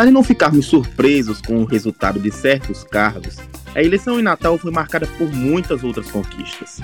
Apesar 0.00 0.12
de 0.12 0.14
não 0.14 0.24
ficarmos 0.24 0.64
surpresos 0.64 1.42
com 1.42 1.56
o 1.56 1.66
resultado 1.66 2.18
de 2.18 2.32
certos 2.32 2.82
cargos, 2.84 3.36
a 3.74 3.82
eleição 3.82 4.18
em 4.18 4.22
Natal 4.22 4.56
foi 4.56 4.70
marcada 4.70 5.06
por 5.18 5.30
muitas 5.30 5.84
outras 5.84 6.10
conquistas. 6.10 6.80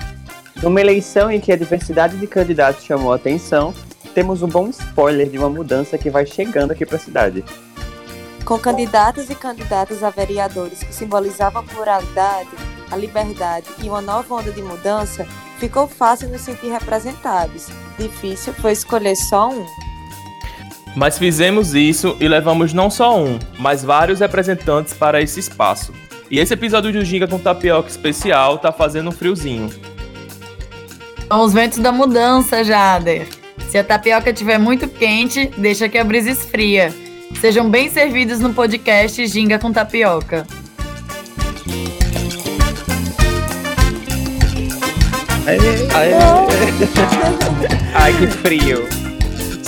Numa 0.61 0.79
eleição 0.79 1.31
em 1.31 1.39
que 1.39 1.51
a 1.51 1.55
diversidade 1.55 2.15
de 2.15 2.27
candidatos 2.27 2.83
chamou 2.83 3.11
a 3.11 3.15
atenção, 3.15 3.73
temos 4.13 4.43
um 4.43 4.47
bom 4.47 4.69
spoiler 4.69 5.27
de 5.27 5.39
uma 5.39 5.49
mudança 5.49 5.97
que 5.97 6.11
vai 6.11 6.27
chegando 6.27 6.73
aqui 6.73 6.85
para 6.85 6.97
a 6.97 6.99
cidade. 6.99 7.43
Com 8.45 8.59
candidatos 8.59 9.31
e 9.31 9.35
candidatas 9.35 10.03
a 10.03 10.11
vereadores 10.11 10.83
que 10.83 10.93
simbolizavam 10.93 11.63
a 11.63 11.65
pluralidade, 11.65 12.51
a 12.91 12.95
liberdade 12.95 13.65
e 13.81 13.89
uma 13.89 13.99
nova 13.99 14.35
onda 14.35 14.51
de 14.51 14.61
mudança, 14.61 15.25
ficou 15.57 15.87
fácil 15.87 16.29
nos 16.29 16.41
sentir 16.41 16.67
representados. 16.67 17.65
Difícil 17.97 18.53
foi 18.53 18.73
escolher 18.73 19.15
só 19.15 19.49
um. 19.49 19.86
Mas 20.97 21.19
fizemos 21.19 21.75
isso 21.75 22.17
e 22.19 22.27
levamos 22.27 22.73
não 22.73 22.89
só 22.89 23.15
um, 23.23 23.37
mas 23.59 23.83
vários 23.83 24.19
representantes 24.19 24.95
para 24.95 25.21
esse 25.21 25.39
espaço. 25.39 25.93
E 26.29 26.39
esse 26.39 26.55
episódio 26.55 26.91
do 26.91 27.05
Ginga 27.05 27.27
com 27.27 27.37
Tapioca 27.37 27.87
especial 27.87 28.57
tá 28.57 28.71
fazendo 28.71 29.09
um 29.09 29.11
friozinho. 29.11 29.69
São 31.27 31.43
os 31.43 31.53
ventos 31.53 31.77
da 31.77 31.91
mudança, 31.91 32.63
Jader. 32.63 33.27
Se 33.69 33.77
a 33.77 33.83
tapioca 33.83 34.31
estiver 34.31 34.57
muito 34.57 34.87
quente, 34.87 35.51
deixa 35.55 35.87
que 35.87 35.99
a 35.99 36.03
brisa 36.03 36.31
esfria. 36.31 36.91
Sejam 37.39 37.69
bem 37.69 37.91
servidos 37.91 38.39
no 38.39 38.51
podcast 38.51 39.27
Ginga 39.27 39.59
com 39.59 39.71
Tapioca. 39.71 40.47
Aê. 45.45 46.15
Ai, 47.93 48.13
que 48.17 48.25
frio. 48.25 49.06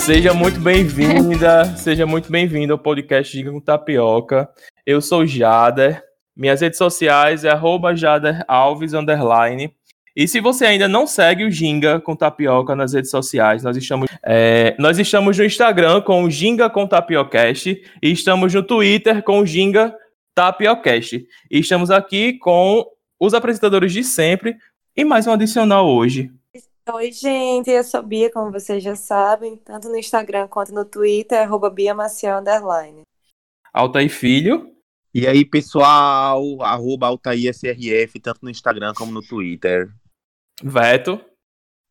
Seja 0.00 0.32
muito 0.32 0.58
bem-vinda, 0.58 1.76
seja 1.76 2.06
muito 2.06 2.32
bem-vindo 2.32 2.72
ao 2.72 2.78
podcast 2.78 3.36
Ginga 3.36 3.52
com 3.52 3.60
Tapioca. 3.60 4.48
Eu 4.84 5.00
sou 5.00 5.26
Jader. 5.26 6.02
Minhas 6.34 6.62
redes 6.62 6.78
sociais 6.78 7.44
é 7.44 7.50
arroba 7.50 7.94
Jader 7.94 8.42
Alves, 8.48 8.94
underline. 8.94 9.72
E 10.16 10.26
se 10.26 10.40
você 10.40 10.64
ainda 10.64 10.88
não 10.88 11.06
segue 11.06 11.44
o 11.44 11.50
Ginga 11.50 12.00
com 12.00 12.16
Tapioca 12.16 12.74
nas 12.74 12.94
redes 12.94 13.10
sociais, 13.10 13.62
nós 13.62 13.76
estamos, 13.76 14.08
é, 14.24 14.74
nós 14.78 14.98
estamos 14.98 15.36
no 15.36 15.44
Instagram 15.44 16.00
com 16.00 16.24
o 16.24 16.30
Ginga 16.30 16.68
com 16.70 16.86
Tapiocast 16.86 17.80
e 18.02 18.10
estamos 18.10 18.54
no 18.54 18.62
Twitter 18.62 19.22
com 19.22 19.40
o 19.40 19.46
Ginga 19.46 19.94
Tapiocast. 20.34 21.24
E 21.50 21.58
estamos 21.60 21.90
aqui 21.90 22.38
com 22.38 22.84
os 23.20 23.34
apresentadores 23.34 23.92
de 23.92 24.02
sempre 24.02 24.56
e 24.96 25.04
mais 25.04 25.26
um 25.26 25.32
adicional 25.32 25.86
hoje. 25.86 26.32
Oi, 26.88 27.12
gente, 27.12 27.70
eu 27.70 27.84
sou 27.84 28.02
Bia, 28.02 28.32
como 28.32 28.50
vocês 28.50 28.82
já 28.82 28.96
sabem, 28.96 29.56
tanto 29.56 29.88
no 29.88 29.96
Instagram 29.96 30.48
quanto 30.48 30.72
no 30.72 30.84
Twitter, 30.84 31.38
arroba 31.38 31.70
Bia 31.70 31.94
Maciel, 31.94 32.38
underline. 32.38 33.02
Altair 33.72 34.10
Filho. 34.10 34.74
E 35.14 35.26
aí, 35.26 35.44
pessoal, 35.44 36.42
arroba 36.62 37.06
Altair 37.06 37.52
SRF, 37.52 38.18
tanto 38.20 38.40
no 38.42 38.50
Instagram 38.50 38.92
como 38.96 39.12
no 39.12 39.20
Twitter. 39.20 39.92
Veto. 40.62 41.20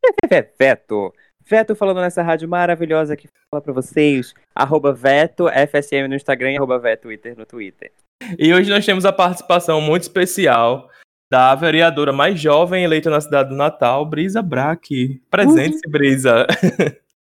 Veto. 0.58 1.14
Veto 1.46 1.76
falando 1.76 2.02
nessa 2.02 2.22
rádio 2.22 2.50
maravilhosa 2.50 3.16
que 3.16 3.30
fala 3.50 3.62
pra 3.62 3.74
vocês. 3.74 4.34
Arroba 4.54 4.92
Veto, 4.92 5.48
FSM 5.48 6.08
no 6.08 6.16
Instagram 6.16 6.52
e 6.52 6.58
arroba 6.58 6.78
Veto 6.78 7.04
Twitter 7.04 7.38
no 7.38 7.46
Twitter. 7.46 7.92
E 8.38 8.54
hoje 8.54 8.70
nós 8.70 8.86
temos 8.86 9.06
a 9.06 9.14
participação 9.14 9.80
muito 9.80 10.04
especial 10.04 10.90
da 11.30 11.54
vereadora 11.56 12.12
mais 12.12 12.40
jovem 12.40 12.84
eleita 12.84 13.10
na 13.10 13.22
cidade 13.22 13.50
do 13.50 13.56
Natal, 13.56 14.06
Brisa 14.06 14.42
Braque. 14.42 15.22
Presente-se, 15.30 15.88
Brisa. 15.90 16.48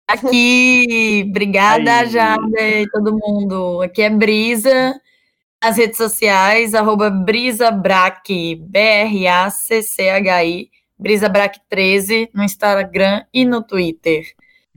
Aqui, 0.06 1.24
obrigada, 1.28 2.00
Aí. 2.00 2.06
Jader 2.10 2.82
e 2.82 2.90
todo 2.90 3.16
mundo. 3.18 3.80
Aqui 3.82 4.02
é 4.02 4.10
Brisa, 4.10 4.94
nas 5.62 5.78
redes 5.78 5.96
sociais, 5.96 6.74
arroba 6.74 7.08
brisabrac, 7.08 8.28
B-R-A-C-C-H-I, 9.46 10.68
brisabrac13, 11.00 12.28
no 12.34 12.42
Instagram 12.44 13.24
e 13.32 13.44
no 13.46 13.62
Twitter. 13.62 14.24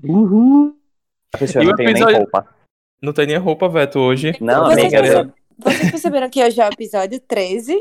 Uhul. 0.04 0.74
A 1.34 1.38
pessoa 1.38 1.64
E 1.64 1.68
não 1.68 1.74
o 1.74 1.76
tem 1.76 1.94
nem 1.94 2.04
roupa. 2.04 2.48
Não 3.02 3.14
tem 3.14 3.28
nem 3.28 3.38
roupa, 3.38 3.68
Veto, 3.68 4.00
hoje. 4.00 4.36
Não, 4.40 4.66
Vocês 4.66 4.94
amiga. 4.94 5.02
perce- 5.02 5.34
Vocês 5.78 5.92
perceberam 5.92 6.30
que 6.30 6.42
hoje 6.44 6.60
é 6.62 6.66
o 6.66 6.72
episódio 6.72 7.20
13? 7.20 7.78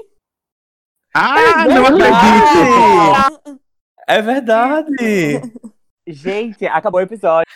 Ah, 1.18 1.64
não 1.66 1.82
verdade! 1.84 2.14
acredito! 2.14 3.60
É 4.08 4.22
verdade! 4.22 5.42
Gente, 6.06 6.66
acabou 6.66 7.00
o 7.00 7.02
episódio. 7.02 7.50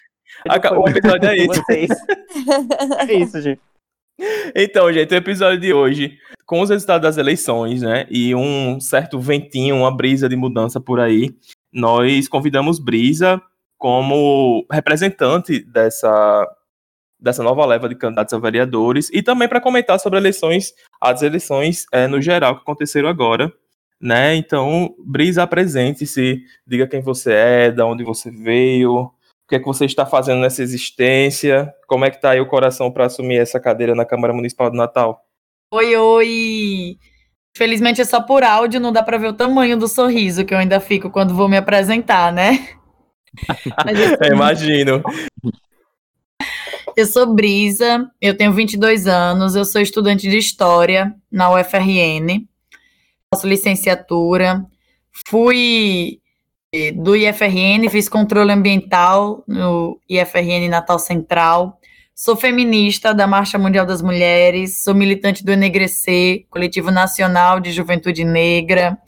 Aca- 0.48 0.70
Foi 0.70 0.78
o 0.78 0.88
episódio 0.88 1.28
é 1.28 1.46
vocês. 1.46 1.90
É 3.08 3.12
isso, 3.12 3.40
gente. 3.40 3.60
Então, 4.54 4.92
gente, 4.92 5.12
o 5.14 5.16
episódio 5.16 5.60
de 5.60 5.72
hoje, 5.72 6.18
com 6.46 6.60
os 6.60 6.70
resultados 6.70 7.02
das 7.02 7.16
eleições, 7.16 7.82
né, 7.82 8.06
e 8.10 8.34
um 8.34 8.78
certo 8.80 9.18
ventinho, 9.18 9.76
uma 9.76 9.94
brisa 9.94 10.28
de 10.28 10.36
mudança 10.36 10.80
por 10.80 11.00
aí, 11.00 11.30
nós 11.72 12.28
convidamos 12.28 12.78
Brisa 12.78 13.40
como 13.78 14.66
representante 14.70 15.60
dessa, 15.64 16.46
dessa 17.20 17.42
nova 17.42 17.66
leva 17.66 17.88
de 17.88 17.94
candidatos 17.94 18.32
a 18.32 18.38
vereadores 18.38 19.10
e 19.12 19.22
também 19.22 19.48
para 19.48 19.60
comentar 19.60 19.98
sobre 20.00 20.18
eleições, 20.18 20.72
as 21.00 21.22
eleições 21.22 21.84
eh, 21.92 22.06
no 22.06 22.20
geral 22.20 22.56
que 22.56 22.62
aconteceram 22.62 23.08
agora, 23.08 23.52
né? 24.00 24.34
Então, 24.34 24.94
Brisa, 24.98 25.42
apresente-se, 25.42 26.42
diga 26.66 26.86
quem 26.86 27.00
você 27.00 27.32
é, 27.32 27.70
de 27.70 27.82
onde 27.82 28.02
você 28.02 28.30
veio, 28.30 28.92
o 29.02 29.12
que 29.48 29.56
é 29.56 29.58
que 29.58 29.66
você 29.66 29.84
está 29.84 30.06
fazendo 30.06 30.40
nessa 30.40 30.62
existência? 30.62 31.72
Como 31.86 32.04
é 32.04 32.10
que 32.10 32.20
tá 32.20 32.30
aí 32.30 32.40
o 32.40 32.46
coração 32.46 32.90
para 32.90 33.06
assumir 33.06 33.36
essa 33.36 33.60
cadeira 33.60 33.94
na 33.94 34.04
Câmara 34.06 34.32
Municipal 34.32 34.70
do 34.70 34.76
Natal? 34.76 35.22
Oi, 35.72 35.94
oi! 35.96 36.98
Felizmente 37.56 38.00
é 38.00 38.04
só 38.04 38.22
por 38.22 38.42
áudio, 38.42 38.80
não 38.80 38.92
dá 38.92 39.02
pra 39.02 39.18
ver 39.18 39.28
o 39.28 39.32
tamanho 39.32 39.76
do 39.76 39.88
sorriso 39.88 40.44
que 40.44 40.54
eu 40.54 40.58
ainda 40.58 40.80
fico 40.80 41.10
quando 41.10 41.34
vou 41.34 41.48
me 41.48 41.56
apresentar, 41.56 42.32
né? 42.32 42.68
Eu 44.26 44.34
imagino. 44.34 45.02
Eu 47.00 47.06
sou 47.06 47.24
Brisa, 47.34 48.06
eu 48.20 48.36
tenho 48.36 48.52
22 48.52 49.06
anos, 49.06 49.54
eu 49.54 49.64
sou 49.64 49.80
estudante 49.80 50.28
de 50.28 50.36
História 50.36 51.14
na 51.32 51.50
UFRN, 51.50 52.46
faço 53.32 53.46
licenciatura, 53.46 54.62
fui 55.26 56.20
eh, 56.70 56.92
do 56.92 57.16
IFRN, 57.16 57.88
fiz 57.88 58.06
controle 58.06 58.52
ambiental 58.52 59.42
no 59.48 59.98
IFRN 60.10 60.68
Natal 60.68 60.98
Central, 60.98 61.80
sou 62.14 62.36
feminista 62.36 63.14
da 63.14 63.26
Marcha 63.26 63.56
Mundial 63.56 63.86
das 63.86 64.02
Mulheres, 64.02 64.84
sou 64.84 64.94
militante 64.94 65.42
do 65.42 65.52
Enegrecer, 65.52 66.44
Coletivo 66.50 66.90
Nacional 66.90 67.60
de 67.60 67.72
Juventude 67.72 68.24
Negra, 68.24 68.98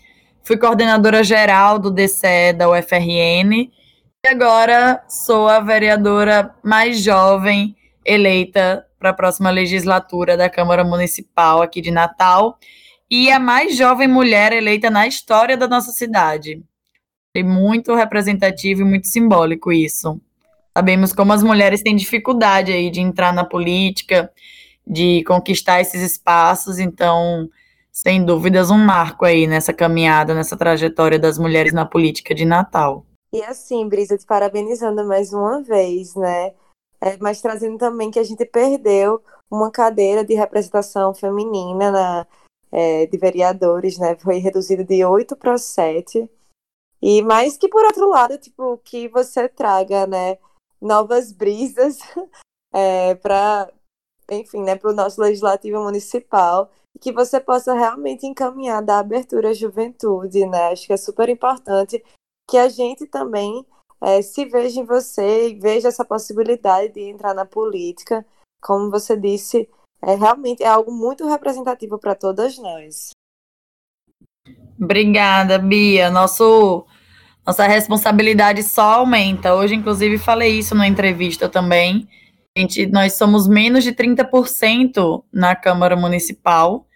fui 0.42 0.56
coordenadora 0.56 1.22
geral 1.22 1.78
do 1.78 1.90
DCE 1.90 2.54
da 2.56 2.70
UFRN, 2.70 3.70
e 4.24 4.28
agora 4.28 5.04
sou 5.10 5.46
a 5.46 5.60
vereadora 5.60 6.54
mais 6.64 6.98
jovem 6.98 7.76
eleita 8.04 8.86
para 8.98 9.10
a 9.10 9.14
próxima 9.14 9.50
legislatura 9.50 10.36
da 10.36 10.48
Câmara 10.48 10.84
Municipal 10.84 11.62
aqui 11.62 11.80
de 11.80 11.90
Natal 11.90 12.58
e 13.10 13.30
a 13.30 13.38
mais 13.38 13.76
jovem 13.76 14.08
mulher 14.08 14.52
eleita 14.52 14.88
na 14.88 15.06
história 15.06 15.56
da 15.56 15.68
nossa 15.68 15.92
cidade. 15.92 16.62
É 17.34 17.42
muito 17.42 17.94
representativo 17.94 18.82
e 18.82 18.84
muito 18.84 19.06
simbólico 19.06 19.72
isso. 19.72 20.20
Sabemos 20.76 21.12
como 21.12 21.32
as 21.32 21.42
mulheres 21.42 21.82
têm 21.82 21.96
dificuldade 21.96 22.72
aí 22.72 22.90
de 22.90 23.00
entrar 23.00 23.32
na 23.32 23.44
política, 23.44 24.30
de 24.86 25.22
conquistar 25.24 25.80
esses 25.80 26.00
espaços, 26.00 26.78
então, 26.78 27.48
sem 27.90 28.24
dúvidas, 28.24 28.70
um 28.70 28.78
marco 28.78 29.24
aí 29.24 29.46
nessa 29.46 29.72
caminhada, 29.72 30.34
nessa 30.34 30.56
trajetória 30.56 31.18
das 31.18 31.38
mulheres 31.38 31.72
na 31.72 31.84
política 31.84 32.34
de 32.34 32.44
Natal. 32.44 33.04
E 33.34 33.42
assim, 33.42 33.88
Brisa, 33.88 34.16
te 34.16 34.26
parabenizando 34.26 35.06
mais 35.06 35.32
uma 35.32 35.62
vez, 35.62 36.14
né? 36.14 36.52
É, 37.02 37.16
mas 37.16 37.42
trazendo 37.42 37.76
também 37.78 38.12
que 38.12 38.18
a 38.20 38.22
gente 38.22 38.44
perdeu 38.44 39.20
uma 39.50 39.72
cadeira 39.72 40.24
de 40.24 40.34
representação 40.34 41.12
feminina 41.12 41.90
na, 41.90 42.26
é, 42.70 43.06
de 43.06 43.18
vereadores, 43.18 43.98
né? 43.98 44.16
Foi 44.16 44.38
reduzido 44.38 44.84
de 44.84 45.04
8 45.04 45.34
para 45.34 45.58
7. 45.58 46.30
E 47.02 47.20
mais 47.22 47.56
que 47.56 47.68
por 47.68 47.84
outro 47.84 48.08
lado, 48.08 48.38
tipo, 48.38 48.78
que 48.78 49.08
você 49.08 49.48
traga, 49.48 50.06
né, 50.06 50.38
novas 50.80 51.32
brisas 51.32 51.98
é, 52.72 53.16
para, 53.16 53.68
enfim, 54.30 54.62
né, 54.62 54.76
para 54.76 54.90
o 54.90 54.94
nosso 54.94 55.20
legislativo 55.20 55.82
municipal 55.82 56.70
e 56.94 57.00
que 57.00 57.12
você 57.12 57.40
possa 57.40 57.74
realmente 57.74 58.26
encaminhar 58.26 58.80
da 58.80 59.00
abertura 59.00 59.50
à 59.50 59.52
juventude, 59.52 60.46
né? 60.46 60.68
Acho 60.68 60.86
que 60.86 60.92
é 60.92 60.96
super 60.96 61.28
importante 61.28 62.02
que 62.48 62.56
a 62.56 62.68
gente 62.68 63.06
também 63.06 63.66
é, 64.02 64.20
se 64.20 64.44
veja 64.44 64.80
em 64.80 64.84
você 64.84 65.50
e 65.50 65.54
veja 65.54 65.86
essa 65.86 66.04
possibilidade 66.04 66.92
de 66.92 67.02
entrar 67.02 67.32
na 67.32 67.46
política. 67.46 68.26
Como 68.60 68.90
você 68.90 69.16
disse, 69.16 69.68
é 70.02 70.16
realmente 70.16 70.62
é 70.62 70.66
algo 70.66 70.90
muito 70.90 71.28
representativo 71.28 71.98
para 71.98 72.16
todas 72.16 72.58
nós. 72.58 73.10
Obrigada, 74.80 75.56
Bia. 75.56 76.10
Nosso, 76.10 76.84
nossa 77.46 77.64
responsabilidade 77.68 78.64
só 78.64 78.94
aumenta. 78.94 79.54
Hoje, 79.54 79.76
inclusive, 79.76 80.18
falei 80.18 80.58
isso 80.58 80.74
numa 80.74 80.88
entrevista 80.88 81.48
também, 81.48 82.08
gente, 82.56 82.86
nós 82.86 83.14
somos 83.14 83.46
menos 83.46 83.84
de 83.84 83.92
30% 83.92 85.22
na 85.32 85.54
Câmara 85.54 85.94
Municipal. 85.94 86.88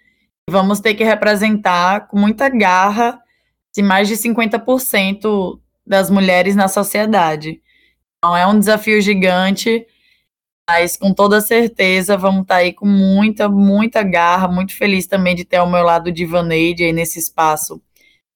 Vamos 0.51 0.81
ter 0.81 0.95
que 0.95 1.05
representar 1.05 2.09
com 2.09 2.19
muita 2.19 2.49
garra 2.49 3.21
de 3.73 3.83
mais 3.83 4.09
de 4.09 4.17
50% 4.17 5.61
das 5.87 6.11
mulheres 6.11 6.57
na 6.57 6.69
sociedade. 6.69 7.61
Então 8.19 8.37
é 8.37 8.47
um 8.47 8.59
desafio 8.59 9.01
gigante, 9.01 9.87
mas 10.69 10.97
com 10.97 11.15
toda 11.15 11.41
certeza 11.41 12.17
vamos 12.17 12.43
estar 12.43 12.57
tá 12.57 12.61
aí 12.61 12.73
com 12.73 12.87
muita, 12.87 13.49
muita 13.49 14.03
garra, 14.03 14.49
muito 14.49 14.75
feliz 14.75 15.07
também 15.07 15.35
de 15.35 15.45
ter 15.45 15.59
ao 15.59 15.71
meu 15.71 15.83
lado 15.83 16.09
o 16.09 16.13
Divaneide 16.13 16.85
aí 16.85 16.93
nesse 16.93 17.19
espaço, 17.19 17.81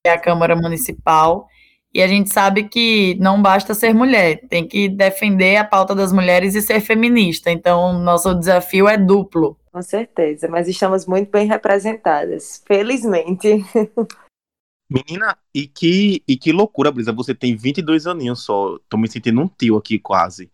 que 0.03 0.09
é 0.09 0.13
a 0.13 0.19
Câmara 0.19 0.55
Municipal. 0.55 1.49
E 1.93 2.01
a 2.01 2.07
gente 2.07 2.33
sabe 2.33 2.69
que 2.69 3.17
não 3.19 3.43
basta 3.43 3.75
ser 3.75 3.93
mulher, 3.93 4.47
tem 4.49 4.65
que 4.65 4.89
defender 4.89 5.57
a 5.57 5.65
pauta 5.65 5.93
das 5.93 6.13
mulheres 6.13 6.55
e 6.55 6.63
ser 6.63 6.81
feminista. 6.81 7.51
Então, 7.51 7.99
nosso 7.99 8.33
desafio 8.33 8.89
é 8.89 8.97
duplo. 8.97 9.59
Com 9.73 9.83
certeza, 9.83 10.47
mas 10.49 10.69
estamos 10.69 11.05
muito 11.05 11.31
bem 11.33 11.49
representadas, 11.49 12.63
felizmente. 12.65 13.65
Menina, 14.91 15.39
e 15.55 15.69
que, 15.69 16.21
e 16.27 16.37
que 16.37 16.51
loucura, 16.51 16.91
Brisa. 16.91 17.13
Você 17.13 17.33
tem 17.33 17.55
22 17.55 18.09
aninhos 18.09 18.45
só. 18.45 18.77
Tô 18.89 18.97
me 18.97 19.07
sentindo 19.09 19.41
um 19.41 19.47
tio 19.47 19.77
aqui 19.77 20.01
quase. 20.01 20.51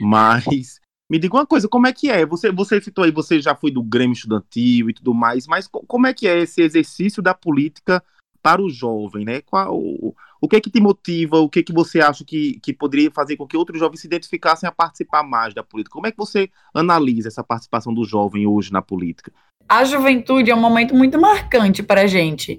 Mas 0.00 0.80
me 1.10 1.18
diga 1.18 1.34
uma 1.34 1.46
coisa, 1.46 1.66
como 1.66 1.88
é 1.88 1.92
que 1.92 2.08
é? 2.08 2.24
Você, 2.24 2.52
você 2.52 2.80
citou 2.80 3.04
aí, 3.04 3.10
você 3.10 3.40
já 3.40 3.56
foi 3.56 3.72
do 3.72 3.82
Grêmio 3.82 4.12
Estudantil 4.12 4.88
e 4.88 4.94
tudo 4.94 5.12
mais, 5.12 5.48
mas 5.48 5.66
como 5.66 6.06
é 6.06 6.14
que 6.14 6.28
é 6.28 6.38
esse 6.38 6.62
exercício 6.62 7.20
da 7.20 7.34
política 7.34 8.00
para 8.40 8.62
o 8.62 8.70
jovem, 8.70 9.24
né? 9.24 9.40
Qual, 9.40 9.76
o, 9.76 10.14
o 10.40 10.48
que 10.48 10.54
é 10.54 10.60
que 10.60 10.70
te 10.70 10.80
motiva? 10.80 11.38
O 11.38 11.48
que 11.48 11.58
é 11.58 11.62
que 11.64 11.72
você 11.72 12.00
acha 12.00 12.24
que, 12.24 12.60
que 12.60 12.72
poderia 12.72 13.10
fazer 13.10 13.36
com 13.36 13.46
que 13.46 13.56
outros 13.56 13.80
jovens 13.80 14.00
se 14.00 14.06
identificassem 14.06 14.68
a 14.68 14.72
participar 14.72 15.24
mais 15.24 15.52
da 15.52 15.64
política? 15.64 15.94
Como 15.94 16.06
é 16.06 16.12
que 16.12 16.16
você 16.16 16.48
analisa 16.72 17.26
essa 17.26 17.42
participação 17.42 17.92
do 17.92 18.04
jovem 18.04 18.46
hoje 18.46 18.72
na 18.72 18.80
política? 18.80 19.32
A 19.68 19.84
juventude 19.84 20.50
é 20.50 20.54
um 20.54 20.60
momento 20.60 20.94
muito 20.94 21.20
marcante 21.20 21.82
para 21.82 22.02
a 22.02 22.06
gente 22.06 22.58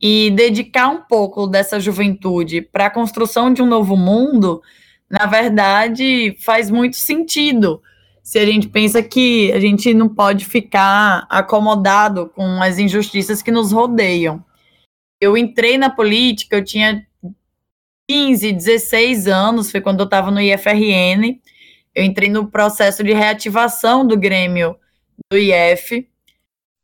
e 0.00 0.30
dedicar 0.30 0.88
um 0.88 1.02
pouco 1.02 1.46
dessa 1.46 1.80
juventude 1.80 2.60
para 2.60 2.86
a 2.86 2.90
construção 2.90 3.52
de 3.52 3.62
um 3.62 3.66
novo 3.66 3.96
mundo, 3.96 4.62
na 5.08 5.26
verdade, 5.26 6.36
faz 6.40 6.70
muito 6.70 6.96
sentido. 6.96 7.80
Se 8.22 8.38
a 8.38 8.44
gente 8.44 8.68
pensa 8.68 9.02
que 9.02 9.52
a 9.52 9.60
gente 9.60 9.94
não 9.94 10.08
pode 10.08 10.44
ficar 10.44 11.26
acomodado 11.30 12.28
com 12.34 12.60
as 12.62 12.78
injustiças 12.78 13.40
que 13.40 13.52
nos 13.52 13.70
rodeiam. 13.72 14.44
Eu 15.20 15.36
entrei 15.36 15.78
na 15.78 15.88
política, 15.88 16.56
eu 16.56 16.64
tinha 16.64 17.06
15, 18.08 18.52
16 18.52 19.28
anos, 19.28 19.70
foi 19.70 19.80
quando 19.80 20.00
eu 20.00 20.04
estava 20.04 20.30
no 20.30 20.40
IFRN. 20.40 21.40
Eu 21.94 22.04
entrei 22.04 22.28
no 22.28 22.50
processo 22.50 23.02
de 23.02 23.12
reativação 23.12 24.06
do 24.06 24.18
Grêmio 24.18 24.76
do 25.30 25.38
IF, 25.38 26.06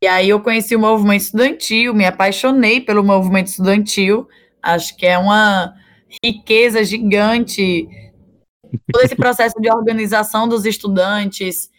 e 0.03 0.07
aí 0.09 0.31
eu 0.31 0.41
conheci 0.41 0.75
o 0.75 0.81
movimento 0.81 1.21
estudantil, 1.21 1.95
me 1.95 2.05
apaixonei 2.05 2.81
pelo 2.81 3.05
movimento 3.05 3.47
estudantil. 3.47 4.29
Acho 4.61 4.97
que 4.97 5.07
é 5.07 5.17
uma 5.17 5.75
riqueza 6.25 6.83
gigante 6.83 7.89
todo 8.93 9.05
esse 9.05 9.15
processo 9.17 9.55
de 9.61 9.71
organização 9.71 10.49
dos 10.49 10.65
estudantes, 10.65 11.71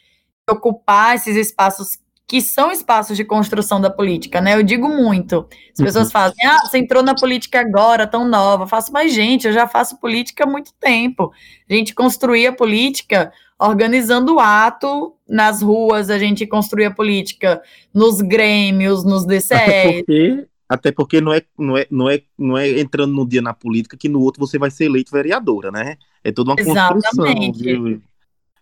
ocupar 0.49 1.15
esses 1.15 1.35
espaços 1.35 1.99
que 2.25 2.39
são 2.41 2.71
espaços 2.71 3.17
de 3.17 3.25
construção 3.25 3.81
da 3.81 3.89
política, 3.89 4.39
né? 4.39 4.55
Eu 4.55 4.63
digo 4.63 4.87
muito. 4.87 5.45
As 5.73 5.79
uhum. 5.79 5.85
pessoas 5.85 6.09
fazem, 6.09 6.45
ah, 6.45 6.61
você 6.61 6.77
entrou 6.77 7.03
na 7.03 7.13
política 7.13 7.59
agora, 7.59 8.07
tão 8.07 8.25
nova. 8.25 8.63
Eu 8.63 8.67
faço, 8.67 8.93
mas, 8.93 9.13
gente, 9.13 9.47
eu 9.47 9.53
já 9.53 9.67
faço 9.67 9.99
política 9.99 10.45
há 10.45 10.47
muito 10.47 10.73
tempo. 10.79 11.33
A 11.69 11.73
gente 11.73 11.93
construía 11.93 12.53
política 12.53 13.33
organizando 13.63 14.39
ato 14.39 15.13
nas 15.27 15.61
ruas, 15.61 16.09
a 16.09 16.19
gente 16.19 16.45
construía 16.45 16.91
política 16.91 17.61
nos 17.93 18.19
grêmios, 18.21 19.05
nos 19.05 19.25
DCEs. 19.25 19.51
Até 19.51 19.93
porque, 19.93 20.47
até 20.67 20.91
porque 20.91 21.21
não, 21.21 21.33
é, 21.33 21.41
não, 21.57 21.77
é, 21.77 21.87
não, 21.89 22.09
é, 22.09 22.21
não 22.37 22.57
é 22.57 22.69
entrando 22.79 23.13
num 23.13 23.25
dia 23.25 23.41
na 23.41 23.53
política 23.53 23.95
que 23.97 24.09
no 24.09 24.21
outro 24.21 24.45
você 24.45 24.59
vai 24.59 24.69
ser 24.69 24.85
eleito 24.85 25.11
vereadora, 25.11 25.71
né? 25.71 25.97
É 26.23 26.31
toda 26.31 26.51
uma 26.51 26.59
Exatamente. 26.59 26.93
construção 26.93 27.51
de, 27.51 28.01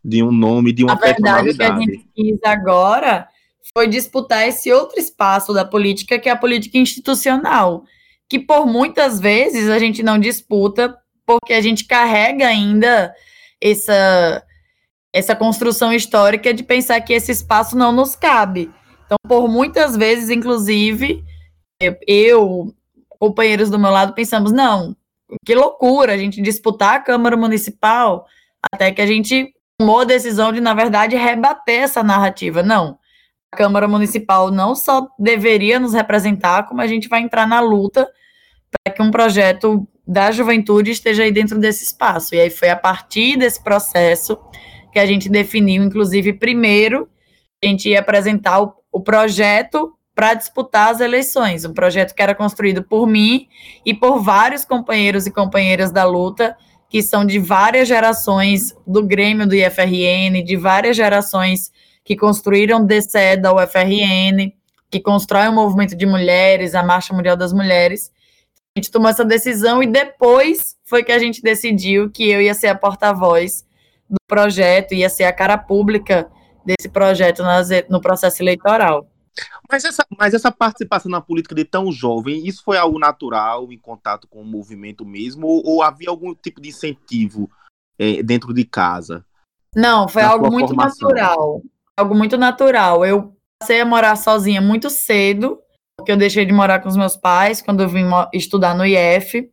de, 0.04 0.24
um 0.24 0.32
nome, 0.32 0.72
de 0.72 0.84
uma 0.84 0.94
a 0.94 0.96
verdade 0.96 1.50
é 1.50 1.54
que 1.54 1.64
a 1.64 1.80
gente 1.80 2.08
quis 2.16 2.40
agora 2.46 3.28
foi 3.76 3.88
disputar 3.88 4.48
esse 4.48 4.72
outro 4.72 5.00
espaço 5.00 5.54
da 5.54 5.66
política, 5.66 6.20
que 6.20 6.30
é 6.30 6.32
a 6.32 6.38
política 6.38 6.78
institucional, 6.78 7.86
que 8.30 8.38
por 8.38 8.66
muitas 8.68 9.20
vezes 9.20 9.70
a 9.70 9.80
gente 9.80 10.04
não 10.04 10.20
disputa, 10.20 10.96
porque 11.26 11.54
a 11.54 11.62
gente 11.62 11.86
carrega 11.86 12.48
ainda 12.48 13.14
essa 13.62 14.44
essa 15.14 15.36
construção 15.36 15.92
histórica 15.94 16.54
de 16.54 16.64
pensar 16.64 17.02
que 17.02 17.14
esse 17.14 17.32
espaço 17.32 17.78
não 17.78 17.92
nos 17.92 18.16
cabe. 18.16 18.72
Então, 19.06 19.18
por 19.28 19.50
muitas 19.50 19.98
vezes, 19.98 20.30
inclusive, 20.30 21.24
eu, 22.08 22.74
companheiros 23.20 23.70
do 23.70 23.80
meu 23.80 23.92
lado, 23.92 24.14
pensamos, 24.14 24.52
não, 24.52 24.96
que 25.46 25.54
loucura 25.54 26.14
a 26.14 26.18
gente 26.18 26.42
disputar 26.42 26.96
a 26.96 27.00
Câmara 27.00 27.36
Municipal, 27.36 28.26
até 28.74 28.92
que 28.92 29.02
a 29.02 29.08
gente 29.08 29.54
tomou 29.78 30.02
a 30.02 30.06
decisão 30.06 30.54
de, 30.54 30.62
na 30.62 30.74
verdade, 30.74 31.16
rebater 31.16 31.82
essa 31.82 32.02
narrativa. 32.02 32.64
Não, 32.64 32.98
a 33.52 33.58
Câmara 33.58 33.88
Municipal 33.88 34.50
não 34.50 34.76
só 34.76 35.10
deveria 35.20 35.80
nos 35.80 35.94
representar, 35.94 36.64
como 36.68 36.80
a 36.82 36.88
gente 36.88 37.10
vai 37.10 37.22
entrar 37.22 37.46
na 37.46 37.60
luta 37.60 38.08
para 38.72 38.94
que 38.94 39.02
um 39.02 39.12
projeto 39.12 39.86
da 40.08 40.32
juventude 40.32 40.92
esteja 40.92 41.24
aí 41.24 41.32
dentro 41.32 41.60
desse 41.60 41.84
espaço. 41.84 42.34
E 42.34 42.40
aí 42.40 42.50
foi 42.50 42.70
a 42.70 42.76
partir 42.76 43.38
desse 43.38 43.62
processo 43.62 44.38
que 44.92 45.00
a 45.00 45.06
gente 45.06 45.30
definiu, 45.30 45.84
inclusive, 45.84 46.34
primeiro, 46.34 47.08
a 47.64 47.68
gente 47.68 47.90
ia 47.90 48.00
apresentar 48.00 48.62
o, 48.62 48.74
o 48.92 49.02
projeto 49.02 49.94
para 50.14 50.34
disputar 50.34 50.92
as 50.92 51.00
eleições, 51.00 51.64
um 51.66 51.74
projeto 51.74 52.14
que 52.14 52.22
era 52.22 52.36
construído 52.36 52.84
por 52.84 53.08
mim 53.08 53.48
e 53.86 53.94
por 53.94 54.20
vários 54.20 54.66
companheiros 54.66 55.26
e 55.26 55.32
companheiras 55.32 55.92
da 55.92 56.04
luta, 56.04 56.56
que 56.90 57.02
são 57.02 57.26
de 57.26 57.40
várias 57.40 57.88
gerações 57.88 58.76
do 58.86 59.02
Grêmio 59.02 59.48
do 59.48 59.56
IFRN, 59.56 60.44
de 60.44 60.58
várias 60.58 60.98
gerações 60.98 61.72
que 62.04 62.16
construíram 62.16 62.86
DCE 62.86 63.38
da 63.42 63.54
UFRN, 63.54 64.52
que 64.90 65.00
constrói 65.00 65.48
o 65.48 65.54
movimento 65.54 65.96
de 65.96 66.06
mulheres, 66.06 66.76
a 66.76 66.84
Marcha 66.84 67.14
Mundial 67.14 67.38
das 67.38 67.54
Mulheres. 67.54 68.12
A 68.76 68.80
gente 68.80 68.92
tomou 68.92 69.10
essa 69.10 69.24
decisão 69.24 69.82
e 69.82 69.88
depois 69.88 70.76
foi 70.84 71.04
que 71.04 71.12
a 71.12 71.20
gente 71.20 71.42
decidiu 71.42 72.12
que 72.12 72.30
eu 72.30 72.42
ia 72.42 72.54
ser 72.54 72.68
a 72.68 72.76
porta-voz 72.76 73.66
do 74.12 74.18
projeto, 74.28 74.94
ia 74.94 75.10
ser 75.10 75.24
a 75.24 75.34
cara 75.34 75.58
pública 75.58 76.30
desse 76.66 76.90
projeto 76.90 77.42
no 77.90 78.02
processo 78.02 78.44
eleitoral. 78.44 79.08
Mas 79.72 79.86
essa, 79.86 80.06
mas 80.18 80.34
essa 80.34 80.52
participação 80.52 81.10
na 81.10 81.22
política 81.22 81.56
de 81.56 81.64
tão 81.64 81.92
jovem, 81.92 82.46
isso 82.46 82.62
foi 82.64 82.78
algo 82.78 83.00
natural, 83.00 83.72
em 83.72 83.78
contato 83.78 84.28
com 84.28 84.42
o 84.42 84.46
movimento 84.46 85.06
mesmo, 85.06 85.48
ou, 85.48 85.64
ou 85.66 85.82
havia 85.82 86.10
algum 86.10 86.36
tipo 86.36 86.60
de 86.60 86.70
incentivo 86.70 87.50
é, 87.98 88.22
dentro 88.22 88.54
de 88.54 88.66
casa? 88.66 89.26
Não, 89.76 90.08
foi 90.08 90.24
algo 90.24 90.52
muito 90.52 90.70
formação? 90.70 91.08
natural. 91.08 91.62
Algo 91.98 92.16
muito 92.16 92.38
natural. 92.38 93.06
Eu 93.06 93.34
passei 93.60 93.80
a 93.80 93.86
morar 93.86 94.18
sozinha 94.18 94.62
muito 94.62 94.90
cedo, 94.90 95.60
porque 95.98 96.12
eu 96.12 96.18
deixei 96.18 96.46
de 96.46 96.52
morar 96.52 96.80
com 96.80 96.90
os 96.90 96.98
meus 96.98 97.16
pais 97.16 97.62
quando 97.62 97.82
eu 97.82 97.88
vim 97.88 98.06
estudar 98.34 98.76
no 98.76 98.86
IF. 98.86 99.51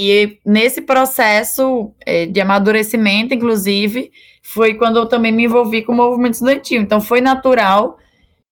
E 0.00 0.38
nesse 0.46 0.80
processo 0.80 1.92
é, 2.06 2.24
de 2.24 2.40
amadurecimento, 2.40 3.34
inclusive, 3.34 4.12
foi 4.44 4.74
quando 4.74 4.96
eu 4.96 5.06
também 5.06 5.32
me 5.32 5.42
envolvi 5.42 5.82
com 5.82 5.92
o 5.92 5.96
movimento 5.96 6.34
estudantil. 6.34 6.80
Então, 6.80 7.00
foi 7.00 7.20
natural, 7.20 7.98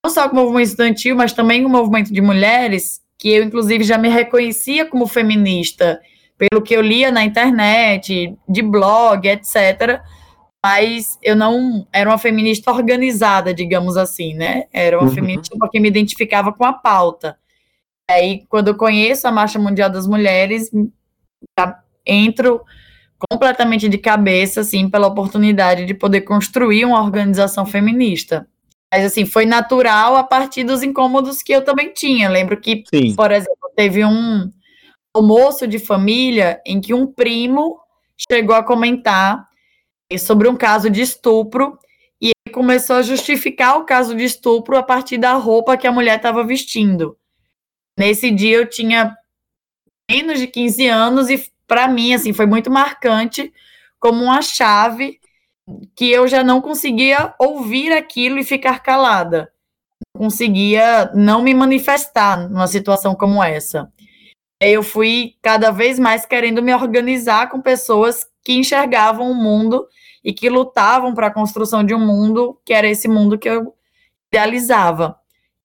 não 0.05 0.11
só 0.11 0.29
com 0.29 0.37
o 0.37 0.41
movimento 0.41 0.67
estudantil, 0.67 1.15
mas 1.15 1.33
também 1.33 1.63
com 1.63 1.69
o 1.69 1.73
movimento 1.73 2.13
de 2.13 2.21
mulheres, 2.21 3.01
que 3.17 3.29
eu, 3.29 3.45
inclusive, 3.45 3.85
já 3.85 3.97
me 3.97 4.09
reconhecia 4.09 4.87
como 4.87 5.07
feminista, 5.07 6.01
pelo 6.37 6.61
que 6.61 6.75
eu 6.75 6.81
lia 6.81 7.13
na 7.13 7.25
internet, 7.25 8.37
de 8.49 8.63
blog, 8.63 9.29
etc. 9.29 10.01
Mas 10.65 11.17
eu 11.23 11.37
não 11.37 11.87
era 11.93 12.11
uma 12.11 12.19
feminista 12.19 12.73
organizada, 12.73 13.55
digamos 13.55 13.97
assim, 13.97 14.35
né? 14.35 14.65
Era 14.73 14.99
uma 14.99 15.09
uhum. 15.09 15.15
feminista 15.15 15.57
porque 15.57 15.79
me 15.79 15.87
identificava 15.87 16.53
com 16.53 16.65
a 16.65 16.73
pauta. 16.73 17.39
Aí, 18.11 18.45
quando 18.49 18.67
eu 18.67 18.75
conheço 18.75 19.29
a 19.29 19.33
Marcha 19.33 19.61
Mundial 19.61 19.89
das 19.89 20.09
Mulheres, 20.09 20.73
entro 22.05 22.63
completamente 23.31 23.89
de 23.89 23.99
cabeça, 23.99 24.61
assim, 24.61 24.89
pela 24.89 25.07
oportunidade 25.07 25.87
de 25.87 25.95
poder 25.95 26.23
construir 26.23 26.85
uma 26.85 27.03
organização 27.03 27.65
feminista. 27.65 28.47
Mas, 28.93 29.05
assim, 29.05 29.27
foi 29.27 29.47
natural 29.47 30.17
a 30.17 30.23
partir 30.23 30.65
dos 30.65 30.83
incômodos 30.83 31.43
que 31.43 31.53
eu 31.53 31.65
também 31.65 31.93
tinha. 31.93 32.29
Lembro 32.29 32.61
que, 32.61 32.85
Sim. 32.95 33.15
por 33.15 33.31
exemplo, 33.33 33.71
teve 33.75 34.05
um 34.05 34.51
almoço 35.15 35.67
de 35.67 35.79
família 35.79 36.61
em 36.65 36.81
que 36.81 36.95
um 36.95 37.07
primo 37.07 37.79
chegou 38.31 38.55
a 38.55 38.63
comentar 38.63 39.47
sobre 40.19 40.49
um 40.49 40.57
caso 40.57 40.89
de 40.89 41.01
estupro 41.01 41.79
e 42.21 42.31
ele 42.47 42.55
começou 42.55 42.97
a 42.97 43.03
justificar 43.03 43.79
o 43.79 43.85
caso 43.85 44.15
de 44.15 44.25
estupro 44.25 44.77
a 44.77 44.83
partir 44.83 45.19
da 45.19 45.33
roupa 45.35 45.77
que 45.77 45.87
a 45.87 45.93
mulher 45.93 46.17
estava 46.17 46.45
vestindo. 46.45 47.17
Nesse 47.99 48.31
dia 48.31 48.59
eu 48.59 48.69
tinha 48.69 49.17
menos 50.11 50.39
de 50.39 50.47
15 50.47 50.87
anos 50.87 51.31
e 51.31 51.51
para 51.67 51.89
mim 51.89 52.15
assim 52.15 52.33
foi 52.33 52.47
muito 52.47 52.71
marcante 52.71 53.53
como 53.99 54.23
uma 54.25 54.41
chave 54.41 55.21
que 55.95 56.11
eu 56.11 56.29
já 56.29 56.45
não 56.45 56.61
conseguia 56.61 57.35
ouvir 57.39 57.93
aquilo 57.93 58.39
e 58.39 58.45
ficar 58.45 58.81
calada. 58.81 59.53
Conseguia 60.17 61.11
não 61.13 61.43
me 61.43 61.53
manifestar 61.53 62.49
numa 62.49 62.69
situação 62.69 63.15
como 63.15 63.43
essa. 63.43 63.91
Eu 64.61 64.83
fui 64.83 65.35
cada 65.43 65.71
vez 65.71 65.99
mais 65.99 66.25
querendo 66.25 66.63
me 66.63 66.73
organizar 66.73 67.51
com 67.51 67.61
pessoas 67.61 68.25
que 68.45 68.53
enxergavam 68.53 69.31
o 69.31 69.35
mundo 69.35 69.87
e 70.25 70.33
que 70.33 70.49
lutavam 70.49 71.15
para 71.15 71.27
a 71.27 71.33
construção 71.33 71.85
de 71.85 71.95
um 71.95 71.99
mundo 71.99 72.59
que 72.65 72.73
era 72.73 72.89
esse 72.89 73.09
mundo 73.09 73.39
que 73.39 73.49
eu 73.49 73.75
idealizava. 74.33 75.19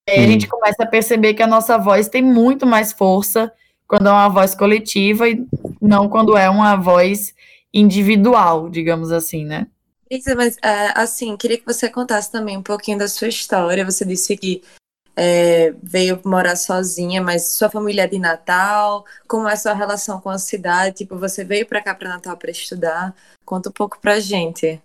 Aí 0.10 0.24
a 0.24 0.28
gente 0.28 0.48
começa 0.48 0.84
a 0.84 0.88
perceber 0.88 1.36
que 1.36 1.44
a 1.44 1.48
nossa 1.48 1.78
voz 1.78 2.10
tem 2.10 2.24
muito 2.24 2.66
mais 2.66 2.92
força 2.92 3.54
quando 3.92 4.08
é 4.08 4.12
uma 4.12 4.30
voz 4.30 4.56
coletiva 4.56 5.28
e 5.28 5.46
não 5.82 6.08
quando 6.08 6.38
é 6.38 6.50
uma 6.50 6.78
voz 6.78 7.36
individual, 7.74 8.70
digamos 8.70 9.12
assim, 9.12 9.44
né? 9.44 9.68
Isa, 10.10 10.34
mas 10.34 10.58
é, 10.64 10.98
assim, 10.98 11.36
queria 11.36 11.58
que 11.58 11.66
você 11.66 11.90
contasse 11.90 12.32
também 12.32 12.56
um 12.56 12.64
pouquinho 12.64 12.98
da 12.98 13.10
sua 13.10 13.28
história. 13.28 13.84
Você 13.84 14.06
disse 14.06 14.38
que 14.38 14.64
é, 15.14 15.74
veio 15.84 16.22
morar 16.24 16.56
sozinha, 16.56 17.22
mas 17.22 17.52
sua 17.52 17.70
família 17.70 18.04
é 18.04 18.08
de 18.08 18.18
Natal. 18.18 19.04
Como 19.28 19.46
é 19.50 19.52
a 19.52 19.58
sua 19.58 19.74
relação 19.74 20.22
com 20.22 20.30
a 20.30 20.40
cidade? 20.40 20.96
Tipo, 21.00 21.18
você 21.18 21.44
veio 21.44 21.66
para 21.66 21.84
cá 21.84 21.94
para 21.94 22.08
Natal 22.08 22.38
para 22.38 22.50
estudar? 22.50 23.14
Conta 23.44 23.68
um 23.68 23.74
pouco 23.74 24.00
pra 24.00 24.22
gente. 24.22 24.82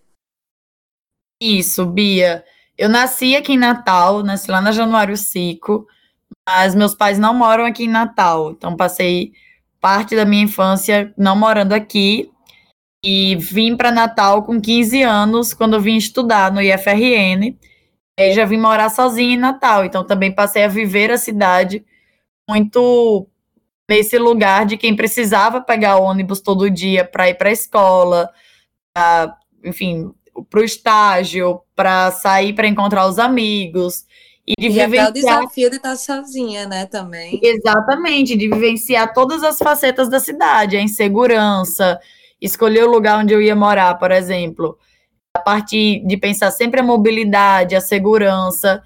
Isso, 1.40 1.86
Bia. 1.86 2.44
Eu 2.76 2.88
nasci 2.88 3.36
aqui 3.36 3.52
em 3.52 3.58
Natal, 3.58 4.24
nasci 4.24 4.50
lá 4.50 4.60
na 4.60 4.72
Januário 4.72 5.16
Cico, 5.16 5.86
mas 6.48 6.74
meus 6.74 6.94
pais 6.94 7.18
não 7.18 7.34
moram 7.34 7.64
aqui 7.64 7.84
em 7.84 7.88
Natal, 7.88 8.52
então 8.52 8.76
passei 8.76 9.32
parte 9.80 10.16
da 10.16 10.24
minha 10.24 10.44
infância 10.44 11.12
não 11.16 11.36
morando 11.36 11.72
aqui 11.72 12.30
e 13.04 13.36
vim 13.36 13.76
para 13.76 13.92
Natal 13.92 14.42
com 14.42 14.60
15 14.60 15.02
anos, 15.02 15.54
quando 15.54 15.80
vim 15.80 15.96
estudar 15.96 16.52
no 16.52 16.60
IFRN. 16.60 17.56
Aí 18.18 18.32
já 18.32 18.44
vim 18.44 18.56
morar 18.56 18.88
sozinha 18.88 19.34
em 19.34 19.38
Natal, 19.38 19.84
então 19.84 20.04
também 20.04 20.34
passei 20.34 20.64
a 20.64 20.68
viver 20.68 21.10
a 21.10 21.18
cidade 21.18 21.84
muito 22.48 23.28
nesse 23.88 24.18
lugar 24.18 24.66
de 24.66 24.76
quem 24.76 24.96
precisava 24.96 25.60
pegar 25.60 25.98
ônibus 25.98 26.40
todo 26.40 26.70
dia 26.70 27.04
para 27.04 27.28
ir 27.28 27.34
para 27.34 27.50
a 27.50 27.52
escola, 27.52 28.30
pra, 28.92 29.36
enfim, 29.64 30.12
para 30.50 30.60
o 30.60 30.64
estágio, 30.64 31.60
para 31.74 32.10
sair 32.10 32.54
para 32.54 32.66
encontrar 32.66 33.06
os 33.06 33.18
amigos. 33.18 34.04
E 34.46 34.54
de 34.58 34.66
E 34.66 34.70
vivenciar... 34.70 35.08
o 35.08 35.12
desafio 35.12 35.70
de 35.70 35.76
estar 35.76 35.96
sozinha, 35.96 36.66
né, 36.66 36.86
também. 36.86 37.40
Exatamente, 37.42 38.36
de 38.36 38.48
vivenciar 38.48 39.12
todas 39.12 39.42
as 39.42 39.58
facetas 39.58 40.08
da 40.08 40.20
cidade, 40.20 40.76
a 40.76 40.80
insegurança, 40.80 41.98
escolher 42.40 42.84
o 42.84 42.90
lugar 42.90 43.18
onde 43.18 43.34
eu 43.34 43.42
ia 43.42 43.56
morar, 43.56 43.94
por 43.94 44.12
exemplo. 44.12 44.78
A 45.34 45.40
partir 45.40 46.06
de 46.06 46.16
pensar 46.16 46.50
sempre 46.50 46.80
a 46.80 46.84
mobilidade, 46.84 47.74
a 47.74 47.80
segurança, 47.80 48.82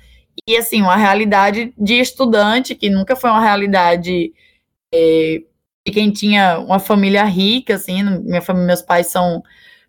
e 0.49 0.57
assim, 0.57 0.81
uma 0.81 0.97
realidade 0.97 1.75
de 1.77 1.95
estudante, 2.01 2.75
que 2.75 2.89
nunca 2.89 3.15
foi 3.15 3.31
uma 3.31 3.43
realidade 3.43 4.33
é, 4.93 5.43
de 5.87 5.93
quem 5.93 6.11
tinha 6.11 6.59
uma 6.59 6.79
família 6.79 7.25
rica, 7.25 7.75
assim, 7.75 8.03
minha 8.03 8.41
família, 8.41 8.67
meus 8.67 8.83
pais 8.83 9.09
são 9.09 9.43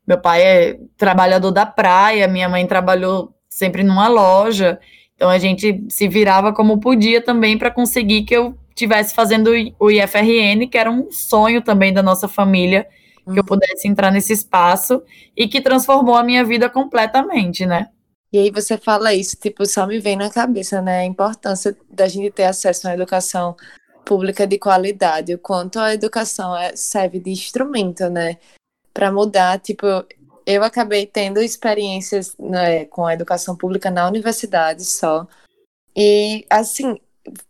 meu 0.05 0.19
pai 0.19 0.41
é 0.41 0.79
trabalhador 0.97 1.51
da 1.51 1.65
praia, 1.65 2.27
minha 2.27 2.49
mãe 2.49 2.65
trabalhou 2.65 3.33
sempre 3.49 3.83
numa 3.83 4.07
loja, 4.07 4.79
então 5.21 5.29
a 5.29 5.37
gente 5.37 5.85
se 5.87 6.07
virava 6.07 6.51
como 6.51 6.79
podia 6.79 7.21
também 7.21 7.55
para 7.55 7.69
conseguir 7.69 8.23
que 8.23 8.35
eu 8.35 8.57
tivesse 8.73 9.13
fazendo 9.13 9.51
o 9.79 9.91
IFRN, 9.91 10.67
que 10.67 10.75
era 10.75 10.89
um 10.89 11.11
sonho 11.11 11.61
também 11.61 11.93
da 11.93 12.01
nossa 12.01 12.27
família, 12.27 12.87
que 13.31 13.39
eu 13.39 13.43
pudesse 13.43 13.87
entrar 13.87 14.09
nesse 14.09 14.33
espaço 14.33 15.03
e 15.37 15.47
que 15.47 15.61
transformou 15.61 16.15
a 16.15 16.23
minha 16.23 16.43
vida 16.43 16.67
completamente, 16.71 17.67
né? 17.67 17.89
E 18.33 18.39
aí 18.39 18.49
você 18.49 18.79
fala 18.79 19.13
isso, 19.13 19.37
tipo, 19.39 19.63
só 19.63 19.85
me 19.85 19.99
vem 19.99 20.15
na 20.15 20.31
cabeça, 20.31 20.81
né? 20.81 21.01
A 21.01 21.05
importância 21.05 21.77
da 21.87 22.07
gente 22.07 22.31
ter 22.31 22.45
acesso 22.45 22.87
uma 22.87 22.95
educação 22.95 23.55
pública 24.03 24.47
de 24.47 24.57
qualidade, 24.57 25.35
o 25.35 25.37
quanto 25.37 25.77
a 25.77 25.93
educação 25.93 26.57
é, 26.57 26.75
serve 26.75 27.19
de 27.19 27.29
instrumento, 27.29 28.09
né? 28.09 28.37
Para 28.91 29.11
mudar, 29.11 29.59
tipo, 29.59 29.85
eu 30.45 30.63
acabei 30.63 31.05
tendo 31.05 31.41
experiências 31.41 32.35
né, 32.37 32.85
com 32.85 33.05
a 33.05 33.13
educação 33.13 33.55
pública 33.55 33.89
na 33.91 34.07
universidade 34.07 34.85
só. 34.85 35.27
E, 35.95 36.45
assim, 36.49 36.99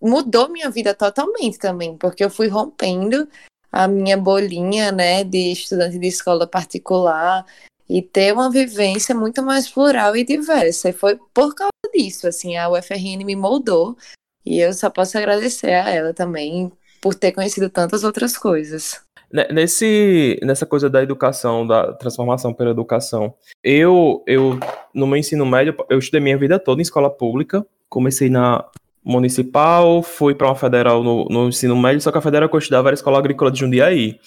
mudou 0.01 0.50
minha 0.50 0.69
vida 0.69 0.93
totalmente 0.93 1.57
também, 1.57 1.98
porque 1.98 2.24
eu 2.24 2.29
fui 2.29 2.48
rompendo 2.48 3.27
a 3.71 3.88
minha 3.88 4.17
bolinha, 4.17 4.91
né, 4.91 5.24
de 5.24 5.51
estudante 5.51 5.98
de 5.98 6.07
escola 6.07 6.45
particular 6.45 7.45
e 7.88 8.01
ter 8.01 8.33
uma 8.33 8.50
vivência 8.50 9.15
muito 9.15 9.41
mais 9.43 9.69
plural 9.69 10.15
e 10.15 10.24
diversa. 10.24 10.89
E 10.89 10.93
foi 10.93 11.17
por 11.33 11.55
causa 11.55 11.71
disso, 11.93 12.27
assim, 12.27 12.57
a 12.57 12.69
UFRN 12.69 13.24
me 13.25 13.36
moldou 13.36 13.98
e 14.45 14.60
eu 14.60 14.74
só 14.74 14.89
posso 14.89 15.17
agradecer 15.17 15.74
a 15.74 15.89
ela 15.89 16.13
também 16.13 16.71
por 17.01 17.15
ter 17.15 17.31
conhecido 17.31 17.69
tantas 17.69 18.03
outras 18.03 18.38
coisas. 18.38 19.01
Nesse, 19.34 20.40
nessa 20.44 20.66
coisa 20.66 20.90
da 20.90 21.02
educação, 21.02 21.66
da 21.66 21.94
transformação 21.94 22.54
pela 22.54 22.72
educação, 22.72 23.34
eu, 23.64 24.24
eu 24.28 24.60
no 24.94 25.08
meu 25.08 25.18
ensino 25.18 25.46
médio, 25.46 25.76
eu 25.90 26.00
estudei 26.00 26.20
minha 26.20 26.38
vida 26.38 26.60
toda 26.60 26.82
em 26.82 26.84
escola 26.84 27.10
pública. 27.10 27.66
Comecei 27.88 28.30
na 28.30 28.66
municipal, 29.04 30.04
fui 30.04 30.36
para 30.36 30.48
uma 30.48 30.56
federal 30.56 31.04
no, 31.04 31.26
no, 31.26 31.48
ensino 31.48 31.76
médio, 31.76 32.02
só 32.02 32.12
que 32.12 32.18
a 32.18 32.22
federal 32.22 32.48
que 32.48 32.56
eu 32.56 32.60
estudava 32.60 32.90
era 32.90 32.94
a 32.94 32.96
Escola 32.96 33.18
Agrícola 33.18 33.52
de 33.52 33.60
Jundiaí. 33.60 34.20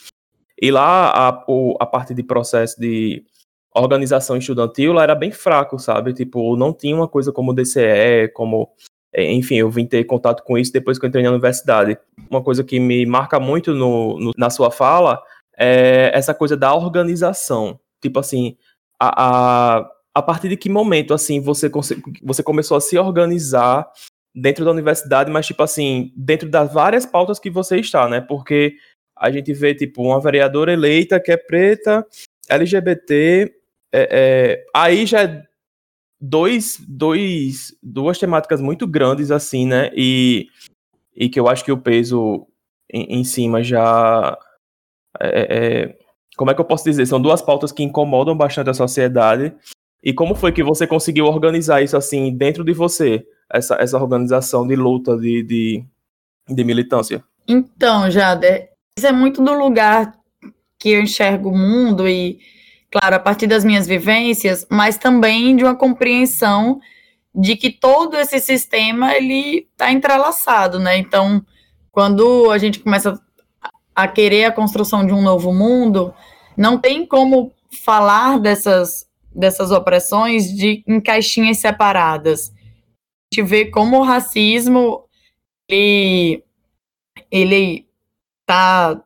E 0.61 0.71
lá 0.71 1.11
a, 1.11 1.45
o, 1.49 1.77
a 1.79 1.87
parte 1.87 2.15
de 2.15 2.23
processo 2.23 2.81
de 2.81 3.25
organização 3.75 4.37
estudantil 4.37 4.93
lá 4.93 5.03
era 5.03 5.15
bem 5.15 5.31
fraco, 5.31 5.79
sabe? 5.79 6.13
Tipo, 6.13 6.57
não 6.57 6.73
tinha 6.73 6.95
uma 6.95 7.09
coisa 7.09 7.33
como 7.33 7.53
DCE, 7.53 8.29
como 8.33 8.71
enfim, 9.17 9.57
eu 9.57 9.71
vim 9.71 9.87
ter 9.87 10.05
contato 10.05 10.43
com 10.43 10.59
isso 10.59 10.73
depois 10.73 10.99
que 10.99 11.05
eu 11.05 11.09
entrei 11.09 11.23
na 11.23 11.31
universidade. 11.31 11.97
Uma 12.29 12.43
coisa 12.43 12.65
que 12.65 12.81
me 12.81 13.07
marca 13.07 13.39
muito 13.39 13.73
no, 13.73 14.19
no, 14.19 14.33
na 14.37 14.51
sua 14.51 14.71
fala 14.71 15.23
é 15.57 16.11
essa 16.13 16.35
coisa 16.35 16.57
da 16.57 16.75
organização. 16.75 17.79
Tipo 18.03 18.19
assim, 18.19 18.57
a, 18.99 19.79
a, 19.79 19.91
a 20.15 20.23
partir 20.23 20.49
de 20.49 20.57
que 20.57 20.69
momento 20.69 21.15
assim 21.15 21.41
você, 21.41 21.71
você 22.23 22.43
começou 22.43 22.77
a 22.77 22.81
se 22.81 22.99
organizar 22.99 23.89
dentro 24.35 24.65
da 24.65 24.73
universidade, 24.73 25.31
mas 25.31 25.47
tipo 25.47 25.63
assim, 25.63 26.13
dentro 26.17 26.49
das 26.49 26.73
várias 26.73 27.07
pautas 27.07 27.39
que 27.39 27.49
você 27.49 27.79
está, 27.79 28.09
né? 28.09 28.21
Porque 28.21 28.75
a 29.17 29.31
gente 29.31 29.53
vê, 29.53 29.75
tipo, 29.75 30.03
uma 30.03 30.21
vereadora 30.21 30.73
eleita 30.73 31.21
que 31.21 31.31
é 31.31 31.37
preta, 31.37 32.05
LGBT, 32.49 33.55
é, 33.93 34.09
é, 34.11 34.67
aí 34.75 35.07
já 35.07 35.23
é 35.23 35.43
dois, 36.25 36.81
dois, 36.89 37.77
duas 37.83 38.19
temáticas 38.19 38.61
muito 38.61 38.87
grandes, 38.87 39.31
assim, 39.31 39.67
né? 39.67 39.91
E, 39.95 40.49
e 41.15 41.29
que 41.29 41.39
eu 41.39 41.49
acho 41.49 41.65
que 41.65 41.73
o 41.73 41.79
peso 41.79 42.47
em, 42.91 43.21
em 43.21 43.25
cima 43.25 43.63
já. 43.63 44.37
É, 45.21 45.57
é, 45.57 45.99
como 46.37 46.51
é 46.51 46.55
que 46.55 46.61
eu 46.61 46.65
posso 46.65 46.85
dizer? 46.85 47.07
São 47.07 47.21
duas 47.21 47.43
pautas 47.43 47.71
que 47.71 47.83
incomodam 47.83 48.37
bastante 48.37 48.71
a 48.71 48.75
sociedade. 48.75 49.55
E 50.03 50.13
como 50.13 50.35
foi 50.35 50.53
que 50.53 50.63
você 50.63 50.87
conseguiu 50.87 51.27
organizar 51.27 51.83
isso 51.83 51.97
assim 51.97 52.35
dentro 52.35 52.65
de 52.65 52.73
você? 52.73 53.25
Essa, 53.51 53.77
essa 53.77 53.99
organização 53.99 54.67
de 54.67 54.75
luta, 54.75 55.17
de, 55.17 55.43
de, 55.43 55.85
de 56.49 56.65
militância? 56.65 57.23
Então, 57.47 58.11
Jader, 58.11 58.71
isso 58.99 59.07
é 59.07 59.13
muito 59.13 59.43
do 59.43 59.53
lugar 59.53 60.15
que 60.79 60.91
eu 60.91 61.03
enxergo 61.03 61.51
o 61.51 61.57
mundo 61.57 62.09
e 62.09 62.39
claro, 62.95 63.17
a 63.17 63.19
partir 63.19 63.49
das 63.49 63.65
minhas 63.65 63.89
vivências, 63.89 64.65
mas 64.71 64.97
também 64.97 65.57
de 65.57 65.65
uma 65.65 65.75
compreensão 65.75 66.79
de 67.35 67.57
que 67.57 67.69
todo 67.69 68.17
esse 68.17 68.39
sistema 68.39 69.17
ele 69.17 69.69
está 69.73 69.91
entrelaçado, 69.91 70.79
né? 70.79 70.97
Então, 70.97 71.45
quando 71.91 72.49
a 72.53 72.57
gente 72.57 72.79
começa 72.79 73.21
a 73.97 74.07
querer 74.07 74.45
a 74.45 74.53
construção 74.53 75.05
de 75.05 75.13
um 75.13 75.21
novo 75.21 75.53
mundo, 75.53 76.15
não 76.57 76.79
tem 76.79 77.05
como 77.05 77.53
falar 77.83 78.39
dessas 78.39 79.05
dessas 79.35 79.73
opressões 79.73 80.55
de 80.55 80.85
em 80.87 81.01
caixinhas 81.01 81.59
separadas. 81.59 82.53
A 82.53 83.35
gente 83.35 83.49
vê 83.49 83.65
como 83.65 83.99
o 83.99 84.05
racismo 84.05 85.03
ele 85.69 86.45
ele 87.29 87.89
tá 88.47 89.03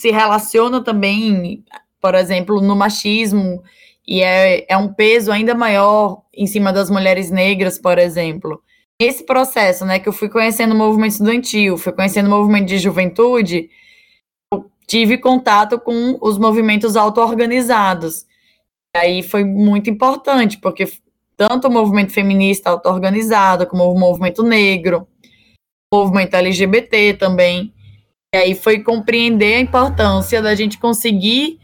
se 0.00 0.10
relaciona 0.10 0.82
também 0.82 1.64
por 2.00 2.14
exemplo, 2.14 2.60
no 2.60 2.74
machismo, 2.74 3.62
e 4.06 4.22
é, 4.22 4.64
é 4.68 4.76
um 4.76 4.92
peso 4.92 5.30
ainda 5.30 5.54
maior 5.54 6.22
em 6.34 6.46
cima 6.46 6.72
das 6.72 6.90
mulheres 6.90 7.30
negras, 7.30 7.78
por 7.78 7.98
exemplo. 7.98 8.62
Esse 8.98 9.24
processo, 9.24 9.84
né, 9.84 9.98
que 9.98 10.08
eu 10.08 10.12
fui 10.12 10.28
conhecendo 10.28 10.74
o 10.74 10.78
movimento 10.78 11.12
estudantil, 11.12 11.78
fui 11.78 11.92
conhecendo 11.92 12.26
o 12.26 12.30
movimento 12.30 12.68
de 12.68 12.78
juventude, 12.78 13.70
tive 14.86 15.16
contato 15.18 15.78
com 15.78 16.18
os 16.20 16.36
movimentos 16.36 16.96
auto-organizados. 16.96 18.26
Aí 18.94 19.22
foi 19.22 19.44
muito 19.44 19.88
importante, 19.88 20.58
porque 20.58 20.90
tanto 21.36 21.68
o 21.68 21.70
movimento 21.70 22.12
feminista 22.12 22.70
auto-organizado, 22.70 23.66
como 23.66 23.84
o 23.84 23.98
movimento 23.98 24.42
negro, 24.42 25.06
o 25.92 25.98
movimento 25.98 26.34
LGBT 26.34 27.14
também. 27.14 27.72
E 28.34 28.36
aí 28.36 28.54
foi 28.54 28.82
compreender 28.82 29.54
a 29.54 29.60
importância 29.60 30.42
da 30.42 30.54
gente 30.54 30.78
conseguir 30.78 31.60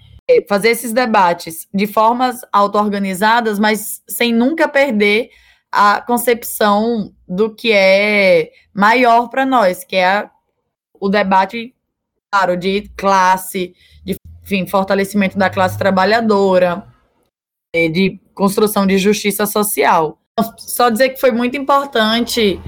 fazer 0.49 0.71
esses 0.71 0.93
debates 0.93 1.69
de 1.73 1.87
formas 1.87 2.41
auto-organizadas, 2.53 3.59
mas 3.59 4.03
sem 4.09 4.33
nunca 4.33 4.69
perder 4.69 5.31
a 5.71 6.01
concepção 6.01 7.13
do 7.29 7.55
que 7.55 7.73
é 7.73 8.51
maior 8.75 9.29
para 9.29 9.47
nós, 9.47 9.85
que 9.85 9.97
é 9.97 10.07
a, 10.07 10.31
o 11.01 11.09
debate, 11.09 11.75
claro, 12.31 12.57
de 12.57 12.91
classe, 12.97 13.75
de 14.05 14.17
enfim, 14.43 14.67
fortalecimento 14.67 15.39
da 15.39 15.51
classe 15.51 15.79
trabalhadora, 15.79 16.87
é, 17.75 17.89
de 17.89 18.21
construção 18.35 18.87
de 18.87 18.99
justiça 18.99 19.47
social. 19.47 20.19
Só 20.59 20.91
dizer 20.91 21.11
que 21.11 21.21
foi 21.21 21.31
muito 21.31 21.57
importante 21.57 22.61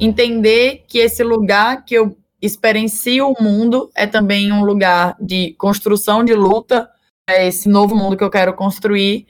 entender 0.00 0.84
que 0.86 0.98
esse 0.98 1.22
lugar 1.22 1.84
que 1.84 1.94
eu 1.94 2.16
experiencio 2.42 3.28
o 3.28 3.42
mundo 3.42 3.88
é 3.94 4.06
também 4.06 4.52
um 4.52 4.64
lugar 4.64 5.16
de 5.20 5.54
construção 5.54 6.24
de 6.24 6.34
luta, 6.34 6.90
é 7.30 7.46
esse 7.46 7.68
novo 7.68 7.94
mundo 7.94 8.16
que 8.16 8.24
eu 8.24 8.30
quero 8.30 8.52
construir, 8.54 9.26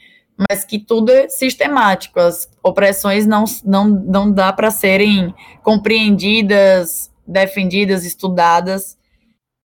mas 0.48 0.64
que 0.64 0.78
tudo 0.78 1.12
é 1.12 1.28
sistemático. 1.28 2.18
As 2.18 2.50
opressões 2.64 3.26
não, 3.26 3.44
não, 3.64 3.88
não 3.88 4.32
dá 4.32 4.50
para 4.52 4.70
serem 4.70 5.34
compreendidas, 5.62 7.12
defendidas, 7.26 8.04
estudadas 8.04 8.96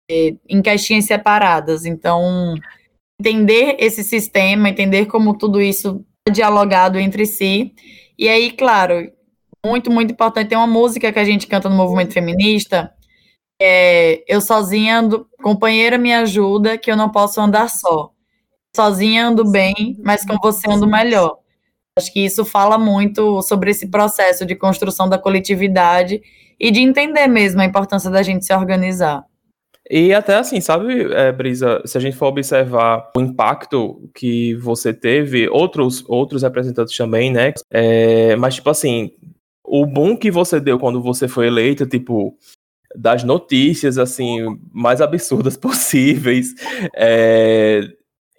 é, 0.09 0.35
em 0.49 0.61
caixinhas 0.61 1.05
separadas. 1.05 1.85
Então, 1.85 2.55
entender 3.21 3.77
esse 3.79 4.03
sistema, 4.03 4.69
entender 4.69 5.05
como 5.05 5.37
tudo 5.37 5.61
isso 5.61 6.03
é 6.27 6.31
dialogado 6.31 6.97
entre 6.97 7.27
si. 7.27 7.73
E 8.17 8.27
aí, 8.27 8.51
claro, 8.51 9.11
muito, 9.65 9.91
muito 9.91 10.13
importante, 10.13 10.49
tem 10.49 10.57
uma 10.57 10.67
música 10.67 11.11
que 11.11 11.19
a 11.19 11.23
gente 11.23 11.47
canta 11.47 11.69
no 11.69 11.75
movimento 11.75 12.13
feminista, 12.13 12.91
é, 13.61 14.23
eu 14.27 14.41
sozinha 14.41 14.99
ando, 14.99 15.27
companheira 15.41 15.97
me 15.97 16.13
ajuda, 16.13 16.77
que 16.77 16.91
eu 16.91 16.97
não 16.97 17.09
posso 17.09 17.39
andar 17.39 17.69
só. 17.69 18.11
Sozinha 18.75 19.27
ando 19.27 19.49
bem, 19.49 19.97
mas 20.03 20.25
com 20.25 20.37
você 20.37 20.69
ando 20.69 20.87
melhor. 20.87 21.37
Acho 21.97 22.11
que 22.11 22.25
isso 22.25 22.43
fala 22.43 22.77
muito 22.77 23.41
sobre 23.41 23.71
esse 23.71 23.87
processo 23.87 24.45
de 24.45 24.55
construção 24.55 25.07
da 25.07 25.17
coletividade 25.17 26.21
e 26.59 26.69
de 26.69 26.81
entender 26.81 27.27
mesmo 27.27 27.61
a 27.61 27.65
importância 27.65 28.11
da 28.11 28.21
gente 28.21 28.45
se 28.45 28.53
organizar. 28.53 29.23
E 29.89 30.13
até 30.13 30.35
assim, 30.35 30.59
sabe, 30.59 31.13
é, 31.13 31.31
Brisa, 31.31 31.81
se 31.85 31.97
a 31.97 32.01
gente 32.01 32.17
for 32.17 32.27
observar 32.27 33.11
o 33.15 33.21
impacto 33.21 34.09
que 34.15 34.55
você 34.55 34.93
teve, 34.93 35.47
outros, 35.47 36.03
outros 36.07 36.41
representantes 36.41 36.97
também, 36.97 37.31
né? 37.31 37.53
É, 37.71 38.35
mas, 38.35 38.55
tipo 38.55 38.69
assim, 38.69 39.11
o 39.63 39.85
boom 39.85 40.17
que 40.17 40.31
você 40.31 40.59
deu 40.59 40.79
quando 40.79 41.01
você 41.01 41.27
foi 41.27 41.47
eleita, 41.47 41.85
tipo, 41.85 42.35
das 42.97 43.23
notícias, 43.23 43.97
assim, 43.97 44.59
mais 44.71 45.01
absurdas 45.01 45.55
possíveis, 45.57 46.53
é, 46.95 47.81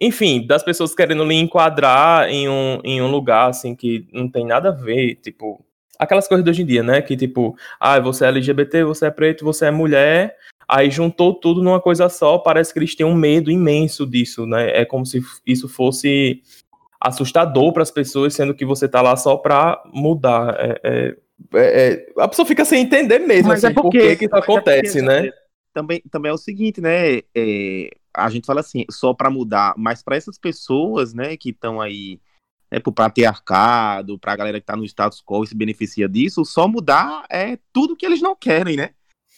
enfim, 0.01 0.47
das 0.47 0.63
pessoas 0.63 0.95
querendo 0.95 1.25
lhe 1.25 1.35
enquadrar 1.35 2.29
em 2.29 2.49
um, 2.49 2.81
em 2.85 3.01
um 3.01 3.11
lugar, 3.11 3.49
assim, 3.49 3.75
que 3.75 4.07
não 4.13 4.29
tem 4.29 4.47
nada 4.47 4.69
a 4.69 4.73
ver, 4.73 5.17
tipo, 5.17 5.65
aquelas 5.99 6.29
coisas 6.29 6.45
de 6.45 6.51
hoje 6.51 6.63
em 6.63 6.67
dia, 6.67 6.83
né? 6.83 7.01
Que 7.01 7.17
tipo, 7.17 7.57
ah, 7.81 7.99
você 8.01 8.25
é 8.25 8.29
LGBT, 8.29 8.85
você 8.85 9.07
é 9.07 9.11
preto, 9.11 9.45
você 9.45 9.67
é 9.67 9.71
mulher, 9.71 10.37
aí 10.69 10.91
juntou 10.91 11.35
tudo 11.35 11.63
numa 11.63 11.81
coisa 11.81 12.09
só, 12.09 12.39
parece 12.39 12.73
que 12.73 12.79
eles 12.79 12.95
têm 12.95 13.07
um 13.07 13.15
medo 13.15 13.51
imenso 13.51 14.07
disso, 14.07 14.47
né? 14.47 14.71
É 14.71 14.85
como 14.85 15.07
se 15.07 15.23
isso 15.47 15.69
fosse 15.69 16.43
assustador 17.01 17.73
para 17.73 17.83
as 17.83 17.91
pessoas, 17.91 18.35
sendo 18.35 18.55
que 18.55 18.65
você 18.65 18.89
tá 18.89 19.01
lá 19.01 19.17
só 19.17 19.37
para 19.37 19.83
mudar. 19.93 20.57
É, 20.59 20.81
é, 20.85 21.17
é, 21.55 21.89
é, 21.89 22.13
a 22.19 22.29
pessoa 22.29 22.47
fica 22.47 22.65
sem 22.65 22.83
entender 22.83 23.19
mesmo, 23.21 23.49
Mas 23.49 23.65
assim, 23.65 23.73
é 23.73 23.75
porque- 23.75 23.99
por 23.99 24.09
que 24.09 24.17
que 24.17 24.25
isso 24.25 24.33
mas 24.35 24.43
é 24.43 24.47
porque, 24.47 24.59
acontece, 24.59 25.03
né? 25.03 25.31
Também, 25.73 26.03
também 26.11 26.31
é 26.31 26.35
o 26.35 26.39
seguinte, 26.39 26.81
né? 26.81 27.19
é, 27.35 27.91
a 28.15 28.31
gente 28.31 28.47
fala 28.47 28.61
assim, 28.61 28.87
só 28.91 29.13
para 29.13 29.29
mudar, 29.31 29.75
mas 29.77 30.03
para 30.03 30.17
essas 30.17 30.39
pessoas, 30.39 31.13
né, 31.13 31.37
que 31.37 31.51
estão 31.51 31.81
aí 31.83 32.19
né, 32.71 32.81
pro 32.81 32.91
patriarcado, 32.91 34.19
pra 34.19 34.35
galera 34.35 34.59
que 34.59 34.67
tá 34.67 34.75
no 34.75 34.85
status 34.85 35.23
quo 35.23 35.45
e 35.45 35.47
se 35.47 35.55
beneficia 35.55 36.09
disso, 36.09 36.45
só 36.45 36.67
mudar 36.67 37.27
é 37.31 37.59
tudo 37.73 37.95
que 37.95 38.07
eles 38.07 38.23
não 38.23 38.35
querem, 38.35 38.77
né? 38.77 38.91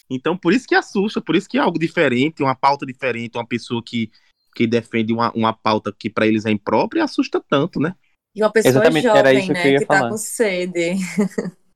Então, 0.09 0.35
por 0.35 0.53
isso 0.53 0.65
que 0.65 0.73
assusta, 0.73 1.21
por 1.21 1.35
isso 1.35 1.47
que 1.47 1.57
é 1.57 1.61
algo 1.61 1.77
diferente, 1.77 2.41
uma 2.41 2.55
pauta 2.55 2.85
diferente, 2.85 3.37
uma 3.37 3.45
pessoa 3.45 3.83
que, 3.85 4.09
que 4.55 4.65
defende 4.65 5.13
uma, 5.13 5.31
uma 5.33 5.53
pauta 5.53 5.93
que 5.97 6.09
para 6.09 6.25
eles 6.25 6.45
é 6.45 6.51
imprópria, 6.51 7.03
assusta 7.03 7.43
tanto, 7.47 7.79
né? 7.79 7.93
E 8.33 8.41
uma 8.41 8.51
pessoa 8.51 8.71
Exatamente, 8.71 9.07
era 9.07 9.17
jovem, 9.17 9.37
isso 9.39 9.47
que 9.47 9.53
né, 9.53 9.67
eu 9.67 9.71
ia 9.73 9.79
que 9.79 9.85
tá 9.85 10.09
com 10.09 10.17
sede. 10.17 10.95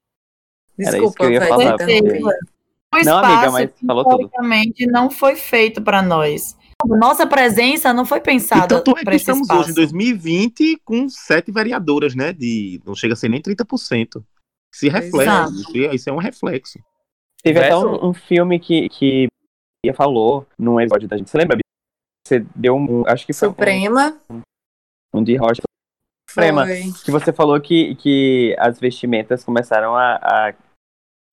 Era 0.79 0.97
isso 0.97 1.07
Desculpa, 1.07 1.17
que 1.17 1.23
eu 1.23 1.31
ia 1.31 1.41
falar. 1.47 1.75
Um 2.95 3.03
Não, 3.05 3.17
amiga, 3.17 3.51
mas 3.51 3.71
falou 3.85 4.03
tudo. 4.03 4.13
historicamente, 4.25 4.85
não 4.87 5.09
foi 5.09 5.35
feito 5.35 5.81
para 5.81 6.01
nós. 6.01 6.55
Nossa 6.85 7.25
presença 7.25 7.93
não 7.93 8.05
foi 8.05 8.17
E 8.17 8.21
pensada 8.21 8.67
tanto 8.81 8.97
é 8.97 9.03
para 9.03 9.15
esse 9.15 9.23
estamos 9.23 9.43
espaço. 9.43 9.61
hoje 9.61 9.71
em 9.71 9.75
2020 9.75 10.81
com 10.83 11.07
sete 11.09 11.51
vereadoras, 11.51 12.13
né? 12.13 12.33
De, 12.33 12.81
não 12.85 12.93
chega 12.93 13.13
a 13.13 13.15
ser 13.15 13.29
nem 13.29 13.41
30%. 13.41 14.23
Se 14.73 14.89
reflete, 14.89 15.29
Exato. 15.29 15.53
isso 15.53 15.77
é- 15.77 15.95
isso 15.95 16.09
é 16.09 16.13
um 16.13 16.17
reflexo. 16.17 16.79
Teve 17.41 17.59
até 17.59 17.69
Verso- 17.69 17.87
um, 17.87 18.09
um 18.09 18.13
filme 18.13 18.59
que, 18.59 18.89
que 18.89 19.27
Bia 19.85 19.93
falou 19.93 20.45
num 20.57 20.79
episódio 20.79 21.07
da 21.07 21.17
gente. 21.17 21.29
Você 21.29 21.37
lembra, 21.37 21.55
Bia? 21.57 21.63
Você 22.27 22.45
deu 22.55 22.75
um. 22.75 23.03
Acho 23.07 23.25
que 23.25 23.33
foi 23.33 23.47
um, 23.47 23.51
Suprema 23.51 24.17
um 25.13 25.23
de 25.23 25.35
rocha. 25.35 25.61
Foi. 26.33 26.91
Que 27.03 27.11
você 27.11 27.31
falou 27.31 27.59
que, 27.61 27.95
que 27.95 28.55
as 28.59 28.79
vestimentas 28.79 29.43
começaram 29.43 29.95
a. 29.95 30.15
a, 30.15 30.53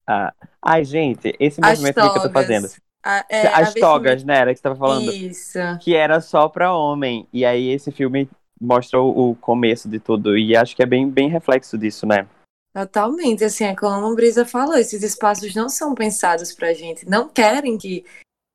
a... 0.06 0.34
Ai, 0.62 0.84
gente, 0.84 1.34
esse 1.40 1.60
As 1.62 1.78
movimento 1.78 2.12
que 2.12 2.18
eu 2.18 2.22
tô 2.22 2.30
fazendo. 2.30 2.68
A- 3.02 3.24
é, 3.30 3.46
As 3.48 3.72
togas, 3.74 4.22
né? 4.24 4.36
Era 4.38 4.52
que 4.52 4.58
você 4.58 4.62
tava 4.62 4.74
vestimenta- 4.74 5.12
falando. 5.12 5.30
Isso. 5.30 5.58
Que 5.80 5.94
era 5.96 6.20
só 6.20 6.48
pra 6.48 6.74
homem. 6.74 7.26
E 7.32 7.44
aí 7.44 7.68
esse 7.70 7.90
filme 7.90 8.28
mostra 8.60 9.00
o, 9.00 9.30
o 9.30 9.34
começo 9.36 9.88
de 9.88 9.98
tudo. 9.98 10.36
E 10.36 10.54
acho 10.54 10.76
que 10.76 10.82
é 10.82 10.86
bem, 10.86 11.08
bem 11.08 11.28
reflexo 11.28 11.78
disso, 11.78 12.06
né? 12.06 12.26
Totalmente, 12.72 13.42
assim, 13.42 13.64
é 13.64 13.74
como 13.74 14.06
a 14.06 14.14
Brisa 14.14 14.44
falou, 14.44 14.76
esses 14.76 15.02
espaços 15.02 15.52
não 15.56 15.68
são 15.68 15.92
pensados 15.92 16.52
pra 16.52 16.72
gente, 16.72 17.04
não 17.08 17.28
querem 17.28 17.76
que, 17.76 18.04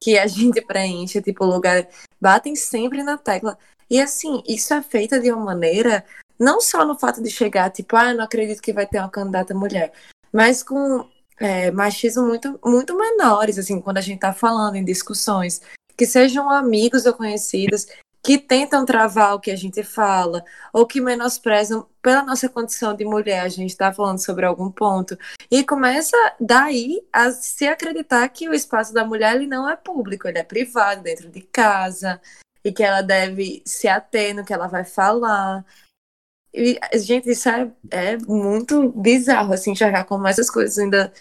que 0.01 0.17
a 0.17 0.25
gente 0.27 0.61
preencha, 0.61 1.21
tipo, 1.21 1.43
lugar, 1.43 1.85
batem 2.21 2.55
sempre 2.55 3.03
na 3.03 3.17
tecla. 3.17 3.57
E 3.89 3.99
assim, 3.99 4.41
isso 4.47 4.73
é 4.73 4.81
feito 4.81 5.19
de 5.19 5.29
uma 5.33 5.43
maneira, 5.43 6.05
não 6.39 6.61
só 6.61 6.85
no 6.85 6.97
fato 6.97 7.21
de 7.21 7.29
chegar, 7.29 7.69
tipo, 7.69 7.95
ah, 7.95 8.13
não 8.13 8.23
acredito 8.23 8.61
que 8.61 8.73
vai 8.73 8.85
ter 8.85 8.99
uma 8.99 9.09
candidata 9.09 9.53
mulher, 9.53 9.91
mas 10.31 10.63
com 10.63 11.07
é, 11.39 11.71
machismo 11.71 12.25
muito, 12.25 12.59
muito 12.63 12.97
menores, 12.97 13.57
assim, 13.57 13.81
quando 13.81 13.97
a 13.97 14.01
gente 14.01 14.19
tá 14.19 14.33
falando 14.33 14.75
em 14.75 14.83
discussões, 14.83 15.61
que 15.97 16.05
sejam 16.05 16.49
amigos 16.49 17.05
ou 17.05 17.13
conhecidos, 17.13 17.87
que 18.23 18.39
tentam 18.39 18.83
travar 18.85 19.35
o 19.35 19.39
que 19.39 19.51
a 19.51 19.55
gente 19.55 19.83
fala, 19.83 20.43
ou 20.73 20.85
que 20.85 20.99
menosprezam 20.99 21.85
pela 22.01 22.23
nossa 22.23 22.49
condição 22.49 22.95
de 22.95 23.05
mulher, 23.05 23.41
a 23.41 23.49
gente 23.49 23.69
está 23.69 23.93
falando 23.93 24.17
sobre 24.17 24.45
algum 24.45 24.71
ponto, 24.71 25.17
e 25.51 25.63
começa 25.63 26.17
daí 26.39 27.05
a 27.13 27.31
se 27.31 27.67
acreditar 27.67 28.27
que 28.29 28.49
o 28.49 28.53
espaço 28.53 28.93
da 28.93 29.05
mulher 29.05 29.35
ele 29.35 29.45
não 29.45 29.69
é 29.69 29.75
público, 29.75 30.27
ele 30.27 30.39
é 30.39 30.43
privado, 30.43 31.03
dentro 31.03 31.29
de 31.29 31.41
casa, 31.41 32.19
e 32.63 32.71
que 32.71 32.83
ela 32.83 33.03
deve 33.03 33.61
se 33.63 33.87
ater 33.87 34.35
no 34.35 34.43
que 34.43 34.51
ela 34.51 34.67
vai 34.67 34.83
falar. 34.83 35.63
E, 36.55 36.79
gente, 36.97 37.29
isso 37.29 37.49
é, 37.49 37.69
é 37.91 38.17
muito 38.17 38.89
bizarro, 38.89 39.53
assim, 39.53 39.71
enxergar 39.71 40.05
como 40.05 40.25
essas 40.25 40.49
coisas 40.49 40.77
ainda 40.77 41.11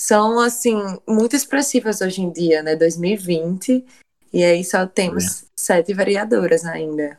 são, 0.00 0.38
assim, 0.38 0.76
muito 1.06 1.34
expressivas 1.34 2.00
hoje 2.00 2.22
em 2.22 2.30
dia, 2.30 2.62
né? 2.62 2.76
2020, 2.76 3.84
e 4.32 4.44
aí 4.44 4.62
só 4.64 4.86
temos 4.86 5.46
sete 5.58 5.92
vereadoras 5.92 6.64
ainda. 6.64 7.18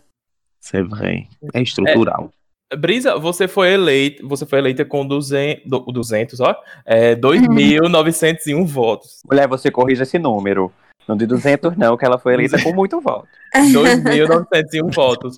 Você 0.62 0.82
vê. 0.84 1.28
É 1.54 1.62
estrutural. 1.62 2.32
Brisa, 2.78 3.18
você 3.18 3.48
foi 3.48 3.74
eleita, 3.74 4.26
você 4.26 4.46
foi 4.46 4.60
eleita 4.60 4.86
com 4.86 5.06
200, 5.06 5.66
do- 5.66 5.80
200 5.92 6.40
ó, 6.40 6.56
é, 6.86 7.16
2.901 7.16 8.64
votos. 8.66 9.22
Mulher, 9.26 9.48
você 9.48 9.72
corrija 9.72 10.04
esse 10.04 10.20
número. 10.20 10.72
Não 11.10 11.18
de 11.18 11.26
200, 11.26 11.76
não, 11.76 11.98
que 11.98 12.06
ela 12.06 12.20
foi 12.20 12.36
eleita 12.36 12.62
com 12.62 12.72
muito 12.72 13.02
voto. 13.02 13.28
2.901 13.74 14.94
votos. 14.94 15.36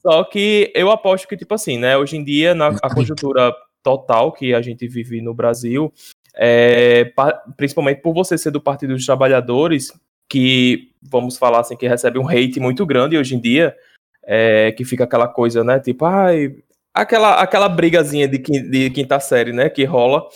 Só 0.00 0.22
que 0.22 0.70
eu 0.76 0.92
aposto 0.92 1.26
que, 1.26 1.36
tipo 1.36 1.52
assim, 1.54 1.76
né? 1.76 1.96
Hoje 1.98 2.16
em 2.16 2.22
dia, 2.22 2.54
na 2.54 2.68
a 2.80 2.94
conjuntura 2.94 3.52
total 3.82 4.30
que 4.30 4.54
a 4.54 4.62
gente 4.62 4.86
vive 4.86 5.20
no 5.20 5.34
Brasil, 5.34 5.92
é, 6.36 7.06
pa- 7.16 7.42
principalmente 7.56 8.00
por 8.00 8.14
você 8.14 8.38
ser 8.38 8.52
do 8.52 8.60
Partido 8.60 8.94
dos 8.94 9.04
Trabalhadores, 9.04 9.92
que, 10.28 10.90
vamos 11.02 11.36
falar 11.36 11.60
assim, 11.60 11.76
que 11.76 11.88
recebe 11.88 12.16
um 12.20 12.28
hate 12.28 12.60
muito 12.60 12.86
grande 12.86 13.16
hoje 13.18 13.34
em 13.34 13.40
dia, 13.40 13.74
é, 14.24 14.70
que 14.70 14.84
fica 14.84 15.02
aquela 15.02 15.26
coisa, 15.26 15.64
né? 15.64 15.80
Tipo, 15.80 16.04
ai, 16.04 16.54
aquela, 16.94 17.40
aquela 17.40 17.68
brigazinha 17.68 18.28
de, 18.28 18.38
de 18.38 18.90
quinta 18.90 19.18
série, 19.18 19.52
né? 19.52 19.68
Que 19.68 19.84
rola. 19.84 20.28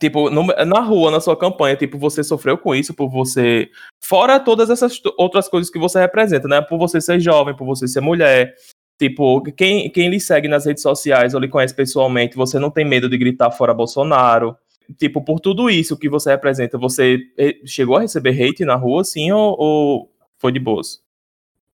Tipo, 0.00 0.30
no- 0.30 0.46
na 0.46 0.80
rua, 0.80 1.10
na 1.10 1.20
sua 1.20 1.36
campanha, 1.36 1.76
tipo, 1.76 1.98
você 1.98 2.24
sofreu 2.24 2.56
com 2.58 2.74
isso 2.74 2.94
por 2.94 3.08
você. 3.08 3.68
Fora 4.02 4.40
todas 4.40 4.70
essas 4.70 5.00
outras 5.18 5.48
coisas 5.48 5.70
que 5.70 5.78
você 5.78 6.00
representa, 6.00 6.48
né? 6.48 6.60
Por 6.60 6.78
você 6.78 7.00
ser 7.00 7.20
jovem, 7.20 7.54
por 7.54 7.64
você 7.66 7.86
ser 7.86 8.00
mulher. 8.00 8.54
Tipo, 8.98 9.42
quem, 9.52 9.90
quem 9.90 10.08
lhe 10.08 10.20
segue 10.20 10.48
nas 10.48 10.66
redes 10.66 10.82
sociais 10.82 11.34
ou 11.34 11.40
lhe 11.40 11.48
conhece 11.48 11.74
pessoalmente, 11.74 12.36
você 12.36 12.58
não 12.58 12.70
tem 12.70 12.84
medo 12.84 13.08
de 13.08 13.18
gritar 13.18 13.50
fora 13.50 13.74
Bolsonaro. 13.74 14.56
Tipo, 14.98 15.22
por 15.22 15.40
tudo 15.40 15.70
isso 15.70 15.96
que 15.98 16.08
você 16.08 16.30
representa, 16.30 16.76
você 16.78 17.18
eh, 17.38 17.56
chegou 17.64 17.96
a 17.96 18.00
receber 18.00 18.30
hate 18.40 18.64
na 18.64 18.74
rua, 18.76 19.00
assim, 19.00 19.32
ou, 19.32 19.56
ou 19.58 20.10
foi 20.38 20.52
de 20.52 20.60
boas? 20.60 21.00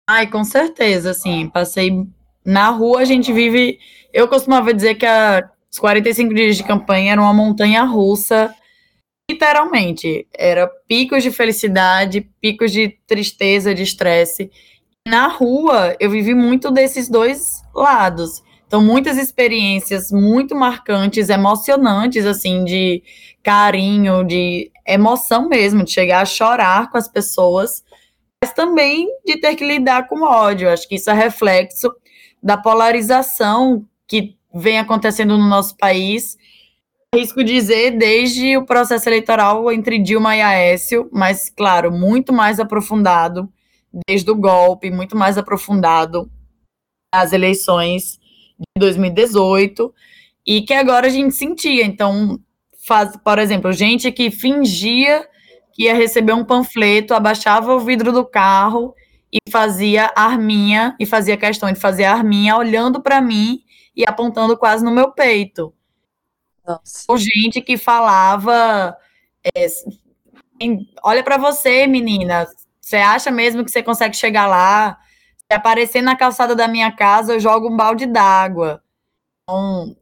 Ai, 0.10 0.27
com 0.27 0.43
certeza, 0.43 1.12
assim, 1.12 1.49
passei 1.49 2.06
na 2.45 2.69
rua, 2.69 2.99
a 2.99 3.06
gente 3.06 3.32
vive. 3.32 3.80
Eu 4.13 4.27
costumava 4.27 4.73
dizer 4.73 4.95
que 4.95 5.06
a, 5.06 5.49
os 5.71 5.80
45 5.80 6.34
dias 6.34 6.58
de 6.58 6.63
campanha 6.63 7.13
eram 7.13 7.23
uma 7.23 7.34
montanha 7.34 7.84
russa, 7.84 8.53
literalmente. 9.30 10.27
Era 10.34 10.67
picos 10.88 11.23
de 11.23 11.32
felicidade, 11.32 12.30
picos 12.41 12.71
de 12.71 12.97
tristeza, 13.06 13.75
de 13.75 13.84
estresse. 13.84 14.49
Na 15.08 15.27
rua, 15.27 15.95
eu 15.99 16.10
vivi 16.10 16.34
muito 16.34 16.71
desses 16.71 17.10
dois 17.10 17.62
lados. 17.73 18.43
Então, 18.65 18.82
muitas 18.82 19.17
experiências 19.17 20.12
muito 20.12 20.53
marcantes, 20.53 21.30
emocionantes, 21.30 22.25
assim, 22.25 22.65
de 22.65 23.01
carinho, 23.41 24.25
de 24.25 24.69
emoção 24.86 25.47
mesmo, 25.47 25.86
de 25.86 25.91
chegar 25.91 26.21
a 26.21 26.25
chorar 26.25 26.91
com 26.91 26.97
as 26.97 27.08
pessoas, 27.08 27.84
mas 28.43 28.51
também 28.53 29.08
de 29.25 29.39
ter 29.39 29.56
que 29.56 29.65
lidar 29.65 30.08
com 30.08 30.21
ódio. 30.21 30.69
Acho 30.69 30.88
que 30.88 30.95
isso 30.95 31.10
é 31.10 31.13
reflexo 31.13 31.89
da 32.43 32.58
polarização 32.58 33.86
que 34.06 34.37
vem 34.53 34.79
acontecendo 34.79 35.38
no 35.38 35.47
nosso 35.47 35.75
país. 35.77 36.38
Risco 37.13 37.43
dizer 37.43 37.91
desde 37.91 38.57
o 38.57 38.65
processo 38.65 39.07
eleitoral 39.07 39.71
entre 39.71 39.97
Dilma 39.97 40.36
e 40.36 40.41
Aécio, 40.41 41.10
mas, 41.12 41.49
claro, 41.49 41.91
muito 41.91 42.33
mais 42.33 42.60
aprofundado 42.60 43.49
desde 44.07 44.29
o 44.29 44.36
golpe, 44.36 44.91
muito 44.91 45.15
mais 45.15 45.38
aprofundado 45.38 46.29
as 47.13 47.31
eleições 47.31 48.19
de 48.60 48.79
2018 48.79 49.93
e 50.45 50.62
que 50.62 50.73
agora 50.73 51.07
a 51.07 51.10
gente 51.10 51.33
sentia. 51.36 51.86
Então, 51.86 52.39
faz, 52.86 53.15
por 53.17 53.39
exemplo, 53.39 53.71
gente 53.71 54.12
que 54.12 54.29
fingia 54.29 55.27
que 55.73 55.83
ia 55.83 55.93
receber 55.93 56.33
um 56.33 56.43
panfleto, 56.43 57.13
abaixava 57.13 57.75
o 57.75 57.79
vidro 57.79 58.12
do 58.12 58.25
carro 58.25 58.95
e 59.31 59.38
fazia 59.51 60.12
arminha 60.15 60.95
e 60.99 61.05
fazia 61.05 61.38
questão 61.38 61.71
de 61.71 61.79
fazer 61.79 62.05
arminha 62.05 62.57
olhando 62.57 63.01
para 63.01 63.21
mim 63.21 63.62
e 63.97 64.05
apontando 64.07 64.55
quase 64.55 64.86
no 64.86 64.91
meu 64.91 65.12
peito. 65.12 65.73
Nossa. 66.65 67.05
Ou 67.07 67.17
gente 67.17 67.60
que 67.60 67.75
falava 67.75 68.95
é, 69.43 69.67
olha 71.03 71.23
para 71.23 71.38
você, 71.38 71.88
menina, 71.88 72.45
você 72.79 72.97
acha 72.97 73.31
mesmo 73.31 73.65
que 73.65 73.71
você 73.71 73.81
consegue 73.81 74.15
chegar 74.15 74.45
lá? 74.45 74.97
Se 75.49 75.55
aparecer 75.55 76.01
na 76.01 76.15
calçada 76.15 76.55
da 76.55 76.67
minha 76.67 76.91
casa, 76.91 77.33
eu 77.33 77.39
jogo 77.39 77.69
um 77.69 77.75
balde 77.75 78.05
d'água. 78.05 78.83
Então, 79.43 79.95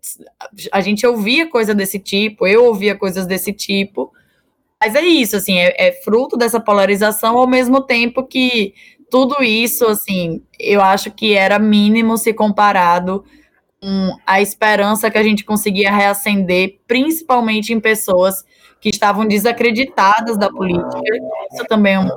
a 0.72 0.82
gente 0.82 1.06
ouvia 1.06 1.50
coisa 1.50 1.74
desse 1.74 2.00
tipo, 2.00 2.48
eu 2.48 2.66
ouvia 2.66 2.96
coisas 2.98 3.28
desse 3.28 3.54
tipo, 3.54 4.12
mas 4.82 4.96
é 4.96 5.02
isso, 5.02 5.36
assim, 5.36 5.58
é, 5.58 5.88
é 5.88 5.92
fruto 6.04 6.36
dessa 6.36 6.60
polarização, 6.60 7.38
ao 7.38 7.48
mesmo 7.48 7.82
tempo 7.82 8.26
que 8.26 8.74
tudo 9.10 9.44
isso, 9.44 9.86
assim, 9.86 10.42
eu 10.60 10.82
acho 10.82 11.12
que 11.12 11.34
era 11.34 11.60
mínimo 11.60 12.18
se 12.18 12.34
comparado 12.34 13.24
com 13.24 13.30
a 14.26 14.42
esperança 14.42 15.12
que 15.12 15.18
a 15.18 15.24
gente 15.24 15.44
conseguia 15.44 15.92
reacender, 15.92 16.80
principalmente 16.88 17.74
em 17.74 17.80
pessoas 17.80 18.44
que 18.80 18.90
estavam 18.90 19.28
desacreditadas 19.28 20.38
da 20.38 20.50
política. 20.50 21.02
Isso 21.54 21.66
também 21.66 21.96
é 21.96 22.00
um, 22.00 22.10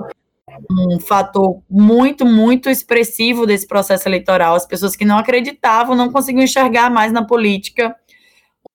um 0.70 1.00
fator 1.00 1.61
muito, 1.68 2.24
muito 2.26 2.68
expressivo 2.68 3.46
desse 3.46 3.66
processo 3.66 4.09
eleitoral. 4.09 4.54
As 4.54 4.66
pessoas 4.66 4.96
que 4.96 5.04
não 5.04 5.18
acreditavam 5.18 5.94
não 5.94 6.11
conseguiam 6.11 6.44
enxergar 6.44 6.90
mais 6.90 7.12
na 7.12 7.24
política 7.24 7.94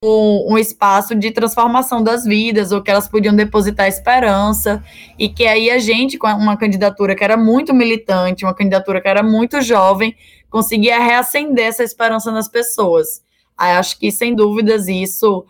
um, 0.04 0.52
um, 0.52 0.58
espaço 0.58 1.14
de 1.14 1.30
transformação 1.30 2.02
das 2.02 2.24
vidas, 2.24 2.72
ou 2.72 2.82
que 2.82 2.90
elas 2.90 3.08
podiam 3.08 3.34
depositar 3.34 3.88
esperança, 3.88 4.82
e 5.18 5.28
que 5.28 5.46
aí 5.46 5.70
a 5.70 5.78
gente, 5.78 6.18
com 6.18 6.26
uma 6.28 6.56
candidatura 6.56 7.14
que 7.14 7.24
era 7.24 7.36
muito 7.36 7.72
militante, 7.72 8.44
uma 8.44 8.54
candidatura 8.54 9.00
que 9.00 9.08
era 9.08 9.22
muito 9.22 9.60
jovem, 9.60 10.16
conseguia 10.50 10.98
reacender 10.98 11.66
essa 11.66 11.82
esperança 11.82 12.30
nas 12.30 12.48
pessoas. 12.48 13.22
Aí 13.56 13.72
acho 13.72 13.98
que, 13.98 14.10
sem 14.10 14.34
dúvidas, 14.34 14.88
isso 14.88 15.44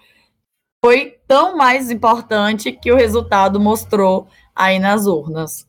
foi 0.84 1.16
tão 1.26 1.56
mais 1.56 1.90
importante 1.90 2.70
que 2.70 2.92
o 2.92 2.96
resultado 2.96 3.58
mostrou 3.58 4.28
aí 4.54 4.78
nas 4.78 5.06
urnas. 5.06 5.66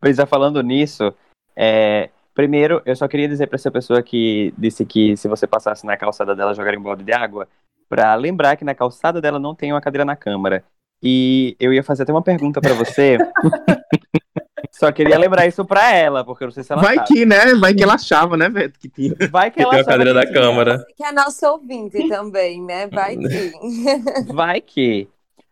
Pois 0.00 0.18
é, 0.18 0.26
falando 0.26 0.62
nisso, 0.62 1.12
é, 1.56 2.10
primeiro 2.34 2.82
eu 2.84 2.94
só 2.94 3.08
queria 3.08 3.28
dizer 3.28 3.46
para 3.46 3.56
essa 3.56 3.70
pessoa 3.70 4.02
que 4.02 4.52
disse 4.56 4.84
que 4.84 5.16
se 5.16 5.28
você 5.28 5.46
passasse 5.46 5.86
na 5.86 5.96
calçada 5.96 6.34
dela 6.34 6.54
jogaria 6.54 6.78
um 6.78 6.82
balde 6.82 7.04
de 7.04 7.12
água, 7.12 7.48
para 7.88 8.14
lembrar 8.14 8.56
que 8.56 8.64
na 8.64 8.74
calçada 8.74 9.20
dela 9.20 9.38
não 9.38 9.54
tem 9.54 9.72
uma 9.72 9.80
cadeira 9.80 10.04
na 10.04 10.16
câmara. 10.16 10.64
E 11.02 11.56
eu 11.58 11.72
ia 11.72 11.82
fazer 11.82 12.04
até 12.04 12.12
uma 12.12 12.22
pergunta 12.22 12.60
para 12.60 12.74
você. 12.74 13.18
Só 14.70 14.90
queria 14.90 15.18
lembrar 15.18 15.46
isso 15.46 15.64
pra 15.64 15.92
ela, 15.92 16.24
porque 16.24 16.44
eu 16.44 16.46
não 16.46 16.52
sei 16.52 16.62
se 16.62 16.72
ela 16.72 16.80
Vai 16.80 16.96
sabe. 16.96 17.08
que, 17.08 17.26
né? 17.26 17.54
Vai 17.54 17.74
que 17.74 17.82
ela 17.82 17.94
achava, 17.94 18.36
né, 18.36 18.48
Veto, 18.48 18.78
que 18.78 18.88
tinha. 18.88 19.14
Vai 19.30 19.50
que 19.50 19.60
ela 19.60 19.70
tem 19.70 19.80
a 19.80 19.84
cadeira 19.84 20.14
da 20.14 20.22
tinha. 20.22 20.32
Câmara. 20.32 20.86
Que 20.96 21.04
é 21.04 21.12
nosso 21.12 21.46
ouvinte 21.46 22.08
também, 22.08 22.62
né? 22.62 22.86
Vai 22.86 23.16
que. 23.16 23.52
Vai 24.32 24.60
que. 24.60 25.08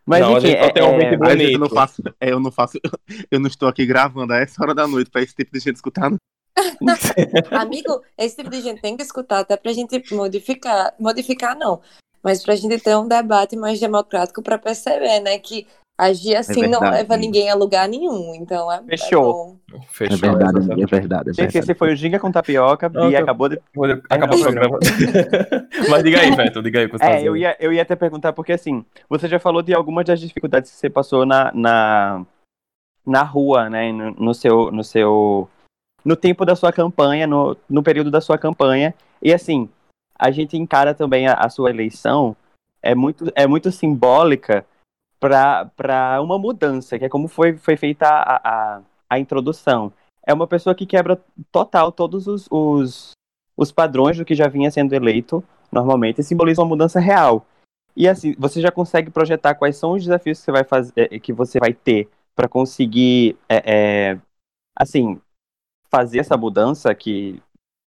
Mas 0.06 0.20
Não, 0.22 0.38
enfim, 0.38 0.52
é, 0.52 0.82
um 0.82 1.00
é, 1.00 1.36
vezes 1.36 1.52
eu 1.52 1.58
não 1.60 1.68
faço, 1.68 2.02
é, 2.20 2.32
eu 2.32 2.40
não 2.40 2.50
faço, 2.50 2.80
eu 3.30 3.38
não 3.38 3.46
estou 3.46 3.68
aqui 3.68 3.86
gravando 3.86 4.32
a 4.32 4.38
essa 4.38 4.60
hora 4.60 4.74
da 4.74 4.86
noite 4.88 5.10
pra 5.10 5.22
esse 5.22 5.34
tipo 5.34 5.52
de 5.52 5.60
gente 5.60 5.76
escutar. 5.76 6.10
não. 6.10 6.18
Amigo, 7.52 8.02
esse 8.18 8.36
tipo 8.36 8.50
de 8.50 8.60
gente 8.60 8.80
tem 8.80 8.96
que 8.96 9.02
escutar 9.02 9.40
até 9.40 9.56
pra 9.56 9.72
gente 9.72 10.02
modificar. 10.12 10.94
Modificar, 10.98 11.56
não. 11.56 11.80
Mas 12.22 12.42
pra 12.42 12.54
gente 12.54 12.78
ter 12.78 12.96
um 12.96 13.08
debate 13.08 13.56
mais 13.56 13.80
democrático 13.80 14.42
pra 14.42 14.58
perceber, 14.58 15.20
né? 15.20 15.38
Que 15.38 15.66
agir 16.00 16.34
assim 16.34 16.62
não 16.62 16.80
verdade, 16.80 16.96
leva 16.96 17.16
ninguém 17.16 17.50
a 17.50 17.54
lugar 17.54 17.86
nenhum. 17.86 18.34
Então 18.34 18.72
é. 18.72 18.82
Fechou. 18.84 19.20
é 19.20 19.32
bom. 19.32 19.56
Fechou. 19.88 20.16
é 20.16 20.32
verdade, 20.32 20.82
é 20.82 20.86
verdade. 20.86 21.30
É 21.30 21.32
Gente, 21.34 21.58
esse 21.58 21.74
foi 21.74 21.92
o 21.92 21.96
Ginga 21.96 22.18
com 22.18 22.32
Tapioca 22.32 22.88
Não, 22.88 23.10
e 23.10 23.16
tô- 23.16 23.22
acabou 23.22 23.48
de. 23.48 23.60
Acabou 24.08 24.38
o 24.38 24.42
programa. 24.42 24.78
Mas 25.90 26.02
diga 26.02 26.20
aí, 26.20 26.34
Beto, 26.34 26.62
diga 26.62 26.80
aí 26.80 26.86
o 26.86 26.90
que 26.90 26.98
você 26.98 27.04
É, 27.04 27.22
eu 27.22 27.36
ia, 27.36 27.56
eu 27.60 27.72
ia 27.72 27.82
até 27.82 27.94
perguntar, 27.94 28.32
porque 28.32 28.52
assim, 28.52 28.84
você 29.08 29.28
já 29.28 29.38
falou 29.38 29.62
de 29.62 29.74
algumas 29.74 30.04
das 30.06 30.20
dificuldades 30.20 30.70
que 30.70 30.76
você 30.76 30.88
passou 30.88 31.26
na, 31.26 31.52
na, 31.54 32.24
na 33.06 33.22
rua, 33.22 33.68
né? 33.68 33.92
No, 33.92 34.10
no 34.12 34.34
seu. 34.34 34.70
No 34.70 34.82
seu. 34.82 35.48
No 36.02 36.16
tempo 36.16 36.46
da 36.46 36.56
sua 36.56 36.72
campanha, 36.72 37.26
no, 37.26 37.54
no 37.68 37.82
período 37.82 38.10
da 38.10 38.22
sua 38.22 38.38
campanha. 38.38 38.94
E 39.22 39.34
assim, 39.34 39.68
a 40.20 40.30
gente 40.30 40.56
encara 40.56 40.94
também 40.94 41.26
a, 41.26 41.34
a 41.34 41.48
sua 41.48 41.70
eleição, 41.70 42.36
é 42.82 42.94
muito, 42.94 43.32
é 43.34 43.46
muito 43.46 43.72
simbólica 43.72 44.66
para 45.18 46.20
uma 46.22 46.38
mudança, 46.38 46.98
que 46.98 47.04
é 47.04 47.08
como 47.08 47.28
foi, 47.28 47.56
foi 47.56 47.76
feita 47.76 48.06
a, 48.06 48.76
a, 48.76 48.82
a 49.08 49.18
introdução. 49.18 49.92
É 50.26 50.32
uma 50.32 50.46
pessoa 50.46 50.74
que 50.74 50.86
quebra 50.86 51.18
total 51.50 51.90
todos 51.90 52.26
os, 52.26 52.46
os, 52.50 53.12
os 53.56 53.72
padrões 53.72 54.16
do 54.16 54.24
que 54.24 54.34
já 54.34 54.48
vinha 54.48 54.70
sendo 54.70 54.94
eleito 54.94 55.42
normalmente, 55.72 56.20
e 56.20 56.24
simboliza 56.24 56.62
uma 56.62 56.68
mudança 56.68 56.98
real. 56.98 57.46
E 57.96 58.08
assim, 58.08 58.34
você 58.38 58.60
já 58.60 58.70
consegue 58.70 59.10
projetar 59.10 59.54
quais 59.54 59.76
são 59.76 59.92
os 59.92 60.02
desafios 60.02 60.38
que 60.38 60.44
você 60.44 60.52
vai 60.52 60.64
fazer, 60.64 61.20
que 61.20 61.32
você 61.32 61.58
vai 61.58 61.72
ter 61.72 62.08
para 62.34 62.48
conseguir, 62.48 63.36
é, 63.48 63.62
é, 64.12 64.18
assim, 64.76 65.20
fazer 65.88 66.18
essa 66.18 66.36
mudança 66.36 66.94
que 66.94 67.42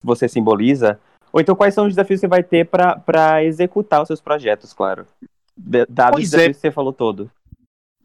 você 0.03 0.27
simboliza? 0.27 0.99
Ou 1.31 1.39
então 1.39 1.55
quais 1.55 1.73
são 1.73 1.85
os 1.85 1.95
desafios 1.95 2.19
que 2.19 2.21
você 2.21 2.27
vai 2.27 2.43
ter 2.43 2.65
para 2.65 3.43
executar 3.43 4.01
os 4.01 4.07
seus 4.07 4.21
projetos, 4.21 4.73
claro? 4.73 5.05
Dados 5.57 6.15
Pois 6.15 6.27
os 6.27 6.33
é. 6.33 6.37
desafios 6.37 6.57
que 6.57 6.61
você 6.61 6.71
falou 6.71 6.93
todo. 6.93 7.31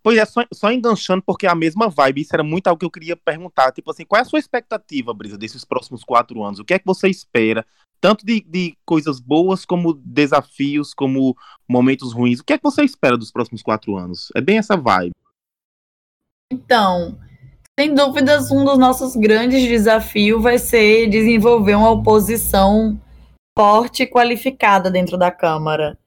Pois 0.03 0.19
é, 0.19 0.25
só, 0.25 0.45
só 0.53 0.71
enganchando, 0.71 1.21
porque 1.21 1.47
é 1.47 1.51
a 1.51 1.55
mesma 1.55 1.89
vibe, 1.89 2.21
isso 2.21 2.33
era 2.33 2.45
muito 2.45 2.69
algo 2.69 2.79
que 2.79 2.87
eu 2.87 2.91
queria 2.91 3.17
perguntar. 3.17 3.73
Tipo 3.73 3.91
assim, 3.91 4.05
qual 4.05 4.21
é 4.21 4.23
a 4.23 4.25
sua 4.25 4.39
expectativa, 4.39 5.13
Brisa, 5.13 5.37
desses 5.37 5.65
próximos 5.65 6.05
quatro 6.05 6.45
anos? 6.45 6.61
O 6.61 6.65
que 6.65 6.75
é 6.75 6.79
que 6.79 6.87
você 6.87 7.09
espera? 7.09 7.67
Tanto 8.01 8.25
de, 8.25 8.41
de 8.41 8.77
coisas 8.85 9.19
boas, 9.19 9.65
como 9.65 9.95
desafios, 9.95 10.95
como 10.95 11.37
momentos 11.69 12.13
ruins. 12.13 12.39
O 12.39 12.45
que 12.45 12.53
é 12.53 12.59
que 12.59 12.63
você 12.63 12.85
espera 12.85 13.17
dos 13.17 13.33
próximos 13.33 13.63
quatro 13.63 13.97
anos? 13.97 14.31
É 14.37 14.41
bem 14.41 14.59
essa 14.59 14.77
vibe. 14.77 15.11
Então, 16.53 17.19
sem 17.77 17.93
dúvidas, 17.93 18.53
um 18.53 18.65
dos 18.65 18.79
nossos 18.79 19.17
grandes 19.17 19.69
desafios 19.69 20.41
vai 20.41 20.59
ser 20.59 21.09
desenvolver 21.09 21.75
uma 21.75 21.91
oposição 21.91 23.01
forte 23.57 24.07
qualificada 24.07 24.91
dentro 24.91 25.17
da 25.17 25.31
Câmara. 25.31 25.99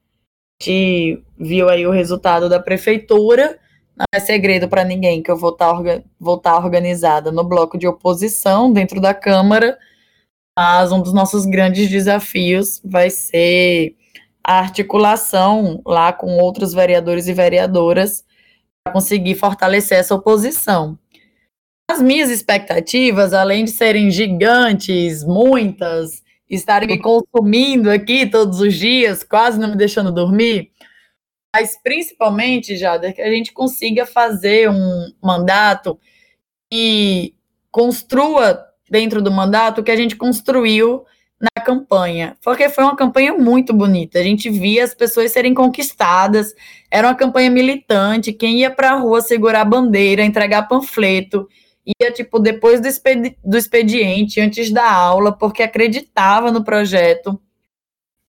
A 0.60 0.64
gente 0.64 1.24
viu 1.36 1.68
aí 1.68 1.86
o 1.86 1.90
resultado 1.90 2.48
da 2.48 2.60
prefeitura, 2.60 3.58
não 3.96 4.06
é 4.14 4.20
segredo 4.20 4.68
para 4.68 4.84
ninguém 4.84 5.22
que 5.22 5.30
eu 5.30 5.36
vou 5.36 5.50
estar 5.50 5.74
vou 6.18 6.36
estar 6.36 6.56
organizada 6.56 7.32
no 7.32 7.44
bloco 7.44 7.76
de 7.76 7.86
oposição 7.88 8.72
dentro 8.72 9.00
da 9.00 9.12
Câmara, 9.12 9.76
mas 10.56 10.92
um 10.92 11.02
dos 11.02 11.12
nossos 11.12 11.44
grandes 11.44 11.90
desafios 11.90 12.80
vai 12.84 13.10
ser 13.10 13.96
a 14.44 14.58
articulação 14.58 15.82
lá 15.84 16.12
com 16.12 16.38
outros 16.38 16.72
vereadores 16.72 17.26
e 17.26 17.32
vereadoras 17.32 18.24
para 18.82 18.92
conseguir 18.92 19.34
fortalecer 19.34 19.98
essa 19.98 20.14
oposição. 20.14 20.98
As 21.90 22.00
minhas 22.00 22.30
expectativas, 22.30 23.32
além 23.32 23.64
de 23.64 23.72
serem 23.72 24.10
gigantes, 24.10 25.24
muitas, 25.24 26.22
estarem 26.50 26.88
me 26.88 26.98
consumindo 26.98 27.90
aqui 27.90 28.26
todos 28.26 28.60
os 28.60 28.74
dias, 28.74 29.22
quase 29.22 29.58
não 29.58 29.70
me 29.70 29.76
deixando 29.76 30.12
dormir, 30.12 30.70
mas 31.54 31.78
principalmente, 31.82 32.76
Jada, 32.76 33.12
que 33.12 33.22
a 33.22 33.30
gente 33.30 33.52
consiga 33.52 34.06
fazer 34.06 34.70
um 34.70 35.12
mandato 35.22 35.98
que 36.70 37.34
construa 37.70 38.66
dentro 38.88 39.22
do 39.22 39.30
mandato 39.30 39.82
que 39.82 39.90
a 39.90 39.96
gente 39.96 40.16
construiu 40.16 41.04
na 41.40 41.62
campanha, 41.62 42.36
porque 42.44 42.68
foi 42.68 42.84
uma 42.84 42.94
campanha 42.94 43.32
muito 43.32 43.72
bonita. 43.72 44.18
A 44.18 44.22
gente 44.22 44.50
via 44.50 44.84
as 44.84 44.94
pessoas 44.94 45.32
serem 45.32 45.54
conquistadas, 45.54 46.54
era 46.90 47.08
uma 47.08 47.14
campanha 47.14 47.50
militante. 47.50 48.32
Quem 48.32 48.60
ia 48.60 48.70
para 48.70 48.90
a 48.90 48.98
rua 48.98 49.22
segurar 49.22 49.64
bandeira, 49.64 50.22
entregar 50.22 50.68
panfleto, 50.68 51.48
ia 51.86 52.12
tipo 52.12 52.38
depois 52.38 52.80
do, 52.80 52.86
expedi 52.86 53.36
do 53.44 53.56
expediente, 53.56 54.40
antes 54.40 54.70
da 54.70 54.90
aula, 54.90 55.32
porque 55.32 55.62
acreditava 55.62 56.50
no 56.50 56.64
projeto. 56.64 57.40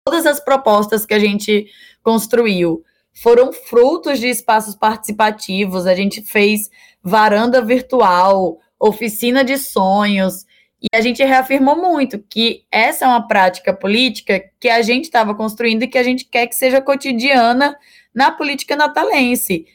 Todas 0.05 0.26
as 0.26 0.40
propostas 0.40 1.07
que 1.07 1.14
a 1.14 1.18
gente 1.18 1.66
construiu 2.03 2.85
foram 3.12 3.53
frutos 3.53 4.18
de 4.18 4.29
espaços 4.29 4.74
participativos. 4.74 5.87
A 5.87 5.94
gente 5.94 6.22
fez 6.22 6.70
varanda 7.03 7.62
virtual, 7.62 8.59
oficina 8.79 9.44
de 9.44 9.59
sonhos, 9.59 10.46
e 10.83 10.87
a 10.96 11.00
gente 11.03 11.22
reafirmou 11.22 11.76
muito 11.76 12.18
que 12.18 12.64
essa 12.70 13.05
é 13.05 13.09
uma 13.09 13.26
prática 13.26 13.72
política 13.74 14.42
que 14.59 14.68
a 14.68 14.81
gente 14.81 15.05
estava 15.05 15.35
construindo 15.35 15.83
e 15.83 15.88
que 15.88 15.98
a 15.98 16.03
gente 16.03 16.24
quer 16.24 16.46
que 16.46 16.55
seja 16.55 16.81
cotidiana 16.81 17.76
na 18.14 18.31
política 18.31 18.74
natalense. 18.74 19.66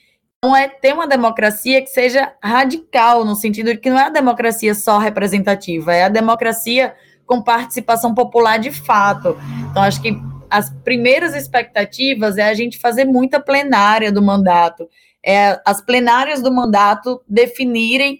Então, 0.45 0.55
é 0.55 0.67
ter 0.67 0.93
uma 0.93 1.07
democracia 1.07 1.81
que 1.81 1.89
seja 1.89 2.31
radical, 2.39 3.25
no 3.25 3.35
sentido 3.35 3.73
de 3.73 3.79
que 3.79 3.89
não 3.89 3.97
é 3.97 4.03
a 4.03 4.09
democracia 4.09 4.75
só 4.75 4.99
representativa, 4.99 5.91
é 5.91 6.03
a 6.03 6.09
democracia 6.09 6.93
com 7.25 7.41
participação 7.41 8.13
popular 8.13 8.59
de 8.59 8.69
fato. 8.69 9.35
Então, 9.71 9.81
acho 9.81 9.99
que 9.99 10.15
as 10.47 10.69
primeiras 10.83 11.33
expectativas 11.33 12.37
é 12.37 12.43
a 12.43 12.53
gente 12.53 12.77
fazer 12.77 13.05
muita 13.05 13.39
plenária 13.39 14.11
do 14.11 14.21
mandato, 14.21 14.87
é 15.25 15.59
as 15.65 15.81
plenárias 15.81 16.43
do 16.43 16.53
mandato 16.53 17.19
definirem 17.27 18.19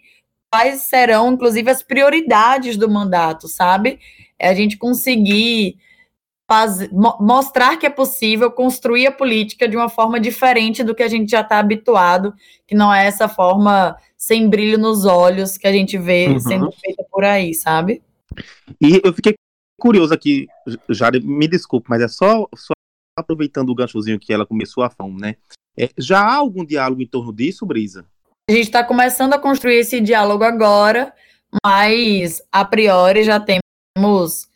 quais 0.52 0.82
serão, 0.82 1.32
inclusive, 1.32 1.70
as 1.70 1.84
prioridades 1.84 2.76
do 2.76 2.90
mandato, 2.90 3.48
sabe? 3.48 4.00
É 4.40 4.50
a 4.50 4.54
gente 4.56 4.80
conseguir 4.80 5.76
fazer, 6.50 6.90
mostrar 6.92 7.78
que 7.78 7.86
é 7.86 7.90
possível 7.90 8.52
construir 8.52 9.08
a 9.08 9.12
política 9.12 9.68
de 9.68 9.76
uma 9.76 9.90
forma 9.90 10.20
diferente 10.20 10.84
do 10.84 10.94
que 10.94 11.04
a 11.04 11.08
gente 11.08 11.30
já 11.30 11.42
está 11.42 11.60
habituado, 11.60 12.34
que 12.68 12.76
não 12.76 12.94
é 12.94 13.06
essa 13.06 13.28
forma 13.28 13.98
sem 14.18 14.50
brilho 14.50 14.78
nos 14.78 15.06
olhos 15.06 15.58
que 15.58 15.68
a 15.68 15.72
gente 15.72 15.98
vê 15.98 16.28
uhum. 16.28 16.40
sendo 16.40 16.72
feita 16.72 17.04
por 17.12 17.24
aí, 17.24 17.54
sabe? 17.54 18.02
E 18.82 19.02
eu 19.04 19.14
fiquei 19.14 19.36
curioso 19.80 20.14
aqui, 20.14 20.48
Jari, 20.90 21.20
me 21.20 21.48
desculpe, 21.48 21.90
mas 21.90 22.02
é 22.02 22.08
só, 22.08 22.48
só 22.56 22.74
aproveitando 23.18 23.70
o 23.70 23.76
ganchozinho 23.76 24.20
que 24.20 24.34
ela 24.34 24.46
começou 24.46 24.84
a 24.84 24.90
falar, 24.90 25.14
né? 25.14 25.36
É, 25.78 25.90
já 25.98 26.22
há 26.22 26.36
algum 26.36 26.66
diálogo 26.66 27.02
em 27.02 27.08
torno 27.08 27.34
disso, 27.34 27.66
Brisa? 27.66 28.06
A 28.50 28.54
gente 28.54 28.66
está 28.66 28.84
começando 28.84 29.34
a 29.34 29.40
construir 29.40 29.80
esse 29.80 30.00
diálogo 30.00 30.44
agora, 30.44 31.14
mas 31.66 32.42
a 32.52 32.64
priori 32.64 33.24
já 33.24 33.40
temos, 33.40 34.48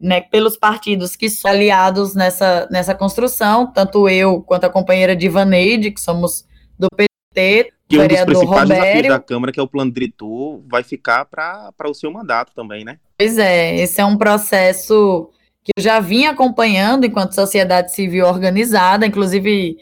né, 0.00 0.20
pelos 0.20 0.56
partidos 0.56 1.16
que 1.16 1.28
são 1.28 1.50
aliados 1.50 2.14
nessa, 2.14 2.68
nessa 2.70 2.94
construção, 2.94 3.66
tanto 3.72 4.08
eu 4.08 4.40
quanto 4.42 4.64
a 4.64 4.70
companheira 4.70 5.16
Divaneide, 5.16 5.90
que 5.90 6.00
somos 6.00 6.46
do 6.78 6.88
PT, 6.94 7.72
que 7.88 7.98
um 7.98 8.06
dos 8.06 8.20
principais 8.20 8.60
Robério. 8.62 8.68
desafios 8.68 9.08
da 9.08 9.20
Câmara, 9.20 9.52
que 9.52 9.58
é 9.58 9.62
o 9.62 9.68
plano 9.68 9.90
diretor, 9.90 10.62
vai 10.68 10.82
ficar 10.82 11.24
para 11.24 11.72
o 11.88 11.94
seu 11.94 12.12
mandato 12.12 12.52
também, 12.54 12.84
né? 12.84 12.98
Pois 13.18 13.38
é, 13.38 13.76
esse 13.76 14.00
é 14.00 14.04
um 14.04 14.16
processo 14.16 15.30
que 15.64 15.72
eu 15.76 15.82
já 15.82 15.98
vim 15.98 16.26
acompanhando 16.26 17.04
enquanto 17.04 17.34
sociedade 17.34 17.92
civil 17.92 18.26
organizada, 18.26 19.06
inclusive 19.06 19.76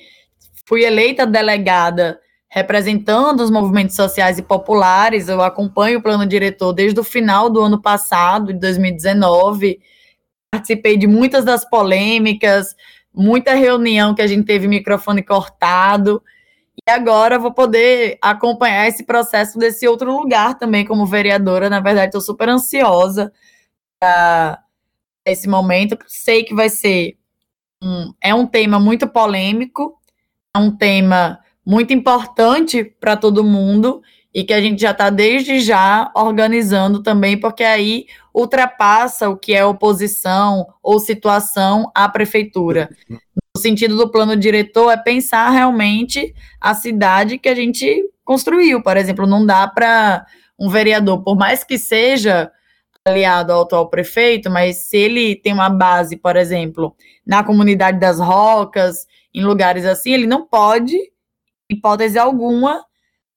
fui 0.66 0.84
eleita 0.84 1.26
delegada 1.26 2.18
representando 2.48 3.40
os 3.40 3.50
movimentos 3.50 3.94
sociais 3.94 4.38
e 4.38 4.42
populares. 4.42 5.28
Eu 5.28 5.42
acompanho 5.42 5.98
o 5.98 6.02
plano 6.02 6.24
diretor 6.24 6.72
desde 6.72 6.98
o 6.98 7.04
final 7.04 7.50
do 7.50 7.60
ano 7.60 7.80
passado, 7.80 8.52
de 8.52 8.58
2019. 8.58 9.78
Participei 10.56 10.96
de 10.96 11.06
muitas 11.06 11.44
das 11.44 11.68
polêmicas, 11.68 12.74
muita 13.14 13.54
reunião 13.54 14.14
que 14.14 14.22
a 14.22 14.26
gente 14.26 14.46
teve 14.46 14.66
microfone 14.66 15.22
cortado. 15.22 16.22
E 16.86 16.90
agora 16.90 17.38
vou 17.38 17.52
poder 17.52 18.16
acompanhar 18.22 18.88
esse 18.88 19.04
processo 19.04 19.58
desse 19.58 19.86
outro 19.86 20.10
lugar 20.10 20.58
também 20.58 20.86
como 20.86 21.04
vereadora. 21.04 21.68
Na 21.68 21.80
verdade, 21.80 22.06
estou 22.06 22.22
super 22.22 22.48
ansiosa 22.48 23.30
para 24.00 24.62
esse 25.26 25.46
momento. 25.46 25.98
Sei 26.06 26.42
que 26.42 26.54
vai 26.54 26.70
ser 26.70 27.18
um, 27.82 28.14
é 28.22 28.34
um 28.34 28.46
tema 28.46 28.80
muito 28.80 29.06
polêmico, 29.06 30.00
é 30.54 30.58
um 30.58 30.74
tema 30.74 31.38
muito 31.66 31.92
importante 31.92 32.82
para 32.82 33.14
todo 33.14 33.44
mundo 33.44 34.00
e 34.36 34.44
que 34.44 34.52
a 34.52 34.60
gente 34.60 34.82
já 34.82 34.90
está 34.90 35.08
desde 35.08 35.60
já 35.60 36.12
organizando 36.14 37.02
também, 37.02 37.40
porque 37.40 37.64
aí 37.64 38.04
ultrapassa 38.34 39.30
o 39.30 39.36
que 39.36 39.54
é 39.54 39.64
oposição 39.64 40.66
ou 40.82 41.00
situação 41.00 41.90
à 41.94 42.06
prefeitura. 42.06 42.90
No 43.08 43.62
sentido 43.62 43.96
do 43.96 44.10
plano 44.10 44.36
diretor, 44.36 44.90
é 44.90 44.96
pensar 44.98 45.48
realmente 45.48 46.34
a 46.60 46.74
cidade 46.74 47.38
que 47.38 47.48
a 47.48 47.54
gente 47.54 48.10
construiu. 48.26 48.82
Por 48.82 48.98
exemplo, 48.98 49.26
não 49.26 49.46
dá 49.46 49.66
para 49.66 50.26
um 50.58 50.68
vereador, 50.68 51.22
por 51.22 51.34
mais 51.34 51.64
que 51.64 51.78
seja 51.78 52.52
aliado 53.06 53.54
ao 53.54 53.62
atual 53.62 53.88
prefeito, 53.88 54.50
mas 54.50 54.76
se 54.76 54.98
ele 54.98 55.36
tem 55.36 55.54
uma 55.54 55.70
base, 55.70 56.14
por 56.14 56.36
exemplo, 56.36 56.94
na 57.26 57.42
comunidade 57.42 57.98
das 57.98 58.20
Rocas, 58.20 59.06
em 59.32 59.42
lugares 59.42 59.86
assim, 59.86 60.12
ele 60.12 60.26
não 60.26 60.46
pode 60.46 60.94
hipótese 61.70 62.18
alguma, 62.18 62.84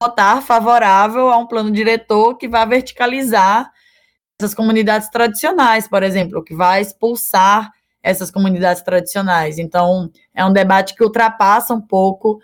votar 0.01 0.41
favorável 0.41 1.29
a 1.29 1.38
um 1.38 1.45
plano 1.45 1.69
diretor 1.69 2.38
que 2.38 2.47
vai 2.47 2.65
verticalizar 2.65 3.69
essas 4.39 4.53
comunidades 4.53 5.09
tradicionais, 5.09 5.89
por 5.89 6.03
exemplo, 6.03 6.41
que 6.41 6.55
vai 6.55 6.79
expulsar 6.81 7.69
essas 8.01 8.31
comunidades 8.31 8.81
tradicionais. 8.81 9.59
Então, 9.59 10.09
é 10.33 10.45
um 10.45 10.53
debate 10.53 10.95
que 10.95 11.03
ultrapassa 11.03 11.73
um 11.73 11.81
pouco 11.81 12.39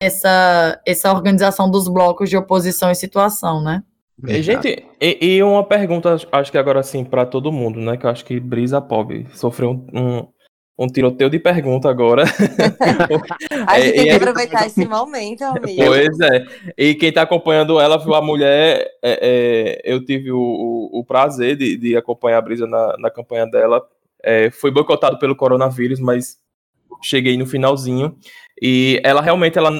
essa, 0.00 0.80
essa 0.86 1.12
organização 1.12 1.70
dos 1.70 1.88
blocos 1.88 2.30
de 2.30 2.38
oposição 2.38 2.90
e 2.90 2.94
situação, 2.94 3.62
né? 3.62 3.82
E, 4.26 4.40
gente, 4.42 4.86
e, 5.00 5.36
e, 5.36 5.42
uma 5.42 5.64
pergunta, 5.64 6.16
acho 6.32 6.50
que 6.50 6.56
agora 6.56 6.82
sim, 6.82 7.04
para 7.04 7.26
todo 7.26 7.52
mundo, 7.52 7.80
né? 7.80 7.96
Que 7.98 8.06
eu 8.06 8.10
acho 8.10 8.24
que 8.24 8.40
Brisa 8.40 8.80
Pobre 8.80 9.26
sofreu 9.34 9.70
um, 9.70 9.86
um, 9.92 10.28
um 10.78 10.88
tiroteio 10.88 11.30
de 11.30 11.38
pergunta 11.38 11.88
agora. 11.88 12.24
a 13.66 13.80
gente 13.80 13.88
é, 13.88 13.92
tem 13.92 14.04
que 14.04 14.10
aproveitar 14.10 14.66
esse 14.66 14.84
momento, 14.86 15.42
amigo. 15.42 15.84
Pois 15.86 16.20
é. 16.20 16.46
E 16.76 16.94
quem 16.94 17.10
está 17.10 17.22
acompanhando 17.22 17.80
ela 17.80 17.96
viu 17.96 18.14
a 18.14 18.22
mulher. 18.22 18.84
É, 19.02 19.80
é, 19.82 19.82
eu 19.84 20.04
tive 20.04 20.32
o, 20.32 20.38
o, 20.38 21.00
o 21.00 21.04
prazer 21.04 21.56
de, 21.56 21.76
de, 21.76 21.96
acompanhar 21.96 22.38
a 22.38 22.42
Brisa 22.42 22.66
na, 22.66 22.96
na 22.98 23.10
campanha 23.10 23.46
dela. 23.46 23.86
É, 24.22 24.50
foi 24.50 24.70
boicotado 24.70 25.18
pelo 25.18 25.36
coronavírus, 25.36 26.00
mas 26.00 26.38
cheguei 27.02 27.36
no 27.36 27.46
finalzinho. 27.46 28.16
E 28.60 29.00
ela 29.04 29.20
realmente 29.20 29.58
ela 29.58 29.70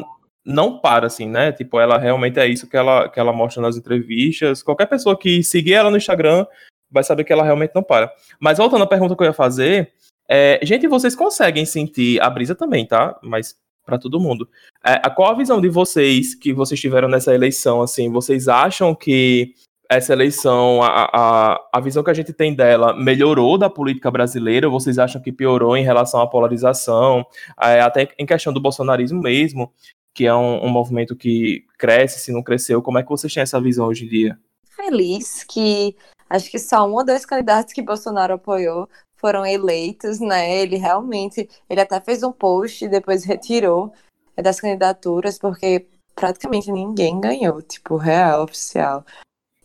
não 0.46 0.78
para, 0.78 1.06
assim, 1.06 1.28
né? 1.28 1.50
Tipo, 1.50 1.80
ela 1.80 1.98
realmente 1.98 2.38
é 2.38 2.46
isso 2.46 2.68
que 2.68 2.76
ela, 2.76 3.08
que 3.08 3.18
ela 3.18 3.32
mostra 3.32 3.60
nas 3.60 3.76
entrevistas. 3.76 4.62
Qualquer 4.62 4.86
pessoa 4.86 5.18
que 5.18 5.42
seguir 5.42 5.72
ela 5.72 5.90
no 5.90 5.96
Instagram 5.96 6.46
vai 6.88 7.02
saber 7.02 7.24
que 7.24 7.32
ela 7.32 7.42
realmente 7.42 7.72
não 7.74 7.82
para. 7.82 8.12
Mas 8.38 8.58
voltando 8.58 8.84
à 8.84 8.86
pergunta 8.86 9.16
que 9.16 9.22
eu 9.22 9.26
ia 9.26 9.32
fazer 9.32 9.90
é, 10.28 10.60
gente, 10.62 10.88
vocês 10.88 11.14
conseguem 11.14 11.64
sentir 11.64 12.20
a 12.22 12.30
brisa 12.30 12.54
também, 12.54 12.86
tá? 12.86 13.18
Mas 13.22 13.56
para 13.84 13.98
todo 13.98 14.20
mundo. 14.20 14.48
É, 14.84 14.98
qual 15.10 15.30
a 15.30 15.36
visão 15.36 15.60
de 15.60 15.68
vocês 15.68 16.34
que 16.34 16.52
vocês 16.52 16.80
tiveram 16.80 17.08
nessa 17.08 17.34
eleição? 17.34 17.82
Assim, 17.82 18.10
vocês 18.10 18.48
acham 18.48 18.94
que 18.94 19.54
essa 19.88 20.12
eleição, 20.12 20.82
a, 20.82 21.10
a, 21.12 21.68
a 21.72 21.80
visão 21.80 22.02
que 22.02 22.10
a 22.10 22.14
gente 22.14 22.32
tem 22.32 22.54
dela 22.54 22.94
melhorou 22.96 23.58
da 23.58 23.68
política 23.68 24.10
brasileira? 24.10 24.68
Vocês 24.68 24.98
acham 24.98 25.20
que 25.20 25.30
piorou 25.30 25.76
em 25.76 25.84
relação 25.84 26.20
à 26.20 26.26
polarização? 26.26 27.24
É, 27.60 27.80
até 27.80 28.08
em 28.18 28.26
questão 28.26 28.52
do 28.52 28.60
bolsonarismo 28.60 29.20
mesmo, 29.20 29.70
que 30.14 30.26
é 30.26 30.34
um, 30.34 30.64
um 30.64 30.68
movimento 30.68 31.14
que 31.14 31.64
cresce, 31.78 32.20
se 32.20 32.32
não 32.32 32.42
cresceu. 32.42 32.80
Como 32.80 32.98
é 32.98 33.02
que 33.02 33.10
vocês 33.10 33.32
têm 33.32 33.42
essa 33.42 33.60
visão 33.60 33.86
hoje 33.86 34.06
em 34.06 34.08
dia? 34.08 34.38
Feliz 34.64 35.44
que 35.44 35.94
acho 36.28 36.50
que 36.50 36.58
só 36.58 36.88
um 36.88 36.94
ou 36.94 37.04
dois 37.04 37.24
candidatos 37.26 37.72
que 37.72 37.82
Bolsonaro 37.82 38.34
apoiou 38.34 38.88
foram 39.24 39.46
eleitos, 39.46 40.20
né? 40.20 40.54
Ele 40.54 40.76
realmente, 40.76 41.48
ele 41.66 41.80
até 41.80 41.98
fez 41.98 42.22
um 42.22 42.30
post 42.30 42.84
e 42.84 42.88
depois 42.88 43.24
retirou 43.24 43.90
das 44.36 44.60
candidaturas, 44.60 45.38
porque 45.38 45.86
praticamente 46.14 46.70
ninguém 46.70 47.18
ganhou, 47.18 47.62
tipo, 47.62 47.96
real, 47.96 48.44
oficial. 48.44 49.02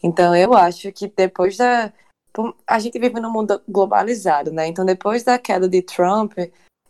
Então 0.01 0.33
eu 0.33 0.53
acho 0.53 0.93
que 0.93 1.09
depois 1.09 1.57
da. 1.57 1.91
A 2.65 2.79
gente 2.79 2.97
vive 2.97 3.19
num 3.19 3.33
mundo 3.33 3.61
globalizado, 3.67 4.49
né? 4.49 4.65
Então 4.65 4.85
depois 4.85 5.25
da 5.25 5.37
queda 5.37 5.67
de 5.67 5.81
Trump, 5.81 6.37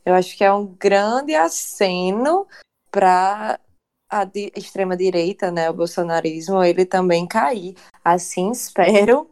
eu 0.05 0.13
acho 0.13 0.37
que 0.37 0.43
é 0.43 0.53
um 0.53 0.67
grande 0.67 1.33
aceno 1.33 2.45
para 2.91 3.59
a 4.11 4.29
extrema-direita, 4.55 5.49
né? 5.49 5.71
O 5.71 5.73
bolsonarismo, 5.73 6.63
ele 6.63 6.85
também 6.85 7.27
cair. 7.27 7.75
Assim 8.05 8.51
espero 8.53 9.27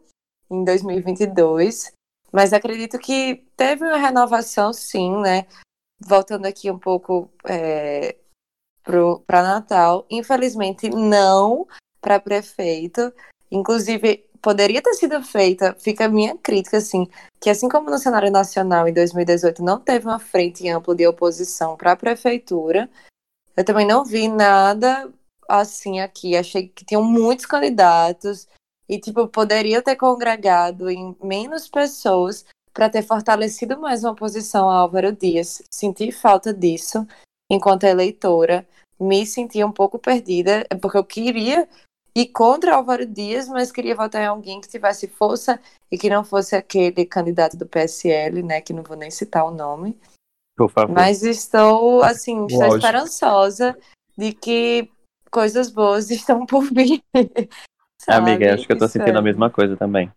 em 0.50 0.64
2022. 0.64 1.96
Mas 2.32 2.52
acredito 2.52 2.98
que 2.98 3.44
teve 3.56 3.84
uma 3.84 3.96
renovação, 3.96 4.72
sim, 4.72 5.16
né? 5.20 5.46
Voltando 6.00 6.46
aqui 6.46 6.70
um 6.70 6.78
pouco 6.78 7.30
é, 7.44 8.16
para 9.26 9.42
Natal. 9.42 10.06
Infelizmente, 10.10 10.88
não 10.90 11.66
para 12.00 12.20
prefeito. 12.20 13.12
Inclusive, 13.50 14.28
poderia 14.40 14.82
ter 14.82 14.94
sido 14.94 15.22
feita, 15.22 15.74
fica 15.78 16.04
a 16.04 16.08
minha 16.08 16.36
crítica, 16.36 16.76
assim, 16.78 17.08
que 17.40 17.50
assim 17.50 17.68
como 17.68 17.90
no 17.90 17.98
cenário 17.98 18.30
nacional 18.30 18.86
em 18.86 18.92
2018 18.92 19.62
não 19.62 19.80
teve 19.80 20.06
uma 20.06 20.18
frente 20.18 20.68
ampla 20.68 20.94
de 20.94 21.06
oposição 21.06 21.76
para 21.76 21.92
a 21.92 21.96
prefeitura, 21.96 22.88
eu 23.56 23.64
também 23.64 23.86
não 23.86 24.04
vi 24.04 24.28
nada 24.28 25.12
assim 25.48 26.00
aqui. 26.00 26.36
Achei 26.36 26.68
que 26.68 26.84
tinham 26.84 27.02
muitos 27.02 27.44
candidatos 27.44 28.46
e, 28.88 28.98
tipo, 28.98 29.28
poderia 29.28 29.82
ter 29.82 29.96
congregado 29.96 30.88
em 30.88 31.14
menos 31.22 31.68
pessoas 31.68 32.44
para 32.72 32.88
ter 32.88 33.02
fortalecido 33.02 33.78
mais 33.78 34.04
uma 34.04 34.14
posição 34.14 34.70
a 34.70 34.76
Álvaro 34.76 35.12
Dias. 35.12 35.62
Senti 35.70 36.10
falta 36.12 36.54
disso 36.54 37.06
enquanto 37.50 37.84
eleitora. 37.84 38.66
Me 38.98 39.26
senti 39.26 39.62
um 39.62 39.72
pouco 39.72 39.98
perdida, 39.98 40.66
porque 40.80 40.96
eu 40.96 41.04
queria 41.04 41.68
ir 42.14 42.26
contra 42.26 42.74
Álvaro 42.74 43.06
Dias, 43.06 43.48
mas 43.48 43.70
queria 43.70 43.94
votar 43.94 44.22
em 44.22 44.26
alguém 44.26 44.60
que 44.60 44.68
tivesse 44.68 45.06
força 45.06 45.60
e 45.90 45.96
que 45.96 46.10
não 46.10 46.24
fosse 46.24 46.56
aquele 46.56 47.04
candidato 47.04 47.56
do 47.56 47.66
PSL, 47.66 48.42
né, 48.42 48.60
que 48.60 48.72
não 48.72 48.82
vou 48.82 48.96
nem 48.96 49.10
citar 49.10 49.44
o 49.44 49.50
nome. 49.50 49.98
Por 50.56 50.70
favor. 50.70 50.92
Mas 50.92 51.22
estou, 51.22 52.02
assim, 52.02 52.46
estou 52.46 52.76
esperançosa 52.76 53.78
de 54.16 54.32
que 54.32 54.90
coisas 55.30 55.70
boas 55.70 56.10
estão 56.12 56.44
por 56.44 56.64
vir. 56.64 57.02
Amiga, 58.06 58.54
acho 58.54 58.66
que 58.66 58.72
eu 58.72 58.78
tô 58.78 58.86
sentindo 58.86 59.18
a 59.18 59.22
mesma 59.22 59.50
coisa 59.50 59.76
também. 59.76 60.10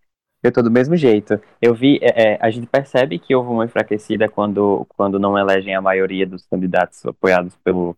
Eu 0.43 0.51
tô 0.51 0.61
do 0.61 0.71
mesmo 0.71 0.95
jeito. 0.95 1.39
Eu 1.61 1.73
vi, 1.73 1.99
é, 2.01 2.33
é, 2.33 2.37
a 2.41 2.49
gente 2.49 2.65
percebe 2.65 3.19
que 3.19 3.35
houve 3.35 3.49
uma 3.49 3.65
enfraquecida 3.65 4.27
quando, 4.27 4.85
quando 4.89 5.19
não 5.19 5.37
elegem 5.37 5.75
a 5.75 5.81
maioria 5.81 6.25
dos 6.25 6.45
candidatos 6.47 7.05
apoiados 7.05 7.55
pelo, 7.57 7.95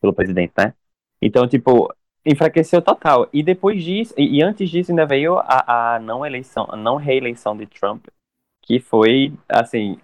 pelo 0.00 0.12
presidente, 0.12 0.52
né? 0.56 0.74
Então, 1.20 1.46
tipo, 1.46 1.92
enfraqueceu 2.24 2.80
total. 2.80 3.28
E 3.32 3.42
depois 3.42 3.82
disso, 3.82 4.14
e, 4.16 4.38
e 4.38 4.42
antes 4.42 4.70
disso 4.70 4.90
ainda 4.90 5.04
veio 5.04 5.38
a, 5.38 5.96
a 5.96 5.98
não 5.98 6.24
eleição, 6.24 6.66
a 6.70 6.76
não 6.76 6.96
reeleição 6.96 7.56
de 7.56 7.66
Trump, 7.66 8.06
que 8.62 8.80
foi, 8.80 9.34
assim, 9.48 9.98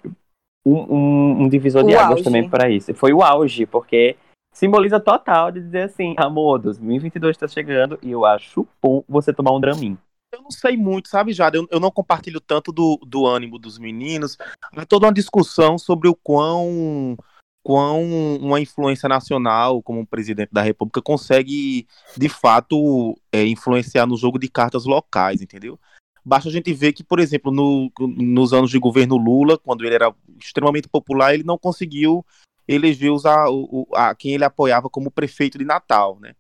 um, 0.67 0.95
um, 0.95 1.43
um 1.43 1.49
divisor 1.49 1.85
o 1.85 1.87
de 1.87 1.97
águas 1.97 2.23
também 2.23 2.49
para 2.49 2.69
isso. 2.69 2.93
Foi 2.95 3.15
o 3.15 3.23
auge, 3.23 3.65
porque 3.65 4.17
simboliza 4.59 4.99
total 4.99 5.53
de 5.53 5.61
dizer 5.61 5.83
assim, 5.83 6.17
amor, 6.19 6.59
2022 6.59 7.37
está 7.37 7.47
chegando 7.47 7.97
e 8.03 8.11
eu 8.11 8.25
acho 8.25 8.67
bom 8.83 9.05
você 9.09 9.33
tomar 9.33 9.55
um 9.55 9.61
Dramin. 9.61 9.97
Eu 10.33 10.43
não 10.43 10.51
sei 10.51 10.77
muito, 10.77 11.09
sabe, 11.09 11.33
Jada? 11.33 11.57
Eu, 11.57 11.69
eu 11.71 11.79
não 11.79 11.93
compartilho 11.93 12.41
tanto 12.41 12.73
do, 12.73 12.99
do 13.07 13.25
ânimo 13.25 13.57
dos 13.57 13.79
meninos. 13.79 14.37
Há 14.77 14.85
toda 14.85 15.07
uma 15.07 15.13
discussão 15.13 15.79
sobre 15.79 16.09
o 16.09 16.15
quão, 16.15 17.17
quão 17.63 18.03
uma 18.41 18.61
influência 18.61 19.09
nacional, 19.09 19.81
como 19.81 20.01
um 20.01 20.05
presidente 20.05 20.51
da 20.53 20.61
República, 20.61 21.01
consegue, 21.01 21.87
de 22.17 22.29
fato, 22.29 23.17
é, 23.31 23.47
influenciar 23.47 24.07
no 24.07 24.17
jogo 24.17 24.41
de 24.41 24.49
cartas 24.49 24.85
locais, 24.85 25.41
entendeu? 25.41 25.79
Basta 26.25 26.49
a 26.49 26.53
gente 26.53 26.75
ver 26.75 26.93
que, 26.93 27.05
por 27.05 27.21
exemplo, 27.21 27.53
no, 27.53 27.93
nos 27.97 28.53
anos 28.53 28.71
de 28.71 28.79
governo 28.81 29.17
Lula, 29.17 29.57
quando 29.57 29.85
ele 29.85 29.95
era 29.95 30.13
extremamente 30.37 30.89
popular, 30.89 31.33
ele 31.33 31.45
não 31.45 31.57
conseguiu 31.57 32.27
eleger 32.69 33.11
os, 33.11 33.25
a, 33.25 33.47
a, 33.95 34.15
quem 34.15 34.35
ele 34.35 34.45
apoiava 34.45 34.91
como 34.91 35.11
prefeito 35.11 35.59
de 35.59 35.65
Natal, 35.65 36.19
né? 36.21 36.35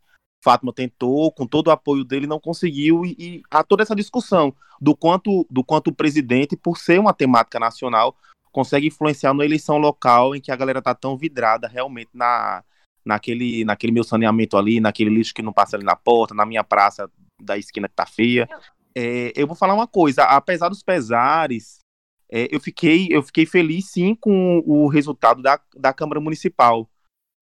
Fátima 0.44 0.72
tentou, 0.72 1.32
com 1.32 1.46
todo 1.46 1.68
o 1.68 1.70
apoio 1.72 2.04
dele, 2.04 2.26
não 2.26 2.38
conseguiu, 2.38 3.04
e, 3.04 3.16
e 3.18 3.42
há 3.50 3.64
toda 3.64 3.82
essa 3.82 3.96
discussão 3.96 4.54
do 4.80 4.94
quanto, 4.94 5.46
do 5.50 5.64
quanto 5.64 5.88
o 5.88 5.94
presidente, 5.94 6.56
por 6.56 6.78
ser 6.78 7.00
uma 7.00 7.12
temática 7.12 7.58
nacional, 7.58 8.16
consegue 8.52 8.86
influenciar 8.86 9.34
na 9.34 9.44
eleição 9.44 9.78
local 9.78 10.36
em 10.36 10.40
que 10.40 10.52
a 10.52 10.56
galera 10.56 10.80
tá 10.80 10.94
tão 10.94 11.16
vidrada 11.16 11.66
realmente 11.66 12.10
na, 12.14 12.62
naquele, 13.04 13.64
naquele 13.64 13.92
meu 13.92 14.04
saneamento 14.04 14.56
ali, 14.56 14.80
naquele 14.80 15.10
lixo 15.10 15.34
que 15.34 15.42
não 15.42 15.52
passa 15.52 15.76
ali 15.76 15.84
na 15.84 15.96
porta, 15.96 16.34
na 16.34 16.46
minha 16.46 16.62
praça 16.62 17.10
da 17.42 17.56
esquina 17.56 17.88
que 17.88 17.94
tá 17.94 18.06
feia. 18.06 18.48
É, 18.94 19.32
eu 19.34 19.46
vou 19.46 19.56
falar 19.56 19.74
uma 19.74 19.86
coisa, 19.86 20.24
apesar 20.24 20.68
dos 20.68 20.82
pesares, 20.82 21.78
é, 22.30 22.54
eu, 22.54 22.60
fiquei, 22.60 23.08
eu 23.10 23.22
fiquei 23.22 23.46
feliz 23.46 23.90
sim 23.90 24.14
com 24.14 24.62
o 24.66 24.86
resultado 24.88 25.42
da, 25.42 25.60
da 25.76 25.92
Câmara 25.92 26.20
Municipal. 26.20 26.88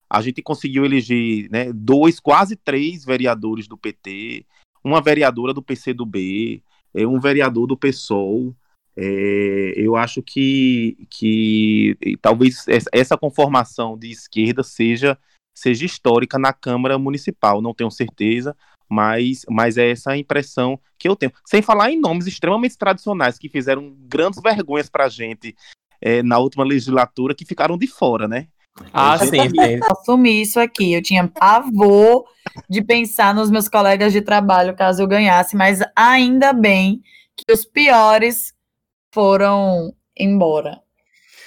A 0.08 0.22
gente 0.22 0.40
conseguiu 0.40 0.84
eleger 0.84 1.50
né, 1.50 1.72
dois, 1.72 2.20
quase 2.20 2.54
três 2.54 3.04
vereadores 3.04 3.66
do 3.66 3.76
PT, 3.76 4.46
uma 4.84 5.00
vereadora 5.00 5.52
do 5.52 5.62
PCdoB, 5.62 6.62
é, 6.94 7.06
um 7.06 7.18
vereador 7.18 7.66
do 7.66 7.76
PSOL. 7.76 8.54
É, 8.96 9.74
eu 9.76 9.96
acho 9.96 10.22
que, 10.22 10.96
que 11.10 11.98
talvez 12.22 12.64
essa 12.92 13.18
conformação 13.18 13.98
de 13.98 14.10
esquerda 14.10 14.62
seja, 14.62 15.18
seja 15.54 15.84
histórica 15.84 16.38
na 16.38 16.52
Câmara 16.52 16.96
Municipal, 16.96 17.60
não 17.60 17.74
tenho 17.74 17.90
certeza, 17.90 18.56
mas, 18.88 19.42
mas 19.48 19.76
é 19.76 19.90
essa 19.90 20.12
a 20.12 20.18
impressão 20.18 20.78
que 20.98 21.08
eu 21.08 21.16
tenho. 21.16 21.32
Sem 21.44 21.62
falar 21.62 21.90
em 21.90 22.00
nomes 22.00 22.26
extremamente 22.26 22.78
tradicionais 22.78 23.38
que 23.38 23.48
fizeram 23.48 23.94
grandes 24.08 24.40
vergonhas 24.40 24.88
pra 24.88 25.08
gente 25.08 25.54
é, 26.00 26.22
na 26.22 26.38
última 26.38 26.64
legislatura, 26.64 27.34
que 27.34 27.44
ficaram 27.44 27.76
de 27.76 27.86
fora, 27.86 28.28
né? 28.28 28.48
Ah, 28.92 29.18
sim, 29.18 29.48
sim. 29.48 29.80
Assumi 29.90 30.42
isso 30.42 30.60
aqui. 30.60 30.92
Eu 30.92 31.02
tinha 31.02 31.26
pavor 31.26 32.24
de 32.68 32.82
pensar 32.82 33.34
nos 33.34 33.50
meus 33.50 33.68
colegas 33.68 34.12
de 34.12 34.20
trabalho 34.20 34.76
caso 34.76 35.02
eu 35.02 35.06
ganhasse, 35.06 35.56
mas 35.56 35.80
ainda 35.94 36.52
bem 36.52 37.02
que 37.36 37.52
os 37.52 37.64
piores 37.64 38.54
foram 39.12 39.94
embora. 40.16 40.80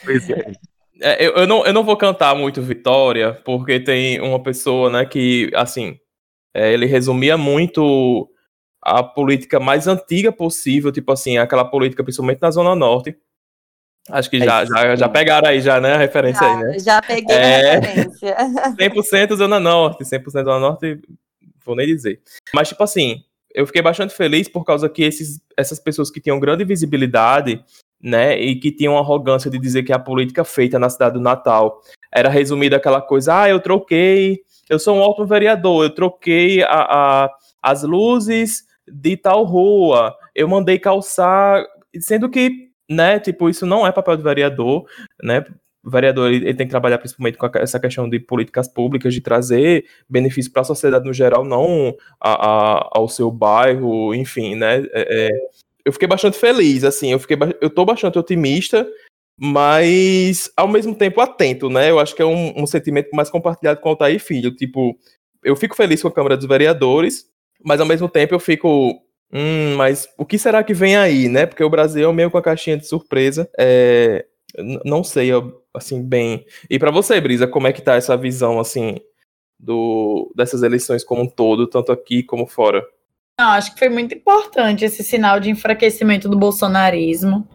Pois 0.04 0.30
é. 0.30 0.54
é 1.02 1.26
eu, 1.26 1.34
eu, 1.34 1.48
não, 1.48 1.66
eu 1.66 1.74
não 1.74 1.84
vou 1.84 1.98
cantar 1.98 2.36
muito 2.36 2.62
Vitória, 2.62 3.34
porque 3.46 3.80
tem 3.80 4.20
uma 4.20 4.42
pessoa, 4.42 4.90
né, 4.90 5.06
que, 5.06 5.52
assim, 5.56 6.00
é, 6.60 6.74
ele 6.74 6.86
resumia 6.86 7.38
muito 7.38 8.30
a 8.82 9.02
política 9.02 9.62
mais 9.62 9.88
antiga 9.88 10.30
possível, 10.30 10.92
tipo 10.92 11.10
assim, 11.10 11.38
aquela 11.38 11.64
política 11.64 12.04
principalmente 12.04 12.42
na 12.42 12.52
Zona 12.52 12.76
Norte. 12.76 13.18
Acho 14.10 14.30
que 14.30 14.38
é 14.38 14.46
já, 14.46 14.66
já, 14.66 14.96
já 14.98 15.08
pegaram 15.08 15.48
aí 15.48 15.62
já, 15.62 15.80
né, 15.80 15.94
a 15.94 15.98
referência 15.98 16.46
já, 16.46 16.52
aí, 16.52 16.64
né? 16.64 16.80
Já 16.80 17.02
peguei 17.02 17.34
é, 17.34 17.78
a 17.78 17.80
referência. 17.80 18.38
100% 18.78 19.36
Zona 19.38 19.58
Norte, 19.58 20.04
100% 20.04 20.32
Zona 20.32 20.60
Norte, 20.60 21.00
vou 21.66 21.78
nem 21.78 21.88
dizer. 21.88 22.20
Mas, 22.54 22.68
tipo 22.68 22.84
assim, 22.84 23.24
eu 23.56 23.66
fiquei 23.66 23.82
bastante 23.82 24.14
feliz 24.14 24.50
por 24.50 24.66
causa 24.66 24.90
que 24.90 25.04
esses, 25.04 25.40
essas 25.56 25.80
pessoas 25.80 26.12
que 26.12 26.20
tinham 26.20 26.42
grande 26.42 26.66
visibilidade, 26.66 27.64
né, 28.02 28.38
e 28.38 28.60
que 28.60 28.70
tinham 28.70 28.98
arrogância 28.98 29.50
de 29.50 29.58
dizer 29.58 29.84
que 29.84 29.94
a 29.94 30.00
política 30.00 30.44
feita 30.44 30.78
na 30.78 30.90
cidade 30.90 31.14
do 31.14 31.22
Natal 31.22 31.80
era 32.14 32.28
resumida 32.28 32.76
aquela 32.76 33.02
coisa, 33.02 33.44
ah, 33.44 33.50
eu 33.50 33.62
troquei 33.62 34.42
eu 34.70 34.80
sou 34.80 34.96
um 34.96 35.02
ótimo 35.02 35.26
vereador, 35.26 35.84
eu 35.84 35.90
troquei 35.90 36.64
a, 36.64 36.68
a, 37.26 37.30
as 37.62 37.84
luzes 37.84 38.64
de 38.88 39.18
tal 39.18 39.44
rua, 39.44 40.16
eu 40.36 40.48
mandei 40.48 40.80
calçar, 40.80 41.66
sendo 42.00 42.30
que, 42.30 42.70
né, 42.90 43.20
tipo, 43.20 43.50
isso 43.50 43.66
não 43.66 43.86
é 43.86 43.92
papel 43.92 44.18
do 44.18 44.24
vereador, 44.24 44.86
né, 45.22 45.44
o 45.84 45.90
vereador 45.90 46.32
ele, 46.32 46.46
ele 46.48 46.54
tem 46.54 46.68
que 46.68 46.72
trabalhar 46.72 46.98
principalmente 46.98 47.38
com 47.38 47.50
essa 47.56 47.80
questão 47.80 48.10
de 48.10 48.20
políticas 48.20 48.68
públicas, 48.68 49.14
de 49.14 49.22
trazer 49.22 49.86
benefício 50.10 50.52
para 50.52 50.62
a 50.62 50.66
sociedade 50.66 51.06
no 51.06 51.14
geral, 51.14 51.44
não 51.44 51.96
a, 52.20 52.90
ao 52.92 53.08
seu 53.08 53.32
bairro, 53.32 54.14
enfim, 54.14 54.56
né, 54.56 54.84
é, 54.94 55.28
é, 55.28 55.30
eu 55.86 55.94
fiquei 55.94 56.08
bastante 56.08 56.38
feliz, 56.38 56.84
assim, 56.84 57.12
eu 57.12 57.20
fiquei, 57.20 57.38
eu 57.62 57.70
tô 57.70 57.86
bastante 57.86 58.20
otimista, 58.20 58.88
mas 59.40 60.52
ao 60.58 60.68
mesmo 60.68 60.94
tempo 60.94 61.22
atento, 61.22 61.70
né? 61.70 61.90
Eu 61.90 61.98
acho 61.98 62.14
que 62.14 62.22
é 62.22 62.26
um, 62.26 62.62
um 62.62 62.68
sentimento 62.68 63.10
mais 63.14 63.30
compartilhado 63.30 63.80
com 63.80 63.88
o 63.88 63.92
Altair 63.92 64.20
Filho. 64.20 64.54
Tipo, 64.54 64.98
eu 65.42 65.56
fico 65.56 65.78
feliz 65.78 66.02
com 66.02 66.10
a 66.10 66.14
Câmara 66.14 66.36
dos 66.36 66.46
Vereadores, 66.46 67.26
mas 67.64 67.80
ao 67.80 67.88
mesmo 67.88 68.10
tempo 68.10 68.36
eu 68.36 68.40
fico. 68.40 69.02
Hum, 69.32 69.76
mas 69.78 70.10
o 70.18 70.26
que 70.26 70.38
será 70.38 70.62
que 70.62 70.74
vem 70.74 70.98
aí, 70.98 71.30
né? 71.30 71.46
Porque 71.46 71.64
o 71.64 71.70
Brasil 71.70 72.10
é 72.10 72.14
meio 72.14 72.30
com 72.30 72.38
a 72.38 72.42
caixinha 72.42 72.76
de 72.76 72.86
surpresa. 72.86 73.50
É, 73.58 74.26
não 74.84 75.06
sei, 75.06 75.30
assim, 75.74 76.04
bem. 76.04 76.46
E 76.70 76.78
para 76.78 76.92
você, 76.92 77.22
Brisa, 77.22 77.48
como 77.48 77.68
é 77.68 77.72
que 77.72 77.82
tá 77.82 77.96
essa 77.96 78.18
visão, 78.18 78.60
assim, 78.60 78.98
do, 79.58 80.34
dessas 80.36 80.64
eleições 80.64 81.04
como 81.04 81.22
um 81.22 81.28
todo, 81.28 81.66
tanto 81.68 81.94
aqui 81.94 82.24
como 82.24 82.46
fora? 82.46 82.84
Não, 83.40 83.52
acho 83.52 83.74
que 83.74 83.80
foi 83.80 83.88
muito 83.88 84.14
importante 84.14 84.84
esse 84.84 85.02
sinal 85.02 85.40
de 85.40 85.50
enfraquecimento 85.50 86.28
do 86.28 86.38
bolsonarismo 86.38 87.48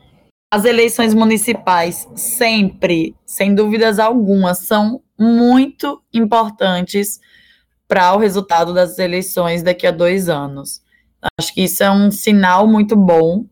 as 0.55 0.65
eleições 0.65 1.13
municipais 1.13 2.09
sempre, 2.15 3.17
sem 3.27 3.57
dúvidas 3.57 3.99
alguma, 3.99 4.55
são 4.55 5.03
muito 5.19 6.01
importantes 6.13 7.19
para 7.89 8.15
o 8.15 8.19
resultado 8.19 8.73
das 8.73 8.97
eleições 9.01 9.65
daqui 9.65 9.85
a 9.85 9.91
dois 9.91 10.29
anos. 10.29 10.81
Acho 11.37 11.53
que 11.53 11.63
isso 11.65 11.83
é 11.83 11.91
um 11.91 12.09
sinal 12.09 12.69
muito 12.69 12.95
bom 12.95 13.47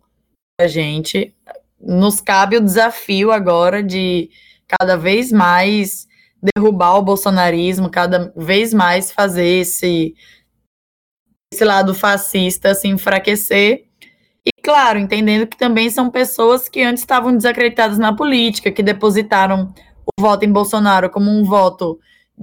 para 0.56 0.66
a 0.66 0.68
gente. 0.68 1.34
Nos 1.80 2.20
cabe 2.20 2.56
o 2.56 2.64
desafio 2.64 3.32
agora 3.32 3.82
de 3.82 4.30
cada 4.68 4.96
vez 4.96 5.32
mais 5.32 6.06
derrubar 6.54 6.98
o 6.98 7.02
bolsonarismo, 7.02 7.90
cada 7.90 8.32
vez 8.36 8.72
mais 8.72 9.10
fazer 9.10 9.60
esse, 9.62 10.14
esse 11.52 11.64
lado 11.64 11.96
fascista 11.96 12.76
se 12.76 12.86
enfraquecer 12.86 13.88
e, 14.44 14.50
claro, 14.62 14.98
entendendo 14.98 15.46
que 15.46 15.56
também 15.56 15.88
são 15.88 16.10
pessoas 16.10 16.68
que 16.68 16.82
antes 16.82 17.02
estavam 17.02 17.36
desacreditadas 17.36 17.98
na 17.98 18.14
política, 18.14 18.72
que 18.72 18.82
depositaram 18.82 19.72
o 20.06 20.20
voto 20.20 20.44
em 20.44 20.52
Bolsonaro 20.52 21.08
como 21.10 21.30
um 21.30 21.44
voto 21.44 21.98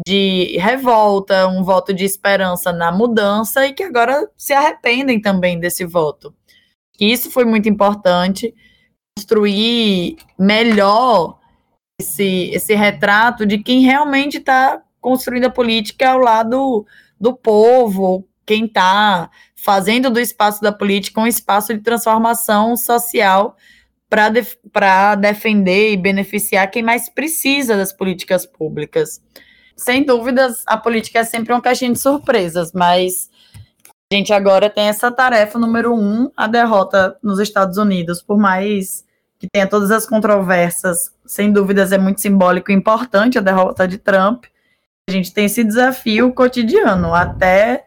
de 0.08 0.58
revolta, 0.58 1.48
um 1.48 1.64
voto 1.64 1.94
de 1.94 2.06
esperança 2.06 2.72
na 2.72 2.92
mudança 2.92 3.68
e 3.68 3.74
que 3.74 3.84
agora 3.84 4.30
se 4.38 4.54
arrependem 4.54 5.20
também 5.20 5.60
desse 5.60 5.86
voto. 5.86 6.34
isso 7.00 7.30
foi 7.32 7.44
muito 7.44 7.68
importante, 7.68 8.54
construir 9.18 10.18
melhor 10.38 11.38
esse, 12.00 12.50
esse 12.54 12.76
retrato 12.76 13.46
de 13.46 13.58
quem 13.58 13.82
realmente 13.82 14.38
está 14.38 14.82
construindo 15.02 15.46
a 15.46 15.50
política 15.50 16.12
ao 16.12 16.20
lado 16.20 16.86
do 17.20 17.36
povo, 17.36 18.29
quem 18.50 18.66
está 18.66 19.30
fazendo 19.56 20.10
do 20.10 20.20
espaço 20.20 20.60
da 20.60 20.72
política 20.72 21.22
um 21.22 21.28
espaço 21.28 21.72
de 21.72 21.82
transformação 21.82 22.76
social 22.76 23.56
para 24.10 24.30
def 24.30 24.56
defender 25.20 25.92
e 25.92 25.98
beneficiar 25.98 26.66
quem 26.72 26.82
mais 26.82 27.08
precisa 27.08 27.78
das 27.78 27.94
políticas 27.94 28.48
públicas. 28.48 29.22
Sem 29.78 30.04
dúvidas, 30.04 30.64
a 30.66 30.76
política 30.78 31.20
é 31.20 31.24
sempre 31.24 31.54
uma 31.54 31.62
caixinha 31.62 31.94
de 31.94 32.00
surpresas, 32.00 32.74
mas 32.74 33.30
a 34.12 34.16
gente 34.16 34.34
agora 34.34 34.68
tem 34.68 34.86
essa 34.88 35.12
tarefa 35.12 35.60
número 35.60 35.94
um, 35.94 36.32
a 36.36 36.48
derrota 36.48 37.16
nos 37.22 37.38
Estados 37.38 37.78
Unidos, 37.78 38.20
por 38.20 38.40
mais 38.40 39.06
que 39.38 39.48
tenha 39.48 39.68
todas 39.68 39.92
as 39.92 40.08
controvérsias, 40.08 41.12
sem 41.24 41.54
dúvidas 41.54 41.92
é 41.92 42.00
muito 42.00 42.20
simbólico 42.20 42.72
e 42.72 42.76
importante 42.76 43.38
a 43.38 43.42
derrota 43.42 43.88
de 43.88 44.00
Trump. 44.00 44.46
A 45.08 45.12
gente 45.12 45.32
tem 45.32 45.46
esse 45.46 45.64
desafio 45.64 46.34
cotidiano 46.34 47.14
até 47.14 47.86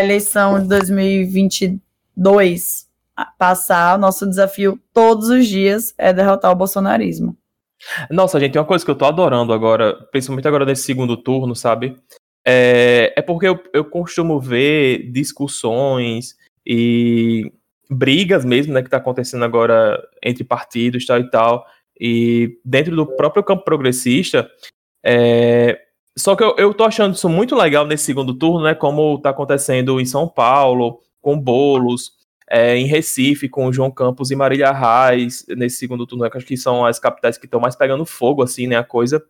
eleição 0.00 0.60
de 0.60 0.68
2022 0.68 2.86
passar, 3.38 3.96
o 3.96 4.00
nosso 4.00 4.26
desafio 4.26 4.78
todos 4.92 5.28
os 5.28 5.46
dias 5.46 5.94
é 5.96 6.12
derrotar 6.12 6.52
o 6.52 6.56
bolsonarismo. 6.56 7.36
Nossa, 8.10 8.40
gente, 8.40 8.58
uma 8.58 8.64
coisa 8.64 8.84
que 8.84 8.90
eu 8.90 8.96
tô 8.96 9.04
adorando 9.04 9.52
agora, 9.52 9.94
principalmente 10.10 10.48
agora 10.48 10.64
nesse 10.64 10.82
segundo 10.82 11.16
turno, 11.16 11.54
sabe? 11.54 11.96
É, 12.44 13.12
é 13.16 13.22
porque 13.22 13.48
eu, 13.48 13.62
eu 13.72 13.84
costumo 13.84 14.40
ver 14.40 15.10
discussões 15.10 16.36
e 16.64 17.52
brigas 17.90 18.44
mesmo, 18.44 18.72
né, 18.72 18.82
que 18.82 18.90
tá 18.90 18.96
acontecendo 18.96 19.44
agora 19.44 20.02
entre 20.22 20.44
partidos 20.44 21.06
tal 21.06 21.18
e 21.18 21.30
tal, 21.30 21.66
e 21.98 22.58
dentro 22.64 22.94
do 22.94 23.06
próprio 23.06 23.42
campo 23.42 23.64
progressista, 23.64 24.48
é, 25.04 25.85
só 26.18 26.34
que 26.34 26.42
eu, 26.42 26.54
eu 26.56 26.72
tô 26.72 26.84
achando 26.84 27.14
isso 27.14 27.28
muito 27.28 27.54
legal 27.54 27.86
nesse 27.86 28.04
segundo 28.04 28.32
turno, 28.34 28.64
né, 28.64 28.74
como 28.74 29.18
tá 29.18 29.30
acontecendo 29.30 30.00
em 30.00 30.04
São 30.06 30.26
Paulo, 30.26 31.00
com 31.20 31.38
Bolos, 31.38 32.12
é, 32.48 32.76
em 32.76 32.86
Recife, 32.86 33.48
com 33.48 33.72
João 33.72 33.90
Campos 33.90 34.30
e 34.30 34.36
Marília 34.36 34.72
Reis, 34.72 35.44
nesse 35.48 35.76
segundo 35.76 36.06
turno, 36.06 36.24
né, 36.24 36.30
que 36.30 36.36
acho 36.38 36.46
que 36.46 36.56
são 36.56 36.86
as 36.86 36.98
capitais 36.98 37.36
que 37.36 37.46
estão 37.46 37.60
mais 37.60 37.76
pegando 37.76 38.06
fogo, 38.06 38.42
assim, 38.42 38.66
né, 38.66 38.76
a 38.76 38.84
coisa. 38.84 39.22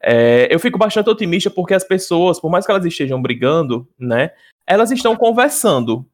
É, 0.00 0.48
eu 0.52 0.58
fico 0.58 0.78
bastante 0.78 1.10
otimista 1.10 1.50
porque 1.50 1.74
as 1.74 1.84
pessoas, 1.84 2.40
por 2.40 2.50
mais 2.50 2.64
que 2.64 2.72
elas 2.72 2.84
estejam 2.84 3.20
brigando, 3.20 3.86
né, 3.98 4.30
elas 4.66 4.90
estão 4.90 5.14
conversando, 5.14 6.06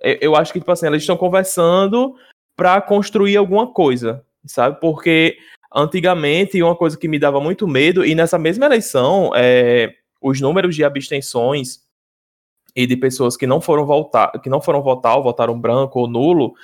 eu 0.00 0.34
acho 0.34 0.52
que, 0.52 0.58
tipo 0.58 0.72
assim, 0.72 0.86
elas 0.86 1.02
estão 1.02 1.16
conversando 1.16 2.14
para 2.56 2.80
construir 2.80 3.36
alguma 3.36 3.72
coisa, 3.72 4.24
sabe? 4.44 4.80
Porque 4.80 5.38
antigamente, 5.74 6.62
uma 6.62 6.76
coisa 6.76 6.96
que 6.96 7.08
me 7.08 7.18
dava 7.18 7.40
muito 7.40 7.66
medo, 7.66 8.04
e 8.04 8.14
nessa 8.14 8.38
mesma 8.38 8.66
eleição, 8.66 9.30
é, 9.34 9.92
os 10.20 10.40
números 10.40 10.74
de 10.74 10.84
abstenções 10.84 11.80
e 12.74 12.86
de 12.86 12.96
pessoas 12.96 13.36
que 13.36 13.46
não 13.46 13.60
foram 13.60 13.84
votar, 13.84 14.32
que 14.40 14.48
não 14.48 14.60
foram 14.60 14.82
votar, 14.82 15.16
ou 15.16 15.22
votaram 15.22 15.58
branco 15.58 16.00
ou 16.00 16.08
nulo, 16.08 16.54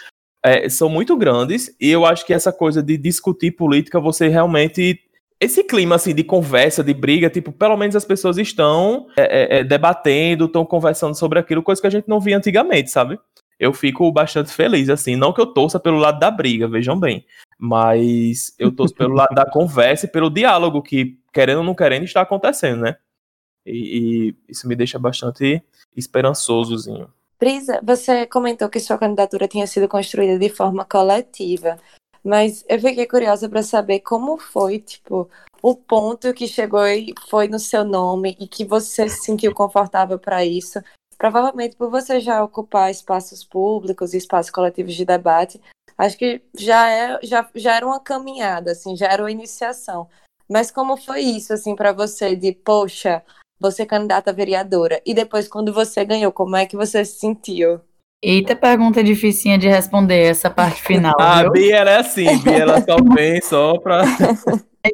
é, 0.42 0.68
são 0.68 0.88
muito 0.88 1.16
grandes, 1.16 1.74
e 1.80 1.90
eu 1.90 2.06
acho 2.06 2.24
que 2.24 2.32
essa 2.32 2.52
coisa 2.52 2.82
de 2.82 2.96
discutir 2.96 3.52
política, 3.52 4.00
você 4.00 4.28
realmente 4.28 5.00
esse 5.40 5.62
clima 5.62 5.94
assim 5.94 6.14
de 6.14 6.24
conversa, 6.24 6.82
de 6.82 6.92
briga, 6.92 7.30
tipo, 7.30 7.52
pelo 7.52 7.76
menos 7.76 7.94
as 7.94 8.04
pessoas 8.04 8.38
estão 8.38 9.06
é, 9.16 9.56
é, 9.56 9.58
é 9.60 9.64
debatendo, 9.64 10.46
estão 10.46 10.64
conversando 10.64 11.14
sobre 11.14 11.38
aquilo, 11.38 11.62
coisa 11.62 11.80
que 11.80 11.86
a 11.86 11.90
gente 11.90 12.08
não 12.08 12.20
via 12.20 12.36
antigamente, 12.36 12.90
sabe? 12.90 13.18
Eu 13.58 13.72
fico 13.72 14.10
bastante 14.10 14.52
feliz, 14.52 14.88
assim, 14.88 15.16
não 15.16 15.32
que 15.32 15.40
eu 15.40 15.46
torça 15.46 15.78
pelo 15.78 15.98
lado 15.98 16.18
da 16.18 16.30
briga, 16.30 16.66
vejam 16.68 16.98
bem, 16.98 17.24
mas 17.58 18.54
eu 18.58 18.74
torço 18.74 18.94
pelo 18.94 19.14
lado 19.14 19.34
da 19.34 19.44
conversa 19.44 20.06
e 20.06 20.10
pelo 20.10 20.30
diálogo 20.30 20.80
que, 20.80 21.18
querendo 21.32 21.58
ou 21.58 21.64
não 21.64 21.74
querendo, 21.74 22.04
está 22.04 22.20
acontecendo, 22.20 22.82
né? 22.82 22.96
E, 23.66 24.28
e 24.28 24.36
isso 24.48 24.68
me 24.68 24.76
deixa 24.76 24.98
bastante 24.98 25.62
esperançosozinho. 25.96 27.12
Brisa, 27.38 27.80
você 27.82 28.26
comentou 28.26 28.68
que 28.68 28.80
sua 28.80 28.98
candidatura 28.98 29.48
tinha 29.48 29.66
sido 29.66 29.88
construída 29.88 30.38
de 30.38 30.48
forma 30.48 30.84
coletiva. 30.84 31.76
Mas 32.24 32.64
eu 32.68 32.80
fiquei 32.80 33.06
curiosa 33.06 33.48
para 33.48 33.62
saber 33.62 34.00
como 34.00 34.38
foi, 34.38 34.80
tipo, 34.80 35.30
o 35.62 35.74
ponto 35.74 36.34
que 36.34 36.46
chegou 36.46 36.86
e 36.86 37.14
foi 37.28 37.48
no 37.48 37.58
seu 37.58 37.84
nome 37.84 38.36
e 38.40 38.46
que 38.46 38.64
você 38.64 39.08
se 39.08 39.22
sentiu 39.22 39.54
confortável 39.54 40.18
para 40.18 40.44
isso. 40.44 40.80
Provavelmente 41.16 41.76
por 41.76 41.90
você 41.90 42.20
já 42.20 42.42
ocupar 42.42 42.90
espaços 42.90 43.44
públicos 43.44 44.14
e 44.14 44.18
espaços 44.18 44.50
coletivos 44.50 44.94
de 44.94 45.04
debate, 45.04 45.60
acho 45.98 46.16
que 46.16 46.40
já, 46.56 46.88
é, 46.88 47.18
já, 47.22 47.48
já 47.54 47.74
era 47.76 47.86
uma 47.86 48.00
caminhada, 48.00 48.72
assim, 48.72 48.96
já 48.96 49.08
era 49.08 49.22
uma 49.22 49.32
iniciação. 49.32 50.08
Mas 50.48 50.70
como 50.70 50.96
foi 50.96 51.20
isso, 51.20 51.52
assim, 51.52 51.74
para 51.74 51.92
você, 51.92 52.36
de, 52.36 52.52
poxa, 52.52 53.22
você 53.60 53.82
é 53.82 53.86
candidata 53.86 54.30
a 54.30 54.34
vereadora, 54.34 55.02
e 55.04 55.12
depois 55.12 55.48
quando 55.48 55.74
você 55.74 56.04
ganhou, 56.04 56.30
como 56.32 56.56
é 56.56 56.64
que 56.64 56.76
você 56.76 57.04
se 57.04 57.18
sentiu? 57.18 57.80
Eita, 58.22 58.56
pergunta 58.56 59.02
dificinha 59.02 59.56
de 59.56 59.68
responder 59.68 60.22
essa 60.22 60.50
parte 60.50 60.82
final. 60.82 61.14
a 61.20 61.42
viu? 61.42 61.52
Bia 61.52 61.76
era 61.76 62.00
assim, 62.00 62.38
Bia 62.38 62.58
ela 62.58 62.80
só 62.80 62.96
vem 63.14 63.40
só 63.40 63.78
pra. 63.78 64.02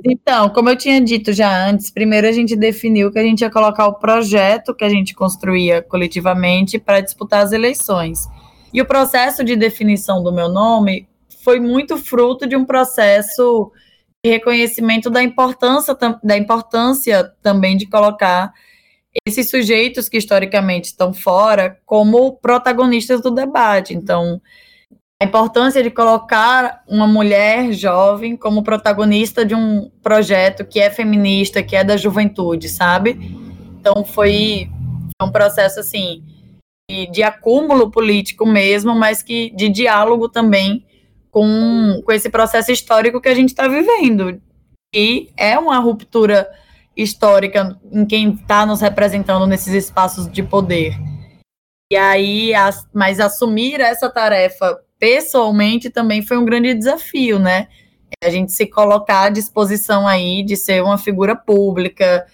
Então, 0.05 0.51
como 0.51 0.69
eu 0.69 0.77
tinha 0.77 1.01
dito 1.01 1.33
já 1.33 1.67
antes, 1.67 1.91
primeiro 1.91 2.27
a 2.27 2.33
gente 2.33 2.57
definiu 2.57 3.11
que 3.11 3.19
a 3.19 3.23
gente 3.23 3.41
ia 3.41 3.51
colocar 3.51 3.87
o 3.87 3.95
projeto 3.95 4.75
que 4.75 4.85
a 4.85 4.89
gente 4.89 5.15
construía 5.15 5.81
coletivamente 5.81 6.79
para 6.79 7.01
disputar 7.01 7.43
as 7.43 7.53
eleições. 7.53 8.29
E 8.75 8.83
o 8.83 8.85
processo 8.85 9.45
de 9.45 9.55
definição 9.55 10.21
do 10.21 10.33
meu 10.33 10.49
nome 10.49 11.09
foi 11.45 11.61
muito 11.61 11.97
fruto 11.97 12.45
de 12.45 12.57
um 12.57 12.65
processo 12.65 13.71
de 14.25 14.33
reconhecimento 14.33 15.09
da 15.09 15.23
importância, 15.23 15.97
da 16.25 16.37
importância 16.37 17.33
também 17.41 17.77
de 17.77 17.87
colocar 17.87 18.53
esses 19.25 19.49
sujeitos 19.49 20.09
que 20.09 20.17
historicamente 20.17 20.87
estão 20.87 21.15
fora 21.15 21.79
como 21.87 22.33
protagonistas 22.33 23.23
do 23.23 23.31
debate. 23.31 23.95
Então, 23.95 24.43
a 25.23 25.25
importância 25.25 25.81
de 25.81 25.91
colocar 25.91 26.83
uma 26.89 27.07
mulher 27.07 27.73
jovem 27.73 28.37
como 28.37 28.65
protagonista 28.65 29.47
de 29.47 29.55
um 29.55 29.89
projeto 30.03 30.65
que 30.65 30.81
é 30.81 30.91
feminista, 30.91 31.63
que 31.63 31.77
é 31.77 31.85
da 31.85 31.97
juventude, 31.97 32.69
sabe? 32.69 33.39
Então, 33.79 34.05
foi 34.05 34.69
um 35.23 35.31
processo 35.31 35.79
assim 35.79 36.25
de 36.89 37.23
acúmulo 37.23 37.91
político 37.91 38.45
mesmo, 38.45 38.95
mas 38.95 39.23
que 39.23 39.51
de 39.51 39.69
diálogo 39.69 40.29
também 40.29 40.85
com, 41.31 42.03
com 42.05 42.13
esse 42.13 42.29
processo 42.29 42.71
histórico 42.71 43.21
que 43.21 43.29
a 43.29 43.35
gente 43.35 43.49
está 43.49 43.67
vivendo. 43.67 44.41
E 44.95 45.31
é 45.37 45.59
uma 45.59 45.79
ruptura 45.79 46.49
histórica 46.97 47.79
em 47.91 48.05
quem 48.05 48.35
está 48.35 48.67
nos 48.67 48.81
representando 48.81 49.47
nesses 49.47 49.73
espaços 49.73 50.31
de 50.31 50.43
poder. 50.43 50.95
E 51.91 51.97
aí, 51.97 52.55
as, 52.55 52.87
mas 52.93 53.19
assumir 53.19 53.81
essa 53.81 54.11
tarefa 54.11 54.79
pessoalmente 54.99 55.91
também 55.91 56.23
foi 56.23 56.37
um 56.37 56.45
grande 56.45 56.75
desafio, 56.75 57.39
né? 57.39 57.69
A 58.23 58.31
gente 58.31 58.53
se 58.53 58.67
colocar 58.67 59.23
à 59.23 59.31
disposição 59.31 60.07
aí 60.07 60.43
de 60.43 60.57
ser 60.57 60.83
uma 60.83 60.97
figura 60.97 61.35
pública, 61.35 62.27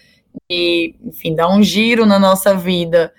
e, 0.51 0.95
enfim, 1.05 1.35
dar 1.35 1.49
um 1.49 1.63
giro 1.63 2.05
na 2.05 2.19
nossa 2.19 2.55
vida 2.55 3.13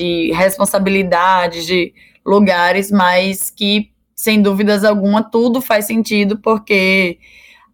de 0.00 0.32
responsabilidade, 0.32 1.66
de 1.66 1.92
lugares, 2.24 2.90
mas 2.90 3.50
que, 3.50 3.90
sem 4.14 4.40
dúvidas 4.40 4.84
alguma, 4.84 5.22
tudo 5.22 5.60
faz 5.60 5.84
sentido 5.84 6.38
porque 6.38 7.18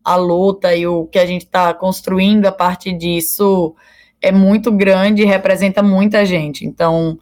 a 0.04 0.16
luta 0.16 0.74
e 0.74 0.86
o 0.86 1.06
que 1.06 1.18
a 1.18 1.26
gente 1.26 1.44
está 1.44 1.72
construindo 1.72 2.46
a 2.46 2.52
partir 2.52 2.92
disso 2.92 3.74
é 4.20 4.32
muito 4.32 4.72
grande 4.72 5.22
e 5.22 5.26
representa 5.26 5.82
muita 5.82 6.24
gente. 6.24 6.66
Então, 6.66 7.18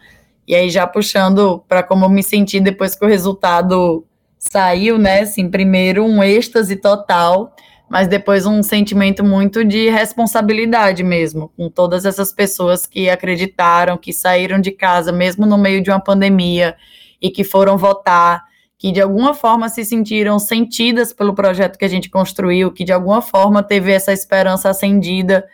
e 0.46 0.54
aí 0.54 0.70
já 0.70 0.86
puxando 0.86 1.62
para 1.68 1.82
como 1.82 2.04
eu 2.04 2.10
me 2.10 2.22
senti 2.22 2.60
depois 2.60 2.94
que 2.94 3.04
o 3.04 3.08
resultado 3.08 4.04
saiu, 4.38 4.98
né? 4.98 5.20
Assim, 5.20 5.50
primeiro 5.50 6.04
um 6.04 6.22
êxtase 6.22 6.76
total, 6.76 7.54
mas 7.94 8.08
depois 8.08 8.44
um 8.44 8.60
sentimento 8.60 9.22
muito 9.22 9.64
de 9.64 9.88
responsabilidade 9.88 11.04
mesmo, 11.04 11.52
com 11.56 11.70
todas 11.70 12.04
essas 12.04 12.32
pessoas 12.32 12.86
que 12.86 13.08
acreditaram, 13.08 13.96
que 13.96 14.12
saíram 14.12 14.60
de 14.60 14.72
casa 14.72 15.12
mesmo 15.12 15.46
no 15.46 15.56
meio 15.56 15.80
de 15.80 15.90
uma 15.90 16.00
pandemia 16.00 16.74
e 17.22 17.30
que 17.30 17.44
foram 17.44 17.78
votar 17.78 18.42
que 18.76 18.90
de 18.90 19.00
alguma 19.00 19.32
forma 19.32 19.68
se 19.68 19.84
sentiram 19.84 20.40
sentidas 20.40 21.12
pelo 21.12 21.36
projeto 21.36 21.78
que 21.78 21.84
a 21.84 21.88
gente 21.88 22.10
construiu, 22.10 22.72
que 22.72 22.82
de 22.82 22.92
alguma 22.92 23.22
forma 23.22 23.62
teve 23.62 23.92
essa 23.92 24.12
esperança 24.12 24.70
acendida 24.70 25.46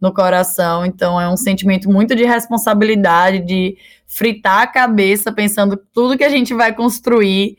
no 0.00 0.12
coração. 0.12 0.84
Então 0.84 1.20
é 1.20 1.28
um 1.28 1.36
sentimento 1.36 1.88
muito 1.88 2.16
de 2.16 2.24
responsabilidade, 2.24 3.38
de 3.38 3.78
fritar 4.08 4.62
a 4.62 4.66
cabeça 4.66 5.30
pensando 5.30 5.76
tudo 5.94 6.18
que 6.18 6.24
a 6.24 6.28
gente 6.30 6.52
vai 6.52 6.74
construir 6.74 7.56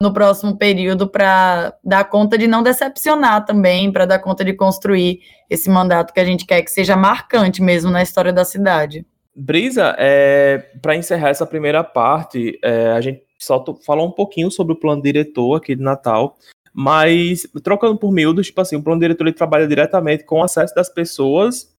no 0.00 0.12
próximo 0.12 0.56
período 0.56 1.08
para 1.08 1.74
dar 1.82 2.04
conta 2.04 2.36
de 2.36 2.46
não 2.46 2.62
decepcionar 2.62 3.44
também, 3.44 3.90
para 3.90 4.04
dar 4.04 4.18
conta 4.18 4.44
de 4.44 4.52
construir 4.52 5.20
esse 5.48 5.70
mandato 5.70 6.12
que 6.12 6.20
a 6.20 6.24
gente 6.24 6.44
quer 6.44 6.62
que 6.62 6.70
seja 6.70 6.96
marcante 6.96 7.62
mesmo 7.62 7.90
na 7.90 8.02
história 8.02 8.32
da 8.32 8.44
cidade. 8.44 9.06
Brisa, 9.34 9.94
é, 9.98 10.58
para 10.80 10.96
encerrar 10.96 11.30
essa 11.30 11.46
primeira 11.46 11.82
parte, 11.84 12.58
é, 12.62 12.88
a 12.92 13.00
gente 13.00 13.22
só 13.38 13.62
falou 13.84 14.06
um 14.06 14.12
pouquinho 14.12 14.50
sobre 14.50 14.72
o 14.72 14.76
plano 14.76 15.02
diretor 15.02 15.56
aqui 15.56 15.74
de 15.74 15.82
Natal, 15.82 16.38
mas 16.72 17.46
trocando 17.62 17.96
por 17.98 18.12
miúdos, 18.12 18.46
tipo 18.46 18.60
assim, 18.60 18.76
o 18.76 18.82
plano 18.82 19.00
diretor 19.00 19.24
ele 19.26 19.34
trabalha 19.34 19.66
diretamente 19.66 20.24
com 20.24 20.40
o 20.40 20.42
acesso 20.42 20.74
das 20.74 20.88
pessoas 20.88 21.74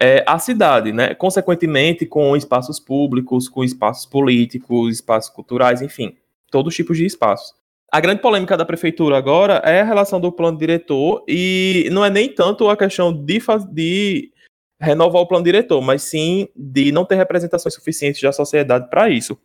é, 0.00 0.24
à 0.26 0.38
cidade, 0.38 0.92
né? 0.92 1.14
Consequentemente, 1.14 2.06
com 2.06 2.36
espaços 2.36 2.80
públicos, 2.80 3.48
com 3.48 3.62
espaços 3.62 4.06
políticos, 4.06 4.94
espaços 4.94 5.30
culturais, 5.30 5.82
enfim, 5.82 6.16
todos 6.52 6.70
os 6.70 6.76
tipos 6.76 6.96
de 6.96 7.04
espaços. 7.04 7.54
A 7.90 8.00
grande 8.00 8.22
polêmica 8.22 8.56
da 8.56 8.64
prefeitura 8.64 9.18
agora 9.18 9.54
é 9.64 9.80
a 9.80 9.84
relação 9.84 10.20
do 10.20 10.30
plano 10.30 10.56
diretor 10.56 11.24
e 11.26 11.88
não 11.90 12.04
é 12.04 12.08
nem 12.08 12.28
tanto 12.28 12.68
a 12.70 12.76
questão 12.76 13.12
de, 13.12 13.40
de 13.70 14.32
renovar 14.80 15.22
o 15.22 15.26
plano 15.26 15.44
diretor, 15.44 15.80
mas 15.82 16.02
sim 16.02 16.48
de 16.54 16.92
não 16.92 17.04
ter 17.04 17.16
representações 17.16 17.74
suficientes 17.74 18.22
da 18.22 18.32
sociedade 18.32 18.88
para 18.88 19.10
isso. 19.10 19.36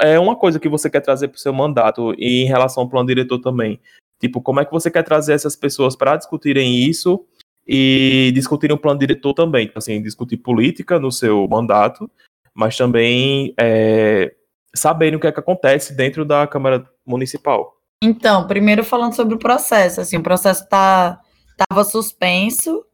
É 0.00 0.18
uma 0.18 0.36
coisa 0.36 0.60
que 0.60 0.68
você 0.68 0.90
quer 0.90 1.00
trazer 1.00 1.28
para 1.28 1.36
o 1.36 1.40
seu 1.40 1.52
mandato 1.52 2.14
e 2.18 2.42
em 2.42 2.46
relação 2.46 2.82
ao 2.82 2.88
plano 2.88 3.08
diretor 3.08 3.38
também. 3.38 3.80
Tipo, 4.20 4.40
como 4.40 4.60
é 4.60 4.64
que 4.64 4.70
você 4.70 4.88
quer 4.90 5.02
trazer 5.02 5.32
essas 5.32 5.56
pessoas 5.56 5.96
para 5.96 6.16
discutirem 6.16 6.84
isso 6.84 7.24
e 7.66 8.30
discutirem 8.32 8.76
o 8.76 8.78
plano 8.78 9.00
diretor 9.00 9.34
também? 9.34 9.66
Tipo 9.66 9.78
assim, 9.78 10.00
discutir 10.00 10.36
política 10.36 11.00
no 11.00 11.10
seu 11.10 11.48
mandato, 11.48 12.08
mas 12.54 12.76
também 12.76 13.52
é, 13.58 14.32
saberem 14.74 15.16
o 15.16 15.20
que 15.20 15.26
é 15.26 15.32
que 15.32 15.40
acontece 15.40 15.94
dentro 15.94 16.24
da 16.24 16.46
Câmara 16.46 16.88
Municipal. 17.06 17.74
Então, 18.02 18.46
primeiro 18.46 18.82
falando 18.82 19.14
sobre 19.14 19.34
o 19.34 19.38
processo, 19.38 20.00
assim, 20.00 20.16
o 20.16 20.22
processo 20.22 20.68
tá 20.68 21.20
estava 21.52 21.84
suspenso 21.84 22.84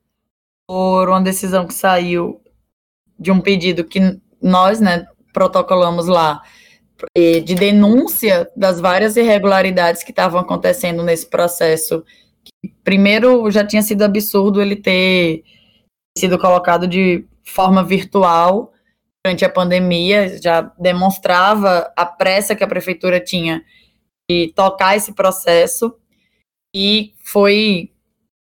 por 0.66 1.08
uma 1.08 1.22
decisão 1.22 1.66
que 1.66 1.72
saiu 1.72 2.40
de 3.18 3.30
um 3.30 3.40
pedido 3.40 3.84
que 3.84 4.20
nós, 4.42 4.80
né, 4.80 5.06
protocolamos 5.32 6.06
lá 6.06 6.42
de 7.14 7.54
denúncia 7.54 8.50
das 8.56 8.80
várias 8.80 9.16
irregularidades 9.16 10.02
que 10.02 10.10
estavam 10.10 10.40
acontecendo 10.40 11.02
nesse 11.04 11.26
processo. 11.30 12.04
Primeiro, 12.82 13.48
já 13.50 13.64
tinha 13.64 13.82
sido 13.82 14.02
absurdo 14.02 14.60
ele 14.60 14.76
ter 14.76 15.44
sido 16.16 16.38
colocado 16.38 16.88
de 16.88 17.24
forma 17.44 17.84
virtual 17.84 18.72
durante 19.28 19.44
a 19.44 19.50
pandemia, 19.50 20.40
já 20.42 20.62
demonstrava 20.78 21.92
a 21.94 22.06
pressa 22.06 22.56
que 22.56 22.64
a 22.64 22.68
prefeitura 22.68 23.20
tinha 23.20 23.62
de 24.30 24.52
tocar 24.54 24.96
esse 24.96 25.12
processo 25.12 25.94
e 26.74 27.12
foi 27.22 27.90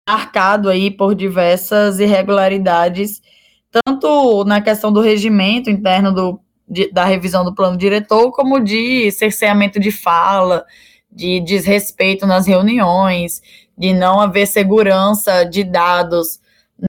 marcado 0.07 0.69
aí 0.69 0.91
por 0.91 1.15
diversas 1.15 1.99
irregularidades, 1.99 3.23
tanto 3.71 4.45
na 4.45 4.61
questão 4.61 4.93
do 4.93 5.01
regimento 5.01 5.71
interno 5.71 6.13
do 6.13 6.41
de, 6.69 6.91
da 6.91 7.05
revisão 7.05 7.45
do 7.45 7.55
plano 7.55 7.77
diretor, 7.77 8.33
como 8.33 8.59
de 8.59 9.11
cerceamento 9.13 9.79
de 9.79 9.93
fala, 9.93 10.65
de 11.11 11.39
desrespeito 11.41 12.27
nas 12.27 12.47
reuniões, 12.47 13.41
de 13.79 13.95
não 13.95 14.21
haver 14.21 14.47
segurança 14.47 15.45
de 15.45 15.63
dados 15.63 16.41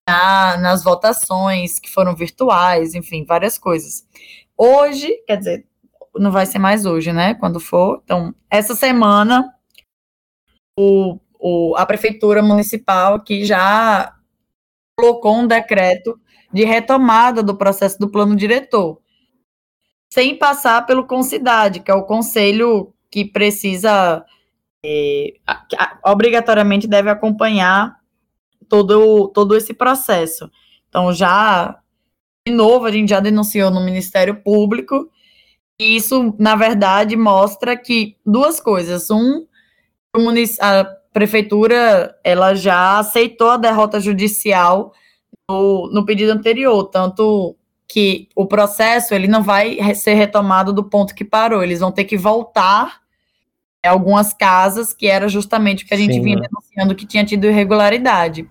na, 0.08 0.58
nas 0.58 0.84
votações 0.84 1.80
que 1.80 1.90
foram 1.90 2.16
virtuais, 2.16 2.94
enfim, 2.94 3.26
várias 3.26 3.58
coisas. 3.58 4.06
Hoje, 4.58 5.12
quer 5.26 5.38
dizer, 5.38 5.68
não 6.16 6.32
vai 6.32 6.46
ser 6.46 6.60
mais 6.60 6.86
hoje, 6.86 7.14
né? 7.14 7.36
Quando 7.36 7.60
for. 7.60 8.02
Então, 8.04 8.34
essa 8.50 8.76
semana, 8.76 9.54
o, 10.78 11.20
o, 11.40 11.76
a 11.78 11.86
prefeitura 11.86 12.42
municipal 12.42 13.16
aqui 13.16 13.46
já 13.46 14.14
colocou 15.00 15.36
um 15.38 15.48
decreto 15.48 16.20
de 16.52 16.64
retomada 16.64 17.44
do 17.44 17.56
processo 17.56 18.00
do 18.00 18.10
plano 18.10 18.36
diretor 18.36 19.00
sem 20.12 20.38
passar 20.38 20.86
pelo 20.86 21.06
Concidade, 21.06 21.82
que 21.82 21.92
é 21.92 21.94
o 21.94 22.06
conselho 22.06 22.94
que 23.12 23.26
precisa 23.26 24.26
é, 24.86 25.34
obrigatoriamente 26.06 26.88
deve 26.88 27.10
acompanhar 27.10 27.97
todo, 28.68 29.30
todo 29.30 29.56
esse 29.56 29.74
processo. 29.74 30.50
Então, 30.90 31.14
já, 31.14 31.80
de 32.48 32.54
novo, 32.54 32.86
a 32.86 32.92
gente 32.92 33.10
já 33.10 33.20
denunciou 33.20 33.70
no 33.72 33.84
Ministério 33.84 34.42
Público, 34.42 35.10
e 35.80 35.96
isso, 35.96 36.34
na 36.40 36.56
verdade, 36.56 37.16
mostra 37.16 37.78
que 37.78 38.18
duas 38.26 38.60
coisas. 38.60 39.10
Um, 39.12 39.46
a 40.60 40.86
prefeitura 41.14 42.16
ela 42.24 42.56
já 42.56 43.00
aceitou 43.00 43.52
a 43.52 43.58
derrota 43.58 44.00
judicial 44.00 44.94
no, 45.50 45.90
no 45.92 46.06
pedido 46.06 46.32
anterior, 46.32 46.86
tanto 46.86 47.56
que 47.88 48.28
o 48.36 48.46
processo 48.46 49.14
ele 49.14 49.28
não 49.28 49.42
vai 49.42 49.78
ser 49.96 50.14
retomado 50.16 50.74
do 50.74 50.84
ponto 50.84 51.16
que 51.16 51.24
parou, 51.24 51.64
eles 51.64 51.80
vão 51.80 51.92
ter 51.92 52.04
que 52.04 52.18
voltar 52.18 53.02
algumas 53.88 54.34
casas, 54.34 54.94
que 54.94 55.08
era 55.08 55.28
justamente 55.28 55.84
o 55.84 55.88
que 55.88 55.94
a 55.94 55.98
gente 55.98 56.14
Sim. 56.14 56.22
vinha 56.22 56.40
denunciando 56.40 56.96
que 56.96 57.06
tinha 57.06 57.26
tido 57.26 57.48
irregularidade. 57.48 58.50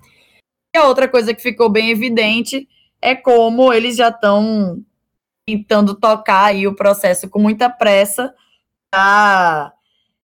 E 0.74 0.78
a 0.78 0.84
outra 0.84 1.08
coisa 1.08 1.34
que 1.34 1.42
ficou 1.42 1.68
bem 1.68 1.90
evidente 1.90 2.68
é 3.00 3.14
como 3.14 3.72
eles 3.72 3.96
já 3.96 4.08
estão 4.08 4.82
tentando 5.46 5.94
tocar 5.94 6.46
aí 6.46 6.66
o 6.66 6.74
processo 6.74 7.28
com 7.28 7.38
muita 7.38 7.70
pressa 7.70 8.34
para 8.90 9.72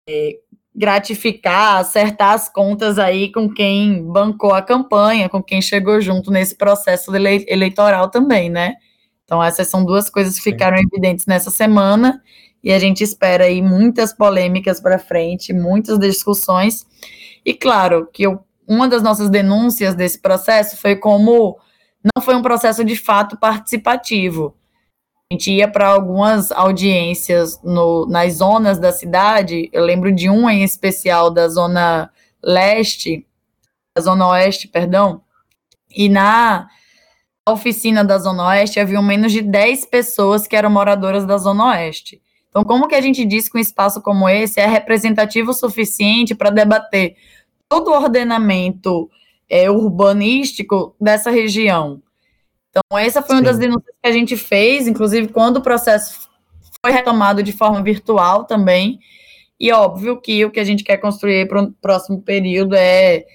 é, 0.08 0.38
gratificar, 0.74 1.76
acertar 1.76 2.34
as 2.34 2.48
contas 2.48 2.98
aí 2.98 3.32
com 3.32 3.48
quem 3.48 4.04
bancou 4.04 4.52
a 4.52 4.60
campanha, 4.60 5.28
com 5.28 5.42
quem 5.42 5.62
chegou 5.62 6.00
junto 6.00 6.30
nesse 6.30 6.56
processo 6.56 7.10
eleitoral 7.14 8.10
também, 8.10 8.50
né? 8.50 8.74
Então, 9.24 9.42
essas 9.42 9.68
são 9.68 9.84
duas 9.84 10.10
coisas 10.10 10.36
que 10.36 10.42
ficaram 10.42 10.76
evidentes 10.76 11.26
nessa 11.26 11.50
semana 11.50 12.22
e 12.66 12.72
a 12.72 12.80
gente 12.80 13.04
espera 13.04 13.44
aí 13.44 13.62
muitas 13.62 14.12
polêmicas 14.12 14.80
para 14.80 14.98
frente, 14.98 15.52
muitas 15.52 16.00
discussões. 16.00 16.84
E 17.44 17.54
claro 17.54 18.08
que 18.12 18.24
eu, 18.24 18.40
uma 18.66 18.88
das 18.88 19.04
nossas 19.04 19.30
denúncias 19.30 19.94
desse 19.94 20.20
processo 20.20 20.76
foi 20.76 20.96
como 20.96 21.60
não 22.02 22.20
foi 22.20 22.34
um 22.34 22.42
processo 22.42 22.84
de 22.84 22.96
fato 22.96 23.36
participativo. 23.36 24.56
A 25.30 25.34
gente 25.34 25.52
ia 25.52 25.68
para 25.70 25.86
algumas 25.86 26.50
audiências 26.50 27.62
no, 27.62 28.04
nas 28.04 28.32
zonas 28.34 28.80
da 28.80 28.90
cidade, 28.90 29.70
eu 29.72 29.84
lembro 29.84 30.10
de 30.10 30.28
uma 30.28 30.52
em 30.52 30.64
especial 30.64 31.30
da 31.30 31.48
zona 31.48 32.10
leste, 32.42 33.24
da 33.96 34.02
zona 34.02 34.26
oeste, 34.30 34.66
perdão, 34.66 35.22
e 35.88 36.08
na 36.08 36.66
oficina 37.48 38.04
da 38.04 38.18
Zona 38.18 38.48
Oeste 38.48 38.80
haviam 38.80 39.04
menos 39.04 39.30
de 39.30 39.40
10 39.40 39.84
pessoas 39.84 40.48
que 40.48 40.56
eram 40.56 40.68
moradoras 40.68 41.24
da 41.24 41.38
Zona 41.38 41.66
Oeste. 41.66 42.20
Então, 42.56 42.64
como 42.64 42.88
que 42.88 42.94
a 42.94 43.02
gente 43.02 43.22
diz 43.26 43.50
que 43.50 43.58
um 43.58 43.60
espaço 43.60 44.00
como 44.00 44.26
esse 44.26 44.58
é 44.58 44.66
representativo 44.66 45.50
o 45.50 45.54
suficiente 45.54 46.34
para 46.34 46.48
debater 46.48 47.14
todo 47.68 47.88
o 47.88 47.94
ordenamento 47.94 49.10
é, 49.46 49.70
urbanístico 49.70 50.96
dessa 50.98 51.30
região? 51.30 52.00
Então, 52.70 52.98
essa 52.98 53.20
foi 53.20 53.36
Sim. 53.36 53.42
uma 53.42 53.42
das 53.42 53.58
denúncias 53.58 53.94
que 54.02 54.08
a 54.08 54.10
gente 54.10 54.38
fez, 54.38 54.88
inclusive 54.88 55.28
quando 55.28 55.58
o 55.58 55.62
processo 55.62 56.30
foi 56.82 56.92
retomado 56.92 57.42
de 57.42 57.52
forma 57.52 57.82
virtual 57.82 58.44
também. 58.44 59.00
E 59.60 59.70
óbvio 59.70 60.18
que 60.18 60.42
o 60.42 60.50
que 60.50 60.58
a 60.58 60.64
gente 60.64 60.82
quer 60.82 60.96
construir 60.96 61.46
para 61.48 61.62
o 61.62 61.72
próximo 61.72 62.22
período 62.22 62.74
é 62.74 63.26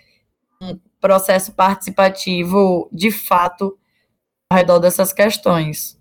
um 0.60 0.80
processo 1.00 1.52
participativo 1.52 2.90
de 2.92 3.12
fato 3.12 3.78
ao 4.50 4.58
redor 4.58 4.80
dessas 4.80 5.14
questões. 5.14 6.01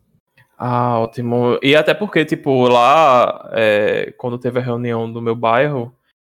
Ah, 0.63 0.99
ótimo. 0.99 1.59
E 1.63 1.75
até 1.75 1.95
porque, 1.95 2.23
tipo, 2.23 2.69
lá, 2.69 3.49
é, 3.53 4.13
quando 4.19 4.37
teve 4.37 4.59
a 4.59 4.63
reunião 4.63 5.11
do 5.11 5.23
meu 5.23 5.35
bairro, 5.35 5.91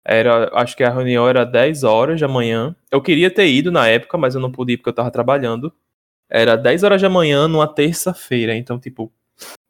era, 0.04 0.48
acho 0.54 0.76
que 0.76 0.84
a 0.84 0.90
reunião 0.90 1.28
era 1.28 1.44
10 1.44 1.82
horas 1.82 2.20
da 2.20 2.28
manhã. 2.28 2.72
Eu 2.88 3.02
queria 3.02 3.34
ter 3.34 3.48
ido 3.48 3.72
na 3.72 3.88
época, 3.88 4.16
mas 4.16 4.36
eu 4.36 4.40
não 4.40 4.52
pude 4.52 4.76
porque 4.76 4.90
eu 4.90 4.94
tava 4.94 5.10
trabalhando. 5.10 5.72
Era 6.30 6.54
10 6.54 6.84
horas 6.84 7.02
da 7.02 7.10
manhã 7.10 7.48
numa 7.48 7.66
terça-feira. 7.66 8.54
Então, 8.54 8.78
tipo, 8.78 9.12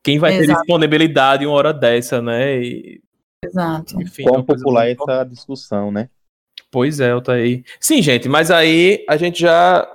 quem 0.05 0.18
vai 0.18 0.34
Exato. 0.34 0.46
ter 0.46 0.55
disponibilidade 0.55 1.44
em 1.44 1.46
uma 1.46 1.57
hora 1.57 1.72
dessa, 1.72 2.20
né? 2.20 2.62
E, 2.62 3.00
Exato. 3.42 4.03
Enfim, 4.03 4.24
Quão 4.24 4.44
popular 4.44 4.86
é 4.86 4.92
essa 4.92 5.24
discussão, 5.24 5.90
né? 5.90 6.11
Pois 6.70 7.00
é, 7.00 7.11
eu 7.11 7.22
tá 7.22 7.32
aí. 7.32 7.64
Sim, 7.80 8.03
gente, 8.03 8.28
mas 8.28 8.50
aí 8.50 9.03
a 9.09 9.16
gente 9.16 9.40
já 9.40 9.90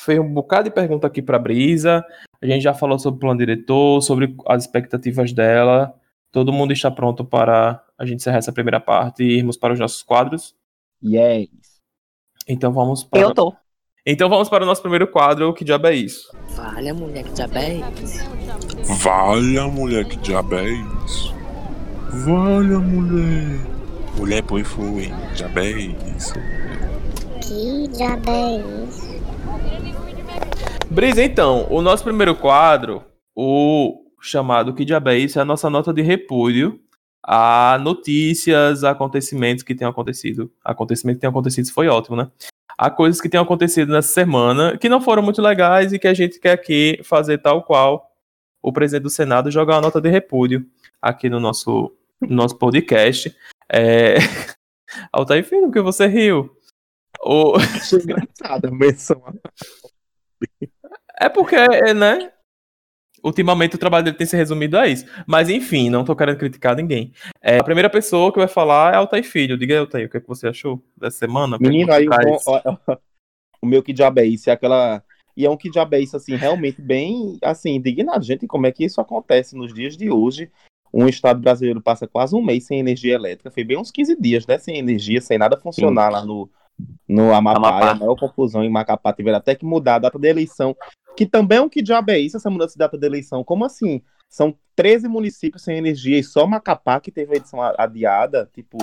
fez 0.00 0.18
um 0.18 0.32
bocado 0.32 0.64
de 0.64 0.74
pergunta 0.74 1.06
aqui 1.06 1.22
para 1.22 1.38
Brisa. 1.38 2.04
A 2.40 2.46
gente 2.46 2.62
já 2.62 2.74
falou 2.74 2.98
sobre 2.98 3.16
o 3.16 3.20
plano 3.20 3.38
diretor, 3.38 4.00
sobre 4.02 4.34
as 4.46 4.64
expectativas 4.64 5.32
dela. 5.32 5.94
Todo 6.30 6.52
mundo 6.52 6.72
está 6.72 6.90
pronto 6.90 7.24
para 7.24 7.82
a 7.96 8.04
gente 8.04 8.16
encerrar 8.16 8.38
essa 8.38 8.52
primeira 8.52 8.80
parte 8.80 9.22
e 9.22 9.38
irmos 9.38 9.56
para 9.56 9.72
os 9.72 9.78
nossos 9.78 10.02
quadros? 10.02 10.54
Yes. 11.02 11.48
Então 12.46 12.72
vamos 12.72 13.04
para. 13.04 13.20
Eu 13.20 13.32
tô. 13.32 13.54
Então 14.06 14.28
vamos 14.28 14.50
para 14.50 14.64
o 14.64 14.66
nosso 14.66 14.82
primeiro 14.82 15.06
quadro, 15.06 15.54
que 15.54 15.64
diabo 15.64 15.86
é 15.86 15.94
isso? 15.94 16.30
Vale 16.50 16.90
a 16.90 16.94
mulher, 16.94 17.24
que 17.24 17.32
diabo 17.32 17.56
é 17.56 17.74
isso? 17.74 19.00
Vale 19.02 19.58
a 19.58 19.66
mulher, 19.66 20.04
que 20.04 20.16
diabo 20.18 20.54
é 20.56 20.70
isso? 20.70 21.34
Vale 22.10 22.74
a 22.74 22.78
mulher. 22.80 23.60
Mulher 24.18 24.42
põe 24.42 24.62
fui, 24.62 25.10
diabo 25.34 25.58
é 25.58 25.70
isso? 25.70 26.34
Que 27.40 27.88
diabo 27.88 28.30
é 28.30 28.84
isso? 28.84 29.13
Brisa, 30.90 31.22
então, 31.22 31.66
o 31.70 31.82
nosso 31.82 32.04
primeiro 32.04 32.34
quadro, 32.36 33.04
o 33.34 34.04
chamado 34.20 34.72
Que 34.74 34.84
Diabo 34.84 35.10
é 35.10 35.18
Isso? 35.18 35.38
É 35.38 35.42
a 35.42 35.44
nossa 35.44 35.68
nota 35.68 35.92
de 35.92 36.02
repúdio 36.02 36.80
a 37.26 37.78
notícias, 37.80 38.84
acontecimentos 38.84 39.64
que 39.64 39.74
tenham 39.74 39.90
acontecido. 39.90 40.52
Acontecimentos 40.62 41.16
que 41.16 41.20
tenham 41.22 41.30
acontecido 41.30 41.72
foi 41.72 41.88
ótimo, 41.88 42.16
né? 42.16 42.30
Há 42.76 42.90
coisas 42.90 43.20
que 43.20 43.28
tenham 43.28 43.44
acontecido 43.44 43.92
nessa 43.92 44.12
semana 44.12 44.76
que 44.76 44.88
não 44.88 45.00
foram 45.00 45.22
muito 45.22 45.40
legais 45.40 45.92
e 45.92 45.98
que 45.98 46.08
a 46.08 46.12
gente 46.12 46.38
quer 46.38 46.52
aqui 46.52 47.00
fazer 47.02 47.38
tal 47.38 47.62
qual 47.62 48.10
o 48.62 48.72
presidente 48.72 49.04
do 49.04 49.10
Senado 49.10 49.50
jogar 49.50 49.76
uma 49.76 49.82
nota 49.82 50.00
de 50.00 50.10
repúdio 50.10 50.66
aqui 51.00 51.30
no 51.30 51.40
nosso, 51.40 51.92
no 52.20 52.34
nosso 52.34 52.58
podcast. 52.58 53.34
É... 53.72 54.16
Altair 55.12 55.44
Filho, 55.44 55.70
que 55.70 55.80
você 55.80 56.06
riu. 56.06 56.50
O... 57.24 57.56
Achei 57.56 57.98
engraçado 58.00 58.66
a 58.66 58.70
menção. 58.70 59.22
É 61.18 61.28
porque, 61.28 61.56
né? 61.94 62.30
Ultimamente 63.22 63.76
o 63.76 63.78
trabalho 63.78 64.04
dele 64.04 64.16
tem 64.18 64.26
se 64.26 64.36
resumido 64.36 64.76
a 64.76 64.86
isso. 64.86 65.06
Mas 65.26 65.48
enfim, 65.48 65.88
não 65.88 66.04
tô 66.04 66.14
querendo 66.14 66.36
criticar 66.36 66.76
ninguém. 66.76 67.12
É, 67.40 67.58
a 67.58 67.64
primeira 67.64 67.88
pessoa 67.88 68.30
que 68.30 68.38
vai 68.38 68.48
falar 68.48 68.92
é 68.92 68.96
Altair 68.96 69.24
Filho. 69.24 69.56
Diga 69.56 69.72
aí, 69.72 69.80
Altair, 69.80 70.06
o 70.06 70.10
que, 70.10 70.18
é 70.18 70.20
que 70.20 70.28
você 70.28 70.48
achou 70.48 70.84
dessa 70.94 71.16
semana? 71.20 71.56
É 71.56 71.66
Menino, 71.66 71.90
aí 71.90 72.06
o, 72.06 72.92
o 73.62 73.66
meu 73.66 73.82
que 73.82 73.94
diabo 73.94 74.20
é 74.20 74.26
isso? 74.26 74.50
É 74.50 74.52
aquela. 74.52 75.02
E 75.34 75.46
é 75.46 75.50
um 75.50 75.56
que 75.56 75.70
diabo 75.70 75.94
é 75.94 76.00
isso, 76.00 76.16
assim, 76.16 76.36
realmente 76.36 76.80
bem, 76.82 77.38
assim, 77.42 77.76
indignado. 77.76 78.24
Gente, 78.24 78.46
como 78.46 78.66
é 78.66 78.72
que 78.72 78.84
isso 78.84 79.00
acontece 79.00 79.56
nos 79.56 79.72
dias 79.72 79.96
de 79.96 80.10
hoje? 80.10 80.50
Um 80.92 81.08
estado 81.08 81.40
brasileiro 81.40 81.80
passa 81.80 82.06
quase 82.06 82.36
um 82.36 82.44
mês 82.44 82.66
sem 82.66 82.78
energia 82.78 83.14
elétrica. 83.14 83.50
Foi 83.50 83.64
bem 83.64 83.78
uns 83.78 83.90
15 83.90 84.20
dias, 84.20 84.46
né? 84.46 84.58
Sem 84.58 84.78
energia, 84.78 85.20
sem 85.20 85.38
nada 85.38 85.56
funcionar 85.56 86.08
lá 86.08 86.24
no, 86.24 86.48
no 87.08 87.32
Amapá. 87.34 87.58
Amapá. 87.68 87.86
É 87.86 87.90
a 87.90 87.94
maior 87.94 88.16
confusão 88.16 88.62
em 88.64 88.70
Macapá. 88.70 89.12
Tiveram 89.12 89.38
até 89.38 89.54
que 89.54 89.64
mudar 89.64 89.96
a 89.96 89.98
data 90.00 90.18
da 90.18 90.28
eleição. 90.28 90.76
Que 91.16 91.26
também 91.26 91.58
é 91.58 91.60
um 91.62 91.68
que 91.68 91.80
diabo 91.82 92.10
é 92.10 92.18
isso, 92.18 92.36
essa 92.36 92.50
mudança 92.50 92.72
de 92.72 92.78
data 92.78 92.98
da 92.98 93.06
eleição. 93.06 93.44
Como 93.44 93.64
assim? 93.64 94.02
São 94.28 94.56
13 94.74 95.06
municípios 95.06 95.62
sem 95.62 95.76
energia 95.78 96.18
e 96.18 96.24
só 96.24 96.46
Macapá 96.46 96.98
que 96.98 97.12
teve 97.12 97.34
a 97.34 97.36
edição 97.36 97.62
adiada. 97.62 98.50
Tipo, 98.52 98.78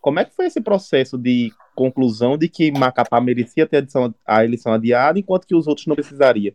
como 0.00 0.20
é 0.20 0.24
que 0.24 0.34
foi 0.34 0.46
esse 0.46 0.60
processo 0.60 1.18
de 1.18 1.52
conclusão 1.74 2.38
de 2.38 2.48
que 2.48 2.70
Macapá 2.70 3.20
merecia 3.20 3.66
ter 3.66 3.76
a, 3.76 3.80
edição- 3.80 4.14
a 4.24 4.44
eleição 4.44 4.72
adiada, 4.72 5.18
enquanto 5.18 5.46
que 5.46 5.56
os 5.56 5.66
outros 5.66 5.86
não 5.88 5.96
precisariam? 5.96 6.54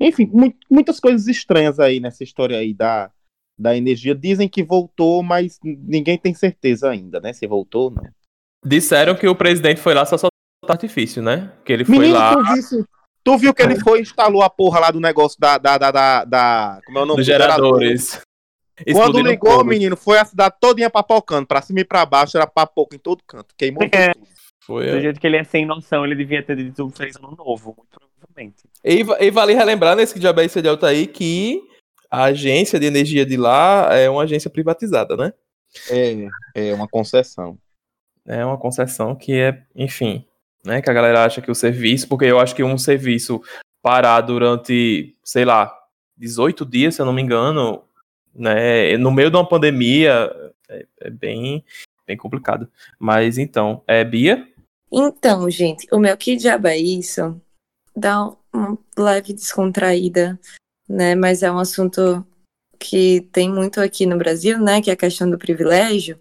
Enfim, 0.00 0.30
mu- 0.32 0.54
muitas 0.70 0.98
coisas 0.98 1.28
estranhas 1.28 1.78
aí 1.78 2.00
nessa 2.00 2.24
história 2.24 2.56
aí 2.56 2.72
da, 2.72 3.10
da 3.58 3.76
energia. 3.76 4.14
Dizem 4.14 4.48
que 4.48 4.62
voltou, 4.62 5.22
mas 5.22 5.58
ninguém 5.62 6.16
tem 6.16 6.32
certeza 6.32 6.88
ainda, 6.90 7.20
né? 7.20 7.34
Se 7.34 7.46
voltou 7.46 7.84
ou 7.84 7.90
não. 7.90 8.04
Disseram 8.64 9.14
que 9.14 9.26
o 9.26 9.34
presidente 9.34 9.80
foi 9.80 9.94
lá 9.94 10.04
só 10.04 10.16
soltar 10.16 10.30
artifício, 10.68 11.22
né? 11.22 11.52
Que 11.64 11.72
ele 11.72 11.84
foi 11.84 11.98
Menino, 11.98 12.14
lá 12.18 12.34
tu, 12.36 12.42
viu, 12.44 12.86
tu 13.24 13.38
viu 13.38 13.54
que 13.54 13.62
ele 13.62 13.78
foi 13.80 13.98
e 13.98 14.02
instalou 14.02 14.42
a 14.42 14.48
porra 14.50 14.78
lá 14.80 14.90
do 14.90 15.00
negócio 15.00 15.38
da. 15.40 15.58
da, 15.58 15.76
da, 15.78 15.90
da, 15.90 16.24
da- 16.24 16.80
como 16.86 16.98
é 16.98 17.02
o 17.02 17.06
nome? 17.06 17.16
dos 17.18 17.26
Do 17.26 17.30
gerador. 17.32 17.80
geradores. 17.80 18.20
Quando 18.92 19.20
ligou, 19.20 19.50
todos. 19.58 19.66
menino, 19.66 19.96
foi 19.96 20.18
a 20.18 20.24
cidade 20.24 20.54
todinha 20.60 20.88
papocando, 20.90 21.46
pra 21.46 21.60
cima 21.62 21.80
e 21.80 21.84
pra 21.84 22.06
baixo, 22.06 22.36
era 22.36 22.46
papoca 22.46 22.96
em 22.96 22.98
todo 22.98 23.22
canto. 23.26 23.54
Queimou 23.56 23.82
É. 23.92 24.12
tudo. 24.14 24.26
Foi, 24.64 24.90
Do 24.92 25.00
jeito 25.00 25.20
que 25.20 25.26
ele 25.26 25.36
é 25.36 25.44
sem 25.44 25.66
noção, 25.66 26.04
ele 26.04 26.14
devia 26.14 26.40
ter 26.42 26.56
dito 26.56 26.88
feliz 26.90 27.16
ano 27.16 27.34
novo, 27.36 27.74
muito 27.76 27.98
provavelmente. 27.98 28.62
E, 28.84 29.04
e 29.26 29.30
vale 29.30 29.54
relembrar 29.54 29.96
nesse 29.96 30.18
Diabécia 30.20 30.62
de 30.62 30.68
Altair 30.68 31.08
que 31.08 31.60
a 32.08 32.24
agência 32.24 32.78
de 32.78 32.86
energia 32.86 33.26
de 33.26 33.36
lá 33.36 33.88
é 33.92 34.08
uma 34.08 34.22
agência 34.22 34.48
privatizada, 34.48 35.16
né? 35.16 35.32
É, 35.90 36.28
é 36.54 36.74
uma 36.74 36.86
concessão. 36.86 37.58
É 38.26 38.44
uma 38.44 38.58
concessão 38.58 39.14
que 39.14 39.32
é, 39.32 39.62
enfim, 39.74 40.24
né? 40.64 40.80
Que 40.80 40.90
a 40.90 40.94
galera 40.94 41.24
acha 41.24 41.42
que 41.42 41.50
o 41.50 41.54
serviço, 41.54 42.08
porque 42.08 42.24
eu 42.24 42.38
acho 42.38 42.54
que 42.54 42.62
um 42.62 42.78
serviço 42.78 43.42
parar 43.82 44.20
durante, 44.20 45.16
sei 45.24 45.44
lá, 45.44 45.72
18 46.16 46.64
dias, 46.64 46.94
se 46.94 47.02
eu 47.02 47.06
não 47.06 47.12
me 47.12 47.22
engano, 47.22 47.82
né? 48.34 48.96
No 48.96 49.10
meio 49.10 49.30
de 49.30 49.36
uma 49.36 49.48
pandemia, 49.48 50.30
é, 50.68 50.86
é 51.00 51.10
bem, 51.10 51.64
bem 52.06 52.16
complicado. 52.16 52.70
Mas 52.98 53.38
então, 53.38 53.82
é 53.86 54.04
Bia? 54.04 54.46
Então, 54.90 55.48
gente, 55.50 55.86
o 55.90 55.98
meu 55.98 56.16
que 56.16 56.36
diabo 56.36 56.68
é 56.68 56.76
isso? 56.76 57.40
Dá 57.96 58.30
uma 58.52 58.78
leve 58.96 59.32
descontraída, 59.32 60.38
né? 60.88 61.14
Mas 61.14 61.42
é 61.42 61.50
um 61.50 61.58
assunto 61.58 62.24
que 62.78 63.22
tem 63.32 63.50
muito 63.50 63.80
aqui 63.80 64.06
no 64.06 64.18
Brasil, 64.18 64.58
né? 64.58 64.80
Que 64.80 64.90
é 64.90 64.92
a 64.92 64.96
questão 64.96 65.30
do 65.30 65.38
privilégio. 65.38 66.18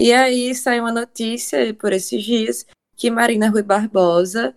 E 0.00 0.12
aí 0.12 0.54
saiu 0.54 0.84
uma 0.84 0.92
notícia 0.92 1.74
por 1.74 1.92
esses 1.92 2.22
dias 2.22 2.64
que 2.96 3.10
Marina 3.10 3.48
Rui 3.48 3.64
Barbosa 3.64 4.54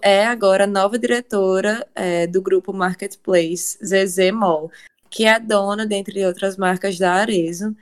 é 0.00 0.24
agora 0.24 0.64
nova 0.64 0.96
diretora 0.96 1.84
é, 1.92 2.28
do 2.28 2.40
grupo 2.40 2.72
Marketplace 2.72 3.76
ZZ 3.84 4.30
Mall, 4.32 4.70
que 5.10 5.24
é 5.24 5.40
dona, 5.40 5.84
dentre 5.84 6.24
outras 6.24 6.56
marcas, 6.56 6.96
da 6.96 7.14
Arezzo. 7.14 7.74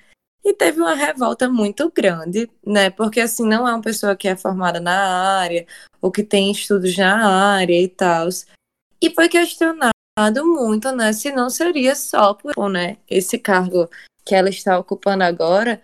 E 0.43 0.55
teve 0.55 0.81
uma 0.81 0.95
revolta 0.95 1.47
muito 1.47 1.93
grande, 1.95 2.51
né? 2.67 2.89
Porque 2.89 3.21
assim, 3.21 3.47
não 3.47 3.69
é 3.69 3.73
uma 3.73 3.83
pessoa 3.83 4.17
que 4.17 4.27
é 4.27 4.35
formada 4.35 4.81
na 4.81 5.39
área, 5.41 5.67
ou 6.01 6.11
que 6.11 6.23
tem 6.25 6.51
estudos 6.51 6.97
na 6.97 7.53
área 7.55 7.79
e 7.79 7.87
tal. 7.87 8.29
E 8.99 9.11
foi 9.15 9.29
questionado 9.29 9.83
muito, 10.43 10.91
né? 10.93 11.13
Se 11.13 11.31
não 11.31 11.51
seria 11.51 11.95
só 11.95 12.33
por, 12.33 12.71
né? 12.71 12.97
Esse 13.11 13.39
cargo 13.39 13.91
que 14.25 14.35
ela 14.35 14.49
está 14.49 14.79
ocupando 14.79 15.23
agora 15.23 15.83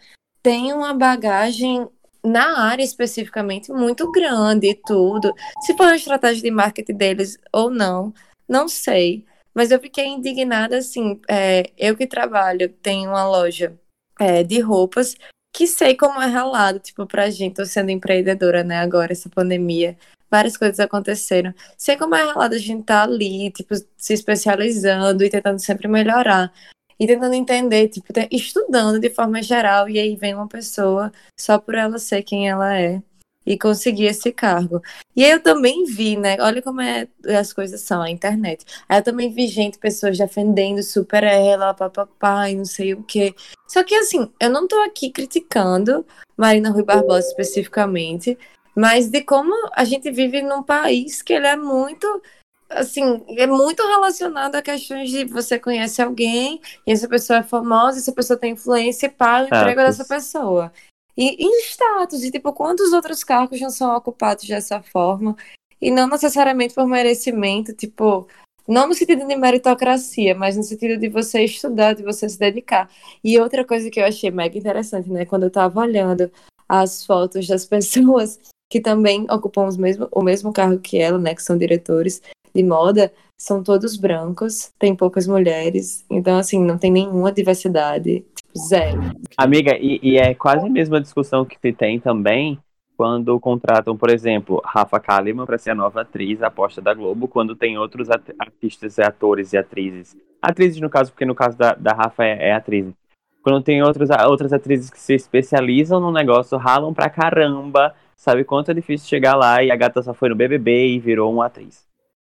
tem 0.49 0.72
uma 0.72 0.94
bagagem 0.94 1.86
na 2.24 2.59
área 2.61 2.82
especificamente 2.82 3.70
muito 3.70 4.11
grande 4.11 4.70
e 4.70 4.74
tudo. 4.74 5.30
Se 5.61 5.76
foi 5.76 5.84
uma 5.84 5.96
estratégia 5.96 6.42
de 6.42 6.51
marketing 6.51 6.94
deles 6.94 7.36
ou 7.53 7.70
não, 7.70 8.14
não 8.49 8.66
sei. 8.66 9.26
Mas 9.53 9.70
eu 9.70 9.78
fiquei 9.78 10.07
indignada 10.07 10.78
assim. 10.78 11.20
é, 11.28 11.70
eu 11.76 11.94
que 11.94 12.07
trabalho, 12.07 12.70
tenho 12.80 13.11
uma 13.11 13.28
loja 13.28 13.78
é, 14.18 14.42
de 14.42 14.59
roupas, 14.61 15.16
que 15.55 15.66
sei 15.66 15.94
como 15.94 16.18
é 16.18 16.26
ralado, 16.26 16.78
tipo, 16.78 17.07
pra 17.07 17.28
gente, 17.28 17.57
tô 17.57 17.66
sendo 17.66 17.90
empreendedora, 17.90 18.64
né, 18.64 18.78
agora, 18.78 19.12
essa 19.12 19.28
pandemia, 19.28 19.99
várias 20.30 20.57
coisas 20.57 20.80
aconteceram. 20.80 21.53
Sei 21.76 21.94
como 21.94 22.14
é 22.14 22.22
ralado 22.22 22.55
a 22.55 22.59
gente 22.59 22.84
tá 22.84 23.03
ali, 23.03 23.51
tipo, 23.51 23.74
se 23.99 24.14
especializando 24.14 25.22
e 25.22 25.28
tentando 25.28 25.59
sempre 25.59 25.88
melhorar. 25.88 26.51
E 26.99 27.07
tentando 27.07 27.34
entender, 27.34 27.88
tipo, 27.88 28.12
estudando 28.30 28.99
de 28.99 29.11
forma 29.11 29.42
geral, 29.42 29.88
e 29.88 29.99
aí 29.99 30.16
vem 30.16 30.34
uma 30.34 30.49
pessoa 30.49 31.12
só 31.38 31.59
por 31.59 31.74
ela 31.74 31.99
ser 31.99 32.22
quem 32.22 32.49
ela 32.49 32.76
é 32.78 33.03
e 33.49 33.59
conseguir 33.59 34.05
esse 34.05 34.30
cargo. 34.30 34.82
E 35.16 35.24
aí 35.24 35.30
eu 35.30 35.42
também 35.42 35.84
vi, 35.86 36.18
né? 36.18 36.36
Olha 36.38 36.61
como 36.61 36.82
é, 36.82 37.09
as 37.38 37.51
coisas 37.51 37.80
são, 37.80 38.03
a 38.03 38.11
internet. 38.11 38.64
Aí 38.86 38.99
eu 38.99 39.03
também 39.03 39.32
vi 39.32 39.46
gente, 39.46 39.78
pessoas 39.78 40.18
defendendo 40.18 40.82
super 40.82 41.24
ela, 41.24 41.72
papapá, 41.72 42.51
e 42.51 42.57
não 42.57 42.66
sei 42.66 42.92
o 42.92 43.03
quê. 43.03 43.34
Só 43.66 43.82
que 43.82 43.94
assim, 43.94 44.30
eu 44.38 44.51
não 44.51 44.68
tô 44.68 44.76
aqui 44.82 45.11
criticando 45.11 46.05
Marina 46.36 46.70
Rui 46.70 46.84
Barbosa 46.84 47.26
especificamente, 47.28 48.36
mas 48.76 49.09
de 49.09 49.22
como 49.22 49.55
a 49.74 49.84
gente 49.84 50.11
vive 50.11 50.42
num 50.42 50.62
país 50.62 51.22
que 51.22 51.32
ele 51.32 51.46
é 51.46 51.57
muito 51.57 52.22
assim, 52.69 53.23
é 53.29 53.47
muito 53.47 53.87
relacionado 53.87 54.55
a 54.57 54.62
questões 54.62 55.11
de 55.11 55.25
você 55.25 55.59
conhece 55.59 56.03
alguém, 56.03 56.61
e 56.87 56.93
essa 56.93 57.09
pessoa 57.09 57.41
é 57.41 57.43
famosa, 57.43 57.99
essa 57.99 58.12
pessoa 58.12 58.39
tem 58.39 58.53
influência 58.53 59.07
e 59.07 59.11
paga 59.11 59.45
o 59.45 59.47
emprego 59.47 59.81
dessa 59.81 60.05
pessoa. 60.05 60.73
E, 61.16 61.45
e 61.45 61.62
status, 61.62 62.23
e 62.23 62.31
tipo, 62.31 62.53
quantos 62.53 62.93
outros 62.93 63.25
cargos 63.25 63.61
não 63.61 63.71
são 63.71 63.95
ocupados 63.97 64.47
dessa 64.47 64.83
forma? 64.83 65.37
E 65.81 65.91
não 65.91 66.07
necessariamente 66.09 66.75
por 66.75 66.87
merecimento, 66.87 67.73
tipo, 67.73 68.29
não 68.69 68.87
no 68.87 68.95
sentido 68.95 69.27
de 69.27 69.35
meritocracia, 69.35 70.35
mas 70.35 70.57
no 70.57 70.62
sentido 70.62 70.99
de 71.01 71.09
você 71.09 71.43
estudar, 71.45 71.95
de 71.95 72.03
você 72.03 72.29
se 72.29 72.39
dedicar. 72.39 72.91
E 73.25 73.39
outra 73.41 73.64
coisa 73.64 73.91
que 73.91 73.99
eu 73.99 74.05
achei 74.05 74.31
mega 74.31 74.59
interessante, 74.59 75.11
né, 75.11 75.25
quando 75.25 75.45
eu 75.45 75.51
tava 75.51 75.81
olhando 75.81 76.31
as 76.69 77.05
fotos 77.05 77.47
das 77.47 77.64
pessoas 77.66 78.39
que 78.69 78.81
também 78.81 79.27
ocupam 79.31 79.66
os 79.66 79.77
mesmo, 79.77 80.09
o 80.12 80.23
mesmo 80.23 80.53
cargo 80.53 80.79
que 80.79 80.99
ela, 80.99 81.19
né, 81.19 81.35
que 81.35 81.43
são 81.43 81.57
diretores 81.57 82.23
de 82.55 82.62
moda, 82.62 83.12
são 83.37 83.62
todos 83.62 83.97
brancos, 83.97 84.73
tem 84.79 84.95
poucas 84.95 85.27
mulheres, 85.27 86.05
então 86.11 86.37
assim, 86.37 86.62
não 86.62 86.77
tem 86.77 86.91
nenhuma 86.91 87.31
diversidade, 87.31 88.25
tipo, 88.35 88.59
zero. 88.59 89.01
Amiga, 89.37 89.77
e, 89.79 90.01
e 90.03 90.19
é 90.19 90.35
quase 90.35 90.66
a 90.66 90.71
mesma 90.71 91.01
discussão 91.01 91.45
que 91.45 91.57
se 91.61 91.73
tem 91.73 92.01
também 92.01 92.59
quando 92.99 93.39
contratam, 93.39 93.97
por 93.97 94.11
exemplo, 94.11 94.61
Rafa 94.64 94.99
Kalimann 94.99 95.47
para 95.47 95.57
ser 95.57 95.71
a 95.71 95.75
nova 95.75 96.01
atriz 96.01 96.43
aposta 96.43 96.83
da 96.83 96.93
Globo, 96.93 97.29
quando 97.29 97.55
tem 97.55 97.79
outros 97.79 98.09
artistas, 98.11 98.99
atores 98.99 99.53
e 99.53 99.57
atrizes. 99.57 100.16
Atrizes, 100.43 100.81
no 100.81 100.91
caso, 100.91 101.12
porque 101.12 101.25
no 101.25 101.35
caso 101.35 101.57
da, 101.57 101.75
da 101.75 101.93
Rafa 101.93 102.25
é, 102.25 102.49
é 102.49 102.53
atriz. 102.53 102.93
Quando 103.41 103.62
tem 103.62 103.81
outros, 103.85 104.11
outras 104.27 104.53
atrizes 104.53 104.91
que 104.91 104.99
se 104.99 105.14
especializam 105.14 106.01
no 106.01 106.11
negócio, 106.11 106.59
ralam 106.59 106.93
pra 106.93 107.09
caramba, 107.09 107.95
sabe 108.19 108.45
quanto 108.45 108.71
é 108.73 108.75
difícil 108.75 109.09
chegar 109.09 109.37
lá 109.37 109.62
e 109.62 109.71
a 109.71 109.77
gata 109.77 110.03
só 110.03 110.12
foi 110.12 110.29
no 110.29 110.35
BBB 110.35 110.89
e 110.89 110.99
virou 110.99 111.33
uma 111.33 111.47
atriz. 111.47 111.87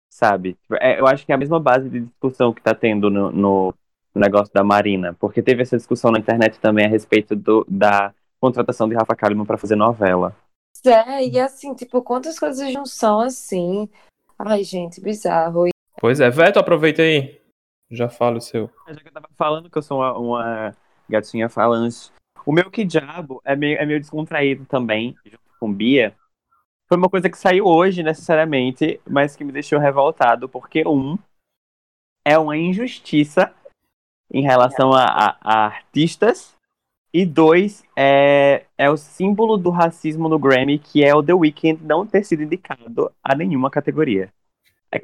Sabe? 0.10 0.58
É, 0.80 1.00
eu 1.00 1.06
acho 1.06 1.26
que 1.26 1.32
é 1.32 1.36
a 1.36 1.38
mesma 1.38 1.60
base 1.60 1.90
de 1.90 2.00
discussão 2.00 2.54
que 2.54 2.62
tá 2.62 2.74
tendo 2.74 3.10
no, 3.10 3.32
no 3.32 3.74
negócio 4.16 4.54
da 4.54 4.64
Marina, 4.64 5.16
porque 5.20 5.42
teve 5.42 5.62
essa 5.62 5.78
discussão 5.78 6.12
na 6.12 6.20
internet 6.20 6.60
também 6.60 6.86
a 6.86 6.90
respeito 6.90 7.36
do, 7.36 7.66
da 7.70 8.14
contratação 8.40 8.90
de 8.90 8.96
Rafa 8.96 9.16
Kalimann 9.16 9.46
para 9.46 9.58
fazer 9.58 9.76
novela. 9.76 10.36
É, 10.86 11.26
e 11.28 11.40
assim, 11.40 11.76
tipo, 11.76 12.02
quantas 12.02 12.40
coisas 12.40 12.74
não 12.74 12.86
são 12.86 13.20
assim? 13.20 13.88
Ai, 14.40 14.64
gente, 14.64 15.00
bizarro. 15.00 15.70
Pois 16.00 16.20
é, 16.20 16.30
Veto, 16.30 16.58
aproveita 16.58 17.02
aí. 17.02 17.40
Já 17.90 18.10
fala 18.10 18.38
o 18.38 18.42
seu. 18.42 18.70
Já 18.88 18.96
que 18.96 19.08
eu 19.08 19.14
tava 19.14 19.30
falando 19.38 19.70
que 19.70 19.78
eu 19.78 19.82
sou 19.82 20.00
uma, 20.00 20.18
uma 20.18 20.76
gatinha 21.08 21.50
falante, 21.50 22.12
O 22.46 22.52
meu 22.52 22.72
que 22.72 22.84
diabo 22.84 23.42
é 23.46 23.56
meio, 23.56 23.78
é 23.78 23.86
meio 23.86 24.00
descontraído 24.00 24.66
também, 24.66 25.16
com 25.62 25.72
Bia. 25.72 26.16
Foi 26.88 26.98
uma 26.98 27.10
coisa 27.10 27.30
que 27.30 27.38
saiu 27.38 27.66
hoje, 27.66 28.02
necessariamente, 28.02 29.00
mas 29.08 29.36
que 29.36 29.44
me 29.44 29.52
deixou 29.52 29.80
revoltado, 29.80 30.50
porque, 30.50 30.84
um, 30.86 31.18
é 32.26 32.38
uma 32.38 32.58
injustiça 32.58 33.54
em 34.34 34.42
relação 34.42 34.92
a, 34.92 35.04
a- 35.04 35.38
a 35.42 35.66
artistas, 35.68 36.56
e 37.14 37.26
dois, 37.26 37.84
é, 37.96 38.66
é 38.78 38.90
o 38.90 38.96
símbolo 38.96 39.58
do 39.58 39.70
racismo 39.70 40.30
no 40.30 40.40
Grammy, 40.40 40.80
que 40.80 41.04
é 41.04 41.14
o 41.14 41.22
The 41.22 41.34
Weeknd 41.34 41.84
não 41.84 42.08
ter 42.08 42.24
sido 42.24 42.44
indicado 42.44 43.12
a 43.22 43.36
nenhuma 43.36 43.70
categoria, 43.70 44.34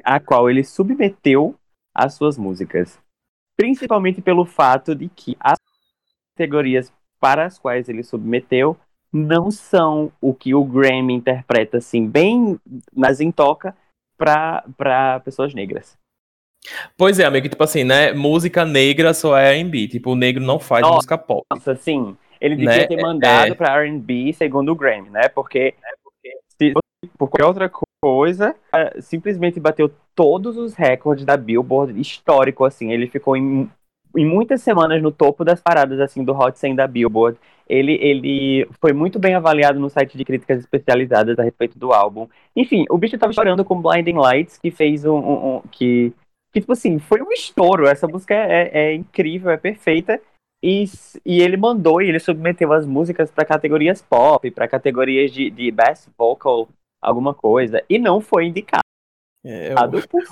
a 0.02 0.18
qual 0.18 0.48
ele 0.48 0.64
submeteu 0.64 1.54
as 1.94 2.14
suas 2.14 2.38
músicas. 2.38 2.98
Principalmente 3.56 4.22
pelo 4.22 4.46
fato 4.46 4.94
de 4.94 5.08
que 5.08 5.36
as 5.38 5.58
categorias 6.34 6.90
para 7.20 7.44
as 7.44 7.58
quais 7.58 7.88
ele 7.90 8.02
submeteu 8.02 8.74
não 9.12 9.50
são 9.50 10.12
o 10.20 10.34
que 10.34 10.54
o 10.54 10.64
Grammy 10.64 11.14
interpreta 11.14 11.78
assim, 11.78 12.06
bem 12.06 12.58
nas 12.94 13.20
em 13.20 13.30
toca 13.30 13.74
para 14.18 15.20
pessoas 15.24 15.54
negras. 15.54 15.96
Pois 16.96 17.18
é, 17.18 17.24
amigo, 17.24 17.48
tipo 17.48 17.62
assim, 17.62 17.84
né? 17.84 18.12
Música 18.12 18.64
negra 18.64 19.14
só 19.14 19.36
é 19.38 19.56
R&B. 19.58 19.88
Tipo, 19.88 20.10
o 20.12 20.16
negro 20.16 20.42
não 20.42 20.58
faz 20.58 20.82
Nossa. 20.82 20.94
música 20.96 21.16
pop. 21.18 21.42
Nossa, 21.52 21.72
assim, 21.72 22.16
ele 22.40 22.56
devia 22.56 22.78
Né? 22.78 22.86
ter 22.86 23.00
mandado 23.00 23.52
É. 23.52 23.54
pra 23.54 23.80
R&B 23.80 24.32
segundo 24.32 24.72
o 24.72 24.74
Grammy, 24.74 25.08
né? 25.08 25.28
Porque, 25.28 25.74
se, 26.60 26.72
por 27.16 27.28
qualquer 27.28 27.44
outra 27.46 27.70
coisa, 28.02 28.54
eh, 28.74 29.00
simplesmente 29.00 29.60
bateu 29.60 29.90
todos 30.14 30.56
os 30.56 30.74
recordes 30.74 31.24
da 31.24 31.36
Billboard 31.36 31.98
histórico, 32.00 32.64
assim. 32.64 32.92
Ele 32.92 33.06
ficou 33.06 33.36
em, 33.36 33.70
em 34.18 34.26
muitas 34.26 34.62
semanas 34.62 35.02
no 35.02 35.10
topo 35.12 35.44
das 35.44 35.60
paradas, 35.60 36.00
assim, 36.00 36.24
do 36.24 36.32
Hot 36.36 36.58
100 36.58 36.74
da 36.74 36.86
Billboard. 36.86 37.38
Ele, 37.68 37.92
ele 38.00 38.66
foi 38.80 38.92
muito 38.92 39.18
bem 39.18 39.34
avaliado 39.34 39.78
no 39.78 39.90
site 39.90 40.16
de 40.16 40.24
críticas 40.24 40.58
especializadas 40.60 41.38
a 41.38 41.42
respeito 41.42 41.78
do 41.78 41.92
álbum. 41.92 42.26
Enfim, 42.56 42.84
o 42.90 42.96
bicho 42.98 43.18
tava 43.18 43.32
chorando 43.32 43.64
com 43.64 43.80
Blinding 43.80 44.16
Lights, 44.16 44.56
que 44.58 44.70
fez 44.70 45.04
um... 45.04 45.16
um- 45.18 45.56
um- 45.56 45.60
que, 45.70 46.12
que, 46.52 46.60
tipo 46.60 46.72
assim, 46.72 46.98
foi 46.98 47.20
um 47.20 47.30
estouro. 47.30 47.86
Essa 47.86 48.08
música 48.08 48.34
é, 48.34 48.70
é 48.72 48.94
incrível, 48.94 49.50
é 49.50 49.56
perfeita. 49.58 50.20
E, 50.64 50.84
e 51.24 51.40
ele 51.40 51.56
mandou 51.56 52.02
e 52.02 52.08
ele 52.08 52.18
submeteu 52.18 52.72
as 52.72 52.84
músicas 52.84 53.30
para 53.30 53.44
categorias 53.44 54.02
pop, 54.02 54.50
para 54.50 54.66
categorias 54.66 55.30
de, 55.30 55.50
de 55.50 55.70
best 55.70 56.08
vocal, 56.18 56.68
alguma 57.00 57.32
coisa, 57.32 57.80
e 57.88 57.96
não 57.96 58.20
foi 58.20 58.46
indicado 58.46 58.82
É, 59.46 59.72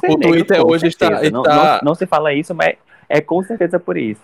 ser 0.01 0.11
o 0.11 0.19
Twitter 0.19 0.67
hoje 0.67 0.89
está- 0.89 1.07
certeza. 1.11 1.31
Não, 1.31 1.43
está- 1.43 1.79
não, 1.81 1.91
não 1.91 1.95
se 1.95 2.07
fala 2.07 2.35
isso, 2.35 2.53
mas 2.57 2.77
é 3.09 3.21
com 3.21 3.43
certeza 3.43 3.79
por 3.79 3.97
isso. 3.97 4.21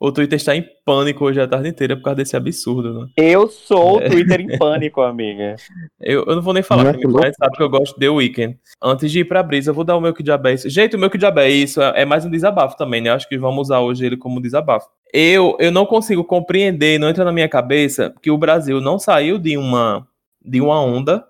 O 0.00 0.12
Twitter 0.12 0.36
está 0.36 0.54
em 0.54 0.64
pânico 0.84 1.24
hoje 1.24 1.40
a 1.40 1.46
tarde 1.48 1.68
inteira 1.68 1.96
por 1.96 2.02
causa 2.04 2.16
desse 2.16 2.36
absurdo, 2.36 3.00
né? 3.00 3.08
Eu 3.16 3.48
sou 3.48 4.00
É. 4.00 4.06
o 4.06 4.10
Twitter 4.10 4.40
em 4.40 4.56
pânico, 4.58 5.00
amiga. 5.02 5.56
Eu, 6.00 6.24
eu 6.26 6.36
não 6.36 6.42
vou 6.42 6.54
nem 6.54 6.62
falar, 6.62 6.84
Não 6.84 6.90
é 6.90 6.94
que 7.30 7.36
sabe 7.36 7.56
que 7.56 7.62
eu 7.62 7.68
gosto 7.68 7.94
de 7.94 8.00
The 8.00 8.08
Weeknd. 8.10 8.58
Antes 8.82 9.10
de 9.10 9.20
ir 9.20 9.24
pra 9.24 9.42
brisa, 9.42 9.70
eu 9.70 9.74
vou 9.74 9.84
dar 9.84 9.96
o 9.96 10.00
meu 10.00 10.14
que 10.14 10.22
diabo 10.22 10.48
é 10.48 10.54
isso. 10.54 10.68
Gente, 10.70 10.96
o 10.96 10.98
meu 10.98 11.10
que 11.10 11.18
diabo 11.18 11.40
é 11.40 11.50
isso 11.50 11.82
é 11.82 12.02
é 12.02 12.04
mais 12.04 12.24
um 12.24 12.30
desabafo 12.30 12.76
também, 12.76 13.00
né? 13.00 13.10
Eu 13.10 13.14
acho 13.14 13.28
que 13.28 13.38
vamos 13.38 13.68
usar 13.68 13.80
hoje 13.80 14.04
ele 14.04 14.16
como 14.16 14.40
desabafo. 14.40 14.88
Eu, 15.12 15.56
eu 15.58 15.70
não 15.72 15.86
consigo 15.86 16.24
compreender, 16.24 16.98
não 16.98 17.08
entra 17.08 17.24
na 17.24 17.32
minha 17.32 17.48
cabeça, 17.48 18.12
que 18.22 18.30
o 18.30 18.36
Brasil 18.38 18.80
não 18.80 18.98
saiu 18.98 19.38
de 19.38 19.56
uma, 19.56 20.06
de 20.44 20.60
uma 20.60 20.80
onda 20.82 21.24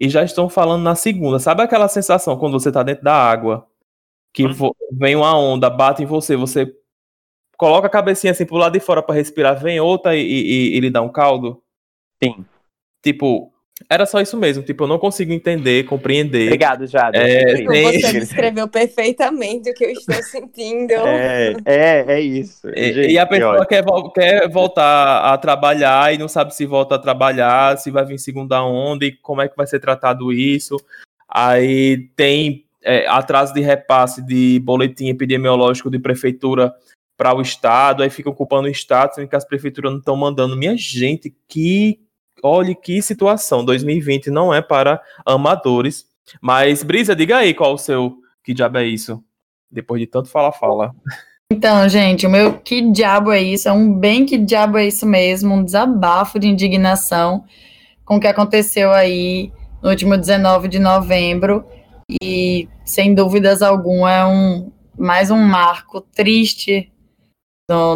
e 0.00 0.08
já 0.08 0.22
estão 0.24 0.48
falando 0.48 0.82
na 0.82 0.94
segunda. 0.94 1.38
Sabe 1.38 1.62
aquela 1.62 1.88
sensação 1.88 2.36
quando 2.36 2.58
você 2.58 2.70
tá 2.72 2.82
dentro 2.82 3.04
da 3.04 3.14
água, 3.14 3.66
que 4.32 4.46
vo- 4.48 4.76
vem 4.92 5.16
uma 5.16 5.36
onda, 5.38 5.68
bate 5.70 6.02
em 6.02 6.06
você, 6.06 6.36
você 6.36 6.72
coloca 7.56 7.86
a 7.86 7.90
cabecinha 7.90 8.30
assim 8.32 8.46
pro 8.46 8.56
lado 8.56 8.72
de 8.74 8.80
fora 8.80 9.02
pra 9.02 9.14
respirar, 9.14 9.60
vem 9.60 9.80
outra 9.80 10.14
e, 10.16 10.20
e, 10.22 10.76
e 10.76 10.80
lhe 10.80 10.90
dá 10.90 11.02
um 11.02 11.08
caldo? 11.10 11.60
Sim. 12.22 12.44
Tipo, 13.02 13.52
era 13.88 14.04
só 14.06 14.20
isso 14.20 14.36
mesmo. 14.36 14.62
Tipo, 14.62 14.84
eu 14.84 14.88
não 14.88 14.98
consigo 14.98 15.32
entender, 15.32 15.84
compreender. 15.84 16.46
Obrigado, 16.46 16.86
Jada. 16.86 17.16
É, 17.16 17.52
Incrível. 17.52 17.72
tem- 17.72 18.00
Você 18.00 18.20
descreveu 18.20 18.68
perfeitamente 18.68 19.70
o 19.70 19.74
que 19.74 19.84
eu 19.84 19.90
estou 19.90 20.22
sentindo. 20.22 20.92
É, 21.06 21.54
é, 21.64 22.04
é 22.14 22.20
isso. 22.20 22.68
E, 22.70 22.92
Gente, 22.92 23.12
e 23.12 23.18
a 23.18 23.26
pessoa 23.26 23.64
quer, 23.66 23.84
quer 24.14 24.48
voltar 24.50 25.32
a 25.32 25.38
trabalhar 25.38 26.12
e 26.12 26.18
não 26.18 26.28
sabe 26.28 26.54
se 26.54 26.66
volta 26.66 26.96
a 26.96 26.98
trabalhar, 26.98 27.76
se 27.78 27.90
vai 27.90 28.04
vir 28.04 28.18
segunda 28.18 28.62
onda 28.64 29.04
e 29.04 29.12
como 29.12 29.40
é 29.42 29.48
que 29.48 29.56
vai 29.56 29.66
ser 29.66 29.80
tratado 29.80 30.32
isso. 30.32 30.76
Aí 31.28 32.08
tem 32.16 32.64
é, 32.82 33.06
atraso 33.08 33.52
de 33.52 33.60
repasse 33.60 34.22
de 34.24 34.60
boletim 34.60 35.08
epidemiológico 35.08 35.90
de 35.90 35.98
prefeitura 35.98 36.72
para 37.16 37.34
o 37.34 37.42
estado, 37.42 38.02
aí 38.02 38.10
ficam 38.10 38.32
culpando 38.32 38.68
o 38.68 38.70
estado, 38.70 39.14
sendo 39.14 39.28
que 39.28 39.34
as 39.34 39.44
prefeituras 39.44 39.90
não 39.90 39.98
estão 39.98 40.16
mandando. 40.16 40.56
Minha 40.56 40.76
gente, 40.76 41.34
que 41.48 41.98
olhe 42.42 42.74
que 42.74 43.02
situação. 43.02 43.64
2020 43.64 44.30
não 44.30 44.54
é 44.54 44.62
para 44.62 45.02
amadores. 45.26 46.06
Mas, 46.40 46.82
Brisa, 46.82 47.16
diga 47.16 47.38
aí 47.38 47.54
qual 47.54 47.74
o 47.74 47.78
seu 47.78 48.18
que 48.44 48.54
diabo 48.54 48.78
é 48.78 48.86
isso? 48.86 49.22
Depois 49.70 50.00
de 50.00 50.06
tanto 50.06 50.28
fala, 50.28 50.52
fala. 50.52 50.94
Então, 51.50 51.88
gente, 51.88 52.26
o 52.26 52.30
meu 52.30 52.58
que 52.58 52.80
diabo 52.92 53.32
é 53.32 53.42
isso? 53.42 53.68
É 53.68 53.72
um 53.72 53.92
bem 53.92 54.26
que 54.26 54.36
diabo 54.36 54.78
é 54.78 54.86
isso 54.86 55.06
mesmo, 55.06 55.54
um 55.54 55.64
desabafo 55.64 56.38
de 56.38 56.46
indignação 56.46 57.44
com 58.04 58.16
o 58.16 58.20
que 58.20 58.26
aconteceu 58.26 58.92
aí 58.92 59.50
no 59.82 59.90
último 59.90 60.16
19 60.16 60.68
de 60.68 60.78
novembro. 60.78 61.64
E, 62.10 62.68
sem 62.86 63.14
dúvidas 63.14 63.60
alguma, 63.60 64.12
é 64.12 64.24
um 64.24 64.72
mais 64.96 65.30
um 65.30 65.36
marco 65.36 66.00
triste 66.00 66.90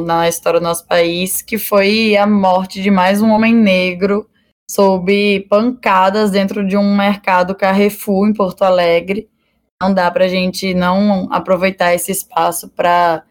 na 0.05 0.29
história 0.29 0.61
do 0.61 0.65
nosso 0.65 0.87
país, 0.87 1.41
que 1.41 1.57
foi 1.57 2.15
a 2.15 2.27
morte 2.27 2.83
de 2.83 2.91
mais 2.91 3.23
um 3.23 3.31
homem 3.31 3.55
negro 3.55 4.29
sob 4.71 5.41
pancadas 5.49 6.31
dentro 6.31 6.67
de 6.67 6.77
um 6.77 6.95
mercado 6.95 7.55
Carrefour 7.55 8.29
em 8.29 8.35
Porto 8.35 8.63
Alegre. 8.63 9.31
Não 9.83 9.93
dá 9.93 10.11
para 10.11 10.27
a 10.27 10.29
gente 10.29 10.75
não 10.75 11.27
aproveitar 11.33 11.95
esse 11.95 12.13
espaço 12.13 12.69
para 12.69 13.25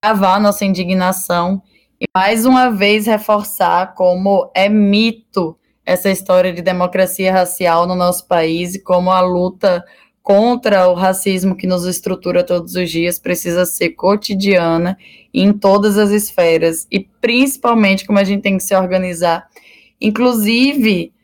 travar 0.00 0.40
nossa 0.40 0.64
indignação 0.64 1.60
e 2.00 2.06
mais 2.16 2.46
uma 2.46 2.70
vez 2.70 3.06
reforçar 3.06 3.94
como 3.94 4.50
é 4.54 4.68
mito 4.68 5.58
essa 5.84 6.10
história 6.10 6.52
de 6.52 6.62
democracia 6.62 7.32
racial 7.32 7.86
no 7.86 7.96
nosso 7.96 8.26
país 8.28 8.76
e 8.76 8.82
como 8.82 9.10
a 9.10 9.20
luta 9.20 9.84
contra 10.28 10.86
o 10.88 10.94
racismo 10.94 11.56
que 11.56 11.66
nos 11.66 11.86
estrutura 11.86 12.44
todos 12.44 12.74
os 12.74 12.90
dias 12.90 13.18
precisa 13.18 13.64
ser 13.64 13.92
cotidiana 13.92 14.98
em 15.32 15.54
todas 15.54 15.96
as 15.96 16.10
esferas 16.10 16.86
e 16.92 17.00
principalmente 17.00 18.06
como 18.06 18.18
a 18.18 18.24
gente 18.24 18.42
tem 18.42 18.58
que 18.58 18.62
se 18.62 18.76
organizar, 18.76 19.48
inclusive 19.98 21.14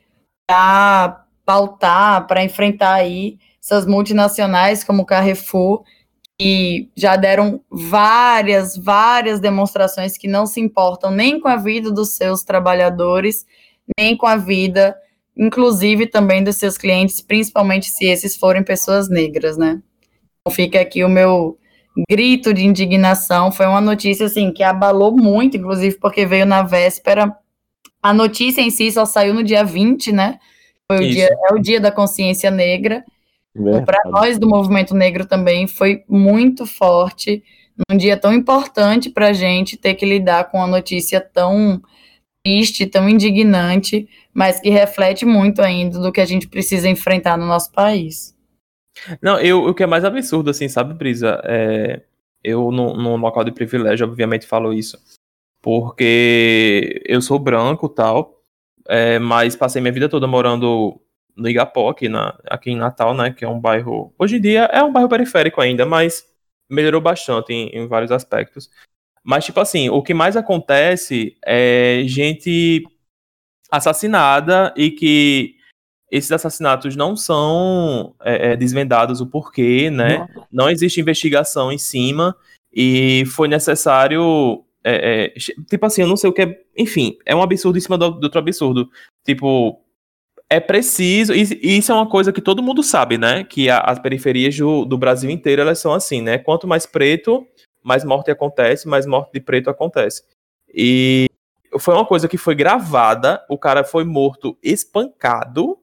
para 0.47 1.23
pautar, 1.45 2.25
para 2.25 2.43
enfrentar 2.43 2.95
aí 2.95 3.37
essas 3.63 3.85
multinacionais 3.85 4.83
como 4.83 5.03
o 5.03 5.05
Carrefour 5.05 5.83
que 6.39 6.89
já 6.97 7.15
deram 7.15 7.61
várias, 7.69 8.75
várias 8.75 9.39
demonstrações 9.39 10.17
que 10.17 10.27
não 10.27 10.47
se 10.47 10.59
importam 10.59 11.11
nem 11.11 11.39
com 11.39 11.47
a 11.47 11.57
vida 11.57 11.91
dos 11.91 12.15
seus 12.15 12.43
trabalhadores, 12.43 13.45
nem 13.99 14.17
com 14.17 14.25
a 14.25 14.35
vida, 14.35 14.97
inclusive 15.37 16.07
também 16.07 16.43
dos 16.43 16.55
seus 16.55 16.77
clientes, 16.77 17.21
principalmente 17.21 17.89
se 17.89 18.05
esses 18.05 18.35
forem 18.35 18.63
pessoas 18.63 19.09
negras, 19.09 19.57
né? 19.57 19.81
Então 20.41 20.53
fica 20.53 20.79
aqui 20.79 21.03
o 21.03 21.09
meu 21.09 21.57
grito 22.09 22.53
de 22.53 22.65
indignação. 22.65 23.51
Foi 23.51 23.65
uma 23.65 23.81
notícia 23.81 24.25
assim 24.25 24.51
que 24.51 24.63
abalou 24.63 25.15
muito, 25.15 25.57
inclusive 25.57 25.97
porque 25.99 26.25
veio 26.25 26.45
na 26.45 26.63
véspera. 26.63 27.35
A 28.01 28.13
notícia 28.13 28.61
em 28.61 28.69
si 28.69 28.91
só 28.91 29.05
saiu 29.05 29.33
no 29.33 29.43
dia 29.43 29.63
20, 29.63 30.11
né? 30.11 30.39
Foi 30.89 31.05
o 31.05 31.09
dia, 31.09 31.29
é 31.49 31.53
o 31.53 31.59
dia 31.59 31.79
da 31.79 31.91
consciência 31.91 32.51
negra. 32.51 33.03
Para 33.85 34.09
nós 34.11 34.37
do 34.37 34.47
movimento 34.47 34.93
negro 34.93 35.25
também 35.25 35.65
foi 35.65 36.03
muito 36.07 36.65
forte, 36.65 37.41
num 37.89 37.97
dia 37.97 38.17
tão 38.17 38.33
importante 38.33 39.09
para 39.09 39.29
a 39.29 39.33
gente 39.33 39.77
ter 39.77 39.95
que 39.95 40.05
lidar 40.05 40.51
com 40.51 40.57
uma 40.57 40.67
notícia 40.67 41.21
tão 41.21 41.81
triste, 42.45 42.85
tão 42.85 43.09
indignante, 43.09 44.07
mas 44.31 44.59
que 44.59 44.69
reflete 44.69 45.25
muito 45.25 45.63
ainda 45.63 45.97
do 45.99 46.11
que 46.11 46.21
a 46.21 46.25
gente 46.25 46.47
precisa 46.47 46.87
enfrentar 46.87 47.35
no 47.37 47.47
nosso 47.47 47.71
país. 47.71 48.35
Não, 49.19 49.39
eu, 49.39 49.65
o 49.65 49.73
que 49.73 49.81
é 49.81 49.87
mais 49.87 50.05
absurdo, 50.05 50.51
assim, 50.51 50.69
sabe, 50.69 50.93
Brisa? 50.93 51.41
É, 51.43 52.03
eu, 52.43 52.71
num, 52.71 52.95
num 52.95 53.17
local 53.17 53.43
de 53.43 53.51
privilégio, 53.51 54.05
obviamente 54.05 54.45
falo 54.45 54.71
isso, 54.71 54.97
porque 55.59 57.01
eu 57.05 57.19
sou 57.19 57.39
branco 57.39 57.89
tal, 57.89 58.39
é, 58.87 59.17
mas 59.17 59.55
passei 59.55 59.81
minha 59.81 59.91
vida 59.91 60.07
toda 60.07 60.27
morando 60.27 61.01
no 61.35 61.49
Igapó, 61.49 61.89
aqui, 61.89 62.07
na, 62.07 62.37
aqui 62.45 62.69
em 62.69 62.77
Natal, 62.77 63.15
né, 63.15 63.31
que 63.31 63.43
é 63.43 63.49
um 63.49 63.59
bairro, 63.59 64.13
hoje 64.19 64.37
em 64.37 64.41
dia 64.41 64.65
é 64.65 64.83
um 64.83 64.93
bairro 64.93 65.09
periférico 65.09 65.59
ainda, 65.59 65.85
mas 65.85 66.23
melhorou 66.69 67.01
bastante 67.01 67.51
em, 67.51 67.69
em 67.69 67.87
vários 67.87 68.11
aspectos. 68.11 68.69
Mas, 69.25 69.45
tipo 69.45 69.59
assim, 69.59 69.89
o 69.89 70.03
que 70.03 70.13
mais 70.13 70.37
acontece 70.37 71.35
é 71.43 72.03
gente 72.05 72.83
assassinada 73.71 74.71
e 74.77 74.91
que 74.91 75.55
esses 76.11 76.31
assassinatos 76.31 76.95
não 76.95 77.15
são 77.15 78.15
é, 78.23 78.51
é, 78.51 78.55
desvendados 78.55 79.21
o 79.21 79.25
porquê, 79.25 79.89
né? 79.89 80.27
Não 80.51 80.69
existe 80.69 81.01
investigação 81.01 81.71
em 81.71 81.77
cima 81.77 82.35
e 82.71 83.23
foi 83.25 83.47
necessário 83.47 84.63
é, 84.87 85.25
é, 85.25 85.29
tipo 85.67 85.83
assim, 85.83 86.03
eu 86.03 86.07
não 86.07 86.15
sei 86.15 86.29
o 86.29 86.33
que 86.33 86.43
é. 86.43 86.61
Enfim, 86.77 87.17
é 87.25 87.35
um 87.35 87.41
absurdo 87.41 87.75
em 87.75 87.81
cima 87.81 87.97
do, 87.97 88.11
do 88.11 88.25
outro 88.25 88.37
absurdo. 88.37 88.87
Tipo, 89.25 89.81
é 90.47 90.59
preciso. 90.59 91.33
E, 91.33 91.41
e 91.63 91.77
isso 91.79 91.91
é 91.91 91.95
uma 91.95 92.07
coisa 92.07 92.31
que 92.31 92.39
todo 92.39 92.61
mundo 92.61 92.83
sabe, 92.83 93.17
né? 93.17 93.43
Que 93.43 93.67
a, 93.67 93.79
as 93.79 93.97
periferias 93.97 94.55
do, 94.55 94.85
do 94.85 94.95
Brasil 94.95 95.31
inteiro 95.31 95.63
elas 95.63 95.79
são 95.79 95.91
assim, 95.91 96.21
né? 96.21 96.37
Quanto 96.37 96.67
mais 96.67 96.85
preto, 96.85 97.47
mais 97.85 98.03
morte 98.03 98.31
acontece, 98.31 98.87
mais 98.87 99.05
morte 99.05 99.31
de 99.31 99.39
preto 99.39 99.69
acontece. 99.69 100.23
E 100.73 101.29
foi 101.77 101.93
uma 101.93 102.05
coisa 102.05 102.27
que 102.27 102.35
foi 102.37 102.55
gravada, 102.55 103.45
o 103.47 103.59
cara 103.59 103.83
foi 103.83 104.03
morto 104.03 104.57
espancado, 104.63 105.77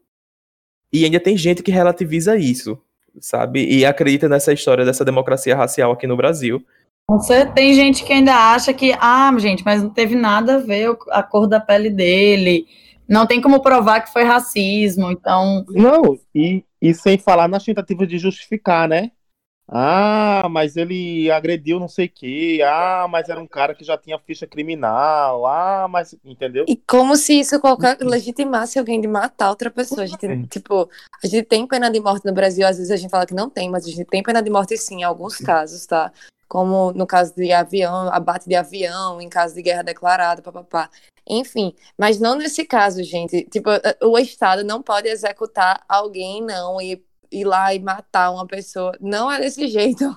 e 0.92 1.04
ainda 1.04 1.20
tem 1.20 1.36
gente 1.36 1.62
que 1.62 1.70
relativiza 1.70 2.36
isso, 2.36 2.76
sabe? 3.20 3.64
E 3.64 3.86
acredita 3.86 4.28
nessa 4.28 4.52
história 4.52 4.84
dessa 4.84 5.04
democracia 5.04 5.54
racial 5.54 5.92
aqui 5.92 6.08
no 6.08 6.16
Brasil. 6.16 6.60
Você 7.08 7.46
tem 7.46 7.72
gente 7.72 8.04
que 8.04 8.12
ainda 8.12 8.34
acha 8.34 8.74
que, 8.74 8.92
ah, 9.00 9.32
gente, 9.38 9.64
mas 9.64 9.80
não 9.80 9.90
teve 9.90 10.16
nada 10.16 10.56
a 10.56 10.58
ver 10.58 10.96
a 11.10 11.22
cor 11.22 11.46
da 11.46 11.60
pele 11.60 11.88
dele. 11.88 12.66
Não 13.08 13.26
tem 13.26 13.40
como 13.40 13.60
provar 13.60 14.00
que 14.00 14.12
foi 14.12 14.24
racismo, 14.24 15.10
então. 15.10 15.64
Não, 15.68 16.18
e, 16.34 16.64
e 16.80 16.92
sem 16.94 17.16
falar 17.16 17.46
nas 17.46 17.64
tentativas 17.64 18.08
de 18.08 18.18
justificar, 18.18 18.88
né? 18.88 19.12
Ah, 19.74 20.46
mas 20.50 20.76
ele 20.76 21.30
agrediu 21.30 21.80
não 21.80 21.88
sei 21.88 22.04
o 22.04 22.10
quê. 22.10 22.60
Ah, 22.62 23.06
mas 23.08 23.30
era 23.30 23.40
um 23.40 23.46
cara 23.46 23.74
que 23.74 23.82
já 23.82 23.96
tinha 23.96 24.18
ficha 24.18 24.46
criminal. 24.46 25.46
Ah, 25.46 25.88
mas. 25.88 26.14
Entendeu? 26.22 26.66
E 26.68 26.76
como 26.76 27.16
se 27.16 27.40
isso 27.40 27.58
qualquer 27.58 27.96
legitimasse 28.00 28.78
alguém 28.78 29.00
de 29.00 29.08
matar 29.08 29.48
outra 29.48 29.70
pessoa. 29.70 30.02
A 30.02 30.06
gente, 30.06 30.46
tipo, 30.48 30.90
a 31.24 31.26
gente 31.26 31.44
tem 31.44 31.66
pena 31.66 31.90
de 31.90 32.00
morte 32.00 32.26
no 32.26 32.34
Brasil, 32.34 32.66
às 32.66 32.76
vezes 32.76 32.90
a 32.90 32.96
gente 32.96 33.10
fala 33.10 33.24
que 33.24 33.34
não 33.34 33.48
tem, 33.48 33.70
mas 33.70 33.86
a 33.86 33.88
gente 33.88 34.04
tem 34.04 34.22
pena 34.22 34.42
de 34.42 34.50
morte 34.50 34.76
sim, 34.76 34.96
em 34.96 35.04
alguns 35.04 35.38
casos, 35.38 35.86
tá? 35.86 36.12
Como 36.46 36.92
no 36.92 37.06
caso 37.06 37.34
de 37.34 37.50
avião, 37.50 38.12
abate 38.12 38.46
de 38.46 38.54
avião, 38.54 39.22
em 39.22 39.28
caso 39.30 39.54
de 39.54 39.62
guerra 39.62 39.82
declarada, 39.82 40.42
papapá. 40.42 40.90
Enfim, 41.26 41.74
mas 41.96 42.20
não 42.20 42.34
nesse 42.34 42.64
caso, 42.66 43.02
gente. 43.02 43.44
Tipo, 43.44 43.70
o 44.02 44.18
Estado 44.18 44.62
não 44.62 44.82
pode 44.82 45.08
executar 45.08 45.82
alguém, 45.88 46.42
não, 46.42 46.78
e 46.78 47.02
ir 47.32 47.44
lá 47.44 47.74
e 47.74 47.78
matar 47.78 48.30
uma 48.30 48.46
pessoa. 48.46 48.96
Não 49.00 49.30
é 49.30 49.40
desse 49.40 49.66
jeito. 49.68 50.16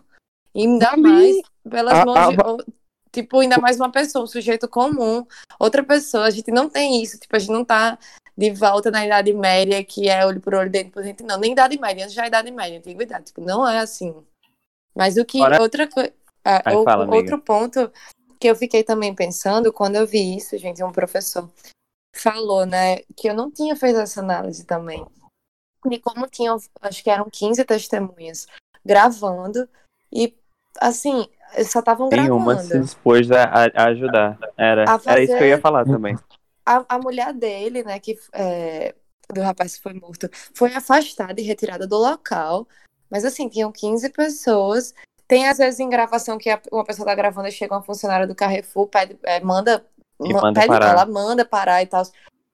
Ainda 0.56 0.96
mais 0.98 1.38
pelas 1.70 2.00
a, 2.00 2.06
mãos 2.06 2.18
a, 2.18 2.32
de. 2.32 2.66
Tipo, 3.12 3.40
ainda 3.40 3.58
mais 3.58 3.78
uma 3.78 3.90
pessoa, 3.90 4.26
um 4.26 4.28
sujeito 4.28 4.68
comum, 4.68 5.26
outra 5.58 5.84
pessoa. 5.84 6.26
A 6.26 6.30
gente 6.30 6.52
não 6.52 6.70
tem 6.70 7.02
isso. 7.02 7.18
Tipo, 7.18 7.36
a 7.36 7.40
gente 7.40 7.52
não 7.52 7.64
tá 7.64 7.98
de 8.38 8.52
volta 8.52 8.92
na 8.92 9.06
Idade 9.06 9.34
Média, 9.34 9.84
que 9.84 10.10
é 10.10 10.26
olho 10.26 10.42
por 10.42 10.54
olho, 10.54 10.70
dente 10.70 10.92
por 10.92 11.02
dente. 11.02 11.24
Não, 11.24 11.40
nem 11.40 11.54
Idade 11.54 11.80
Média, 11.80 12.04
antes 12.04 12.14
já 12.14 12.26
é 12.26 12.28
Idade 12.28 12.52
Média, 12.52 12.78
antiguidade. 12.78 13.26
Tipo, 13.26 13.42
não 13.42 13.68
é 13.68 13.80
assim. 13.80 14.14
Mas 14.94 15.18
o 15.18 15.24
que. 15.26 15.42
Ora- 15.42 15.62
Outra 15.62 15.88
coisa. 15.88 16.14
Fala, 16.84 17.06
amiga. 17.06 17.18
outro 17.18 17.40
ponto 17.40 17.92
que 18.40 18.48
eu 18.48 18.56
fiquei 18.56 18.84
também 18.84 19.16
pensando 19.16 19.74
quando 19.74 19.96
eu 19.96 20.06
vi 20.06 20.38
isso, 20.38 20.58
gente, 20.58 20.84
um 20.84 20.92
professor 20.92 21.50
falou, 22.16 22.66
né, 22.66 22.98
que 23.16 23.28
eu 23.28 23.34
não 23.34 23.50
tinha 23.50 23.76
feito 23.76 24.00
essa 24.00 24.22
análise 24.22 24.64
também. 24.66 25.06
E 25.92 26.00
como 26.00 26.28
tinham, 26.28 26.58
acho 26.82 27.04
que 27.04 27.10
eram 27.10 27.30
15 27.30 27.64
testemunhas 27.66 28.48
gravando, 28.84 29.68
e 30.12 30.36
assim, 30.80 31.28
eles 31.54 31.72
só 31.72 31.80
estavam 31.80 32.10
Nenhuma 32.10 32.58
se 32.60 32.68
gravando. 32.70 32.86
dispôs 32.86 33.32
a, 33.32 33.44
a- 33.44 33.84
ajudar. 33.90 34.38
Era, 34.58 34.84
A 34.90 35.00
era 35.06 35.22
isso 35.24 35.34
que 35.36 35.44
eu 35.44 35.48
ia 35.48 35.54
fazer- 35.54 35.62
falar 35.62 35.86
também. 35.86 36.18
A, 36.66 36.84
a 36.96 37.00
mulher 37.00 37.34
dele, 37.34 37.84
né, 37.84 38.00
que 38.00 38.18
é, 38.34 38.96
do 39.32 39.42
rapaz 39.42 39.76
que 39.76 39.84
foi 39.84 39.94
morto, 39.94 40.30
foi 40.54 40.74
afastada 40.74 41.40
e 41.40 41.44
retirada 41.44 41.86
do 41.88 41.98
local. 41.98 42.68
Mas 43.10 43.24
assim, 43.24 43.48
tinham 43.48 43.72
15 43.72 44.10
pessoas. 44.10 44.94
Tem 45.28 45.48
às 45.48 45.58
vezes 45.58 45.80
em 45.80 45.90
gravação 45.90 46.38
que 46.38 46.50
uma 46.72 46.84
pessoa 46.84 47.06
tá 47.06 47.16
gravando 47.16 47.48
e 47.48 47.52
chega 47.52 47.74
uma 47.74 47.82
funcionária 47.84 48.28
do 48.28 48.36
Carrefour, 48.36 48.88
pede, 48.88 49.18
é, 49.24 49.40
manda, 49.40 49.86
ma- 50.20 50.42
manda 50.42 50.60
pede 50.60 50.68
parar. 50.74 50.90
ela 50.90 51.06
manda 51.06 51.46
parar 51.46 51.82
e 51.84 51.88
tal. 51.88 52.04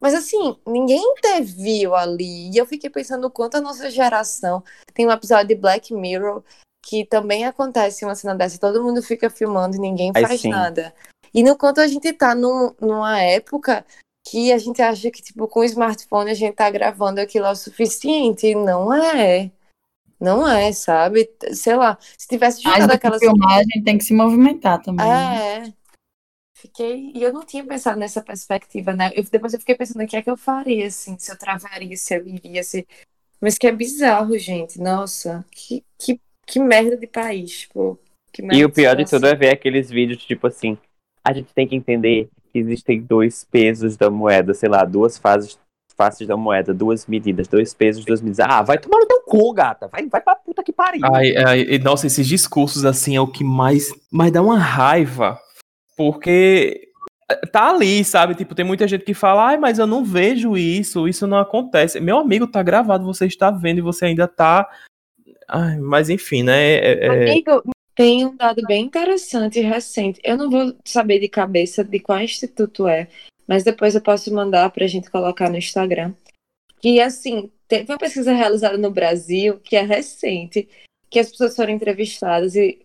Mas 0.02 0.16
assim, 0.16 0.58
ninguém 0.66 1.00
interviu 1.18 1.94
ali. 1.96 2.50
E 2.52 2.58
eu 2.58 2.66
fiquei 2.66 2.90
pensando 2.90 3.28
o 3.28 3.32
quanto 3.32 3.56
a 3.56 3.62
nossa 3.62 3.90
geração. 3.92 4.64
Tem 4.94 5.06
um 5.08 5.12
episódio 5.12 5.50
de 5.50 5.56
Black 5.56 5.94
Mirror 5.94 6.44
que 6.84 7.06
também 7.06 7.46
acontece 7.46 8.04
uma 8.04 8.16
cena 8.16 8.34
dessa, 8.34 8.56
e 8.56 8.60
todo 8.60 8.84
mundo 8.84 9.04
fica 9.04 9.30
filmando 9.30 9.76
e 9.76 9.80
ninguém 9.80 10.12
faz 10.12 10.44
nada. 10.46 10.94
E 11.32 11.44
no 11.44 11.56
quanto 11.56 11.80
a 11.80 11.88
gente 11.88 12.12
tá 12.12 12.34
num- 12.34 12.74
numa 12.82 13.22
época 13.22 13.86
que 14.28 14.52
a 14.52 14.58
gente 14.58 14.82
acha 14.82 15.12
que, 15.12 15.22
tipo, 15.22 15.48
com 15.48 15.60
o 15.60 15.64
smartphone 15.64 16.32
a 16.32 16.34
gente 16.34 16.56
tá 16.56 16.70
gravando 16.72 17.22
aquilo 17.22 17.46
é 17.46 17.52
o 17.52 17.56
suficiente. 17.56 18.48
E 18.48 18.56
não 18.56 18.92
é. 18.92 19.52
Não 20.20 20.48
é, 20.48 20.72
sabe? 20.72 21.30
Sei 21.54 21.76
lá, 21.76 21.98
se 22.18 22.28
tivesse 22.28 22.64
Mais 22.64 22.82
juntado 22.82 22.94
do 22.94 23.00
que 23.00 23.08
aquelas. 23.08 23.20
filmagem, 23.20 23.84
tem 23.84 23.98
que 23.98 24.04
se 24.04 24.14
movimentar 24.14 24.82
também. 24.82 25.06
né? 25.08 25.74
Fiquei. 26.62 27.12
E 27.16 27.24
eu 27.24 27.34
não 27.34 27.44
tinha 27.44 27.66
pensado 27.66 28.00
nessa 28.00 28.22
perspectiva, 28.22 28.94
né? 28.94 29.12
Eu, 29.16 29.24
depois 29.24 29.52
eu 29.52 29.60
fiquei 29.60 29.74
pensando 29.74 30.04
o 30.04 30.08
que 30.08 30.16
é 30.16 30.22
que 30.22 30.30
eu 30.30 30.38
faria, 30.38 30.86
assim, 30.86 31.18
se 31.18 31.32
eu 31.32 31.38
travaria, 31.38 31.98
se 31.98 32.16
eu 32.16 32.28
iria, 32.28 32.64
se. 32.64 32.88
Mas 33.42 33.58
que 33.58 33.66
é 33.66 33.72
bizarro, 33.72 34.38
gente. 34.38 34.80
Nossa, 34.80 35.44
que, 35.50 35.84
que, 35.98 36.22
que 36.46 36.60
merda 36.60 36.96
de 36.96 37.08
país, 37.08 37.62
tipo. 37.62 38.00
Que 38.32 38.44
merda 38.44 38.62
E 38.62 38.64
o 38.64 38.70
pior 38.70 38.96
de 38.96 39.06
tudo 39.06 39.26
situação. 39.26 39.30
é 39.30 39.36
ver 39.36 39.50
aqueles 39.50 39.90
vídeos, 39.90 40.24
tipo 40.24 40.46
assim, 40.46 40.78
a 41.24 41.34
gente 41.34 41.52
tem 41.52 41.68
que 41.68 41.76
entender 41.76 42.30
que 42.52 42.60
existem 42.60 43.02
dois 43.02 43.44
pesos 43.44 43.98
da 43.98 44.12
moeda, 44.12 44.54
sei 44.54 44.70
lá, 44.70 44.86
duas 44.86 45.18
fases, 45.18 45.58
faces 45.98 46.28
da 46.28 46.38
moeda, 46.38 46.76
duas 46.76 47.08
medidas, 47.08 47.48
dois 47.48 47.74
pesos, 47.74 48.06
duas 48.06 48.22
medidas. 48.22 48.46
Ah, 48.48 48.62
vai 48.62 48.78
tomar 48.78 49.00
no 49.00 49.08
teu 49.08 49.24
cu, 49.24 49.52
gata. 49.52 49.88
Vai, 49.88 50.08
vai 50.08 50.22
pra 50.22 50.36
puta 50.36 50.64
que 50.64 50.72
pariu. 50.72 51.02
Ai, 51.12 51.36
ai, 51.38 51.80
nossa, 51.80 52.06
esses 52.06 52.28
discursos 52.28 52.86
assim 52.86 53.16
é 53.16 53.22
o 53.22 53.26
que 53.28 53.44
mais, 53.44 53.92
mais 54.12 54.32
dá 54.32 54.44
uma 54.44 54.60
raiva. 54.60 55.40
Porque 55.96 56.90
tá 57.52 57.70
ali, 57.70 58.04
sabe? 58.04 58.36
Tipo, 58.36 58.56
tem 58.56 58.66
muita 58.66 58.88
gente 58.88 59.06
que 59.06 59.14
fala, 59.14 59.48
ai, 59.50 59.58
mas 59.58 59.80
eu 59.80 59.88
não 59.88 60.04
vejo 60.04 60.58
isso, 60.58 61.08
isso 61.08 61.26
não 61.28 61.38
acontece. 61.38 62.00
Meu 62.00 62.18
amigo, 62.18 62.48
tá 62.48 62.62
gravado, 62.62 63.06
você 63.06 63.26
está 63.26 63.50
vendo 63.52 63.80
e 63.80 63.82
você 63.82 64.06
ainda 64.06 64.28
tá. 64.28 64.70
Ai, 65.48 65.78
mas 65.80 66.10
enfim, 66.10 66.44
né? 66.44 66.76
é- 66.76 67.06
é- 67.06 67.10
Amigo, 67.10 67.64
tem 67.96 68.26
um 68.26 68.36
dado 68.36 68.62
bem 68.68 68.86
interessante 68.86 69.60
recente. 69.60 70.20
Eu 70.24 70.38
não 70.38 70.50
vou 70.50 70.74
saber 70.86 71.20
de 71.20 71.28
cabeça 71.28 71.84
de 71.84 72.00
qual 72.00 72.20
instituto 72.20 72.88
é, 72.88 73.08
mas 73.48 73.64
depois 73.64 73.96
eu 73.96 74.02
posso 74.02 74.34
mandar 74.34 74.70
pra 74.72 74.88
gente 74.88 75.10
colocar 75.10 75.50
no 75.50 75.58
Instagram. 75.58 76.14
Que, 76.82 77.00
assim, 77.00 77.52
teve 77.68 77.92
uma 77.92 77.98
pesquisa 77.98 78.34
realizada 78.34 78.78
no 78.78 78.90
Brasil, 78.90 79.60
que 79.60 79.76
é 79.76 79.84
recente, 79.84 80.68
que 81.10 81.20
as 81.20 81.30
pessoas 81.30 81.56
foram 81.56 81.72
entrevistadas 81.72 82.56
e 82.56 82.80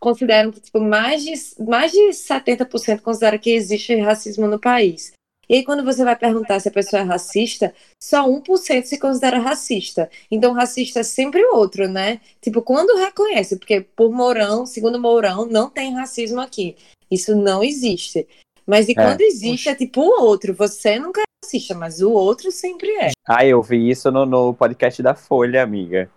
consideram 0.00 0.50
que, 0.50 0.60
tipo, 0.60 0.80
mais 0.80 1.22
de, 1.22 1.34
mais 1.62 1.92
de 1.92 2.00
70% 2.08 3.00
consideram 3.02 3.38
que 3.38 3.50
existe 3.50 3.94
racismo 3.96 4.46
no 4.48 4.58
país. 4.58 5.12
E 5.48 5.56
aí, 5.56 5.64
quando 5.64 5.84
você 5.84 6.04
vai 6.04 6.14
perguntar 6.14 6.60
se 6.60 6.68
a 6.68 6.72
pessoa 6.72 7.02
é 7.02 7.04
racista, 7.04 7.74
só 8.00 8.24
1% 8.24 8.84
se 8.84 8.98
considera 8.98 9.40
racista. 9.40 10.08
Então, 10.30 10.52
racista 10.52 11.00
é 11.00 11.02
sempre 11.02 11.44
o 11.44 11.56
outro, 11.56 11.88
né? 11.88 12.20
Tipo, 12.40 12.62
quando 12.62 12.96
reconhece, 12.96 13.58
porque 13.58 13.80
por 13.80 14.12
Mourão, 14.12 14.64
segundo 14.64 15.00
Mourão, 15.00 15.46
não 15.46 15.68
tem 15.68 15.92
racismo 15.92 16.40
aqui. 16.40 16.76
Isso 17.10 17.34
não 17.34 17.64
existe. 17.64 18.28
Mas 18.64 18.88
e 18.88 18.92
É. 18.92 18.94
quando 18.94 19.22
existe, 19.22 19.68
é 19.68 19.74
tipo 19.74 20.02
o 20.02 20.22
outro. 20.22 20.54
Você 20.54 21.00
nunca 21.00 21.20
é 21.20 21.24
racista, 21.44 21.74
mas 21.74 22.00
o 22.00 22.12
outro 22.12 22.52
sempre 22.52 22.88
é. 22.90 23.10
Ah, 23.26 23.44
eu 23.44 23.60
vi 23.60 23.90
isso 23.90 24.08
no, 24.12 24.24
no 24.24 24.54
podcast 24.54 25.02
da 25.02 25.16
Folha, 25.16 25.64
amiga. 25.64 26.08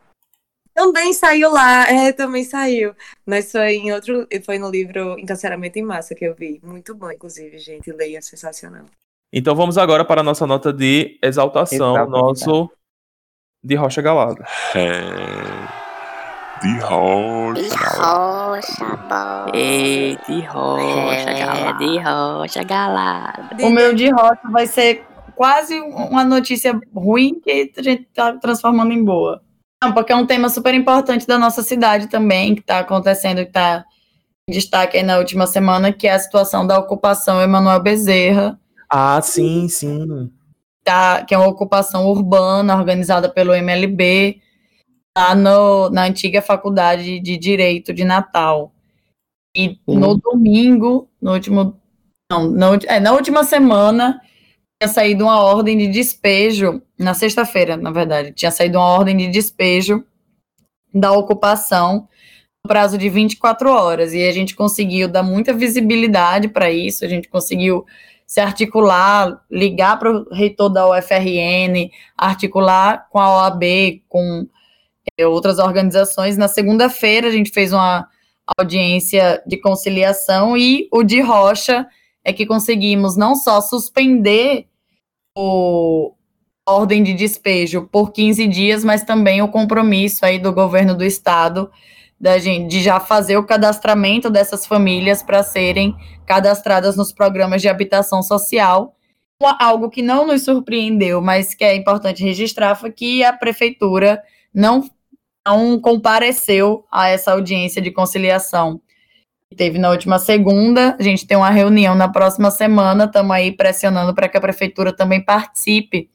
Também 0.73 1.13
saiu 1.13 1.51
lá, 1.51 1.87
é, 1.89 2.11
também 2.11 2.43
saiu. 2.43 2.95
Mas 3.25 3.51
foi 3.51 3.75
em 3.75 3.91
outro, 3.93 4.27
foi 4.45 4.57
no 4.57 4.69
livro 4.69 5.17
Encarceramento 5.19 5.77
em 5.77 5.83
Massa 5.83 6.15
que 6.15 6.25
eu 6.25 6.33
vi. 6.33 6.59
Muito 6.63 6.95
bom, 6.95 7.11
inclusive, 7.11 7.57
gente. 7.59 7.91
Leia, 7.91 8.21
sensacional. 8.21 8.85
Então 9.31 9.55
vamos 9.55 9.77
agora 9.77 10.03
para 10.05 10.21
a 10.21 10.23
nossa 10.23 10.45
nota 10.47 10.71
de 10.73 11.17
exaltação, 11.21 11.93
Exalta, 11.95 12.11
nosso 12.11 12.69
de 13.63 13.75
Rocha 13.75 14.01
Galado. 14.01 14.43
É. 14.75 15.83
De 16.61 16.73
De 16.73 16.79
rocha. 16.79 17.75
rocha, 18.01 18.85
boy. 19.09 19.51
Ei, 19.59 20.17
de 20.27 20.41
rocha, 20.45 21.29
É, 21.29 21.39
galera. 21.39 21.71
de 21.73 21.97
rocha, 21.97 22.63
galada. 22.63 23.65
O 23.65 23.69
meu 23.69 23.93
de 23.93 24.09
rocha 24.09 24.41
vai 24.49 24.65
ser 24.65 25.03
quase 25.35 25.77
uma 25.81 26.23
notícia 26.23 26.79
ruim 26.95 27.39
que 27.41 27.71
a 27.75 27.81
gente 27.81 28.05
tá 28.13 28.33
transformando 28.37 28.93
em 28.93 29.03
boa. 29.03 29.41
Não, 29.83 29.93
porque 29.93 30.13
é 30.13 30.15
um 30.15 30.25
tema 30.25 30.47
super 30.47 30.73
importante 30.73 31.27
da 31.27 31.37
nossa 31.37 31.61
cidade 31.61 32.07
também, 32.07 32.55
que 32.55 32.61
está 32.61 32.79
acontecendo, 32.79 33.37
que 33.43 33.49
está 33.49 33.83
em 34.49 34.53
destaque 34.53 34.95
aí 34.97 35.03
na 35.03 35.17
última 35.17 35.45
semana, 35.45 35.91
que 35.91 36.07
é 36.07 36.13
a 36.13 36.19
situação 36.19 36.65
da 36.65 36.79
ocupação 36.79 37.41
Emanuel 37.41 37.81
Bezerra, 37.81 38.57
Ah, 38.89 39.19
sim, 39.21 39.67
sim. 39.67 40.31
tá, 40.85 41.23
que 41.25 41.33
é 41.33 41.37
uma 41.37 41.47
ocupação 41.49 42.05
urbana 42.07 42.75
organizada 42.77 43.27
pelo 43.27 43.53
MLB, 43.53 44.39
lá 45.17 45.35
no, 45.35 45.89
na 45.89 46.05
antiga 46.05 46.41
Faculdade 46.41 47.19
de 47.19 47.37
Direito 47.37 47.93
de 47.93 48.05
Natal. 48.05 48.71
E 49.55 49.77
no 49.85 50.15
domingo, 50.17 51.09
no 51.21 51.33
último. 51.33 51.77
Não, 52.31 52.71
ulti- 52.71 52.87
é, 52.87 52.99
na 53.01 53.11
última 53.11 53.43
semana, 53.43 54.19
tinha 54.83 54.87
saído 54.87 55.23
uma 55.23 55.41
ordem 55.41 55.77
de 55.77 55.87
despejo, 55.87 56.81
na 56.99 57.13
sexta-feira, 57.13 57.77
na 57.77 57.89
verdade, 57.89 58.33
tinha 58.33 58.51
saído 58.51 58.77
uma 58.77 58.87
ordem 58.87 59.15
de 59.15 59.27
despejo 59.29 60.03
da 60.93 61.13
ocupação 61.13 62.07
no 62.63 62.67
prazo 62.67 62.97
de 62.97 63.07
24 63.09 63.69
horas. 63.71 64.13
E 64.13 64.27
a 64.27 64.31
gente 64.33 64.55
conseguiu 64.55 65.07
dar 65.07 65.23
muita 65.23 65.53
visibilidade 65.53 66.49
para 66.49 66.69
isso, 66.69 67.05
a 67.05 67.07
gente 67.07 67.29
conseguiu 67.29 67.85
se 68.27 68.41
articular, 68.41 69.41
ligar 69.49 69.97
para 69.97 70.11
o 70.11 70.33
reitor 70.33 70.69
da 70.69 70.89
UFRN, 70.89 71.89
articular 72.17 73.07
com 73.09 73.19
a 73.19 73.37
OAB, 73.37 73.63
com 74.09 74.45
é, 75.17 75.25
outras 75.25 75.59
organizações. 75.59 76.35
Na 76.35 76.49
segunda-feira, 76.49 77.27
a 77.27 77.31
gente 77.31 77.51
fez 77.51 77.71
uma 77.71 78.07
audiência 78.57 79.41
de 79.47 79.55
conciliação 79.55 80.57
e 80.57 80.89
o 80.91 81.03
de 81.03 81.21
Rocha 81.21 81.87
é 82.21 82.33
que 82.33 82.45
conseguimos 82.45 83.15
não 83.15 83.35
só 83.35 83.61
suspender 83.61 84.67
o 85.35 86.13
ordem 86.67 87.03
de 87.03 87.13
despejo 87.13 87.87
por 87.91 88.11
15 88.11 88.47
dias, 88.47 88.83
mas 88.83 89.03
também 89.03 89.41
o 89.41 89.47
compromisso 89.47 90.25
aí 90.25 90.39
do 90.39 90.53
governo 90.53 90.95
do 90.95 91.03
estado 91.03 91.69
da 92.23 92.37
gente 92.37 92.69
de 92.69 92.81
já 92.81 93.01
fazer 93.01 93.35
o 93.35 93.45
cadastramento 93.45 94.29
dessas 94.29 94.65
famílias 94.65 95.21
para 95.21 95.43
serem 95.43 95.93
cadastradas 96.25 96.95
nos 96.95 97.11
programas 97.11 97.61
de 97.61 97.67
habitação 97.67 98.23
social. 98.23 98.95
Algo 99.59 99.89
que 99.89 100.01
não 100.01 100.25
nos 100.25 100.45
surpreendeu, 100.45 101.21
mas 101.21 101.53
que 101.53 101.65
é 101.65 101.75
importante 101.75 102.23
registrar 102.23 102.75
foi 102.75 102.91
que 102.91 103.25
a 103.25 103.33
prefeitura 103.33 104.23
não, 104.53 104.89
não 105.45 105.77
compareceu 105.77 106.85
a 106.89 107.09
essa 107.09 107.33
audiência 107.33 107.81
de 107.81 107.91
conciliação. 107.91 108.79
Teve 109.55 109.77
na 109.77 109.89
última 109.89 110.19
segunda, 110.19 110.95
a 110.99 111.03
gente 111.03 111.27
tem 111.27 111.37
uma 111.37 111.49
reunião 111.49 111.95
na 111.95 112.07
próxima 112.07 112.51
semana, 112.51 113.05
estamos 113.05 113.31
aí 113.31 113.51
pressionando 113.51 114.13
para 114.13 114.27
que 114.27 114.37
a 114.37 114.41
prefeitura 114.41 114.95
também 114.95 115.23
participe 115.23 116.09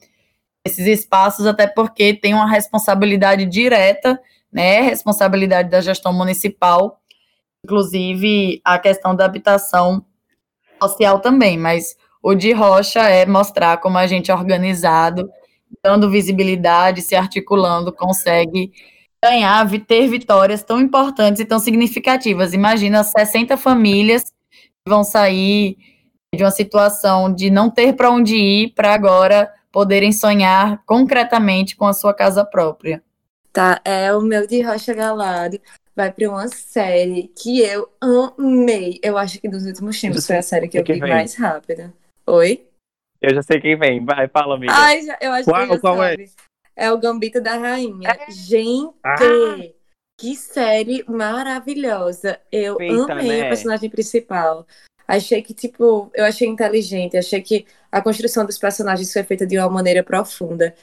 desses 0.64 0.86
espaços, 0.86 1.46
até 1.46 1.66
porque 1.66 2.14
tem 2.14 2.34
uma 2.34 2.48
responsabilidade 2.48 3.46
direta 3.46 4.18
né, 4.52 4.80
responsabilidade 4.80 5.70
da 5.70 5.80
gestão 5.80 6.12
municipal, 6.12 7.00
inclusive 7.64 8.60
a 8.64 8.78
questão 8.78 9.14
da 9.14 9.24
habitação 9.24 10.04
social 10.82 11.20
também, 11.20 11.58
mas 11.58 11.96
o 12.22 12.34
de 12.34 12.52
Rocha 12.52 13.00
é 13.00 13.26
mostrar 13.26 13.78
como 13.78 13.98
a 13.98 14.06
gente 14.06 14.30
é 14.30 14.34
organizado, 14.34 15.28
dando 15.82 16.10
visibilidade, 16.10 17.02
se 17.02 17.14
articulando, 17.14 17.92
consegue 17.92 18.72
ganhar, 19.24 19.68
ter 19.86 20.06
vitórias 20.08 20.62
tão 20.62 20.80
importantes 20.80 21.40
e 21.40 21.44
tão 21.44 21.58
significativas. 21.58 22.52
Imagina 22.52 23.02
60 23.02 23.56
famílias 23.56 24.24
que 24.24 24.88
vão 24.88 25.02
sair 25.02 25.76
de 26.34 26.44
uma 26.44 26.50
situação 26.50 27.32
de 27.32 27.50
não 27.50 27.70
ter 27.70 27.94
para 27.94 28.10
onde 28.10 28.36
ir 28.36 28.74
para 28.74 28.92
agora 28.94 29.52
poderem 29.72 30.12
sonhar 30.12 30.82
concretamente 30.86 31.76
com 31.76 31.86
a 31.86 31.92
sua 31.92 32.14
casa 32.14 32.44
própria. 32.44 33.02
Tá, 33.52 33.80
é 33.84 34.14
o 34.14 34.20
meu 34.20 34.46
de 34.46 34.60
Rocha 34.62 34.94
Galado. 34.94 35.58
Vai 35.96 36.12
pra 36.12 36.28
uma 36.30 36.46
série 36.46 37.28
que 37.36 37.60
eu 37.60 37.88
amei. 38.00 39.00
Eu 39.02 39.18
acho 39.18 39.40
que 39.40 39.48
dos 39.48 39.64
últimos 39.66 40.00
tempos 40.00 40.26
foi 40.26 40.36
a 40.36 40.42
série 40.42 40.68
que 40.68 40.78
eu 40.78 40.84
vi 40.84 41.00
mais 41.00 41.34
rápida. 41.34 41.92
Oi? 42.26 42.64
Eu 43.20 43.34
já 43.34 43.42
sei 43.42 43.60
quem 43.60 43.76
vem. 43.76 44.04
Vai, 44.04 44.28
fala, 44.28 44.54
amiga. 44.54 44.72
Ai, 44.76 45.02
já, 45.02 45.18
eu 45.20 45.32
acho 45.32 45.44
Qual- 45.50 45.66
que 45.66 45.74
já 45.74 45.80
qual 45.80 46.04
é? 46.04 46.10
sabe. 46.10 46.22
É 46.24 46.47
o 46.92 46.98
Gambito 46.98 47.40
da 47.40 47.56
Rainha. 47.56 48.16
Gente, 48.28 48.94
Ah! 49.04 49.16
que 50.16 50.34
série 50.36 51.04
maravilhosa. 51.08 52.40
Eu 52.50 52.76
Feita, 52.76 53.12
amei 53.12 53.28
né? 53.28 53.46
a 53.46 53.48
personagem 53.48 53.88
principal. 53.90 54.66
Achei 55.06 55.40
que, 55.42 55.54
tipo, 55.54 56.10
eu 56.14 56.24
achei 56.24 56.46
inteligente. 56.46 57.16
Achei 57.16 57.40
que 57.40 57.66
a 57.90 58.02
construção 58.02 58.44
dos 58.44 58.58
personagens 58.58 59.12
foi 59.12 59.22
feita 59.24 59.46
de 59.46 59.58
uma 59.58 59.70
maneira 59.70 60.02
profunda. 60.02 60.74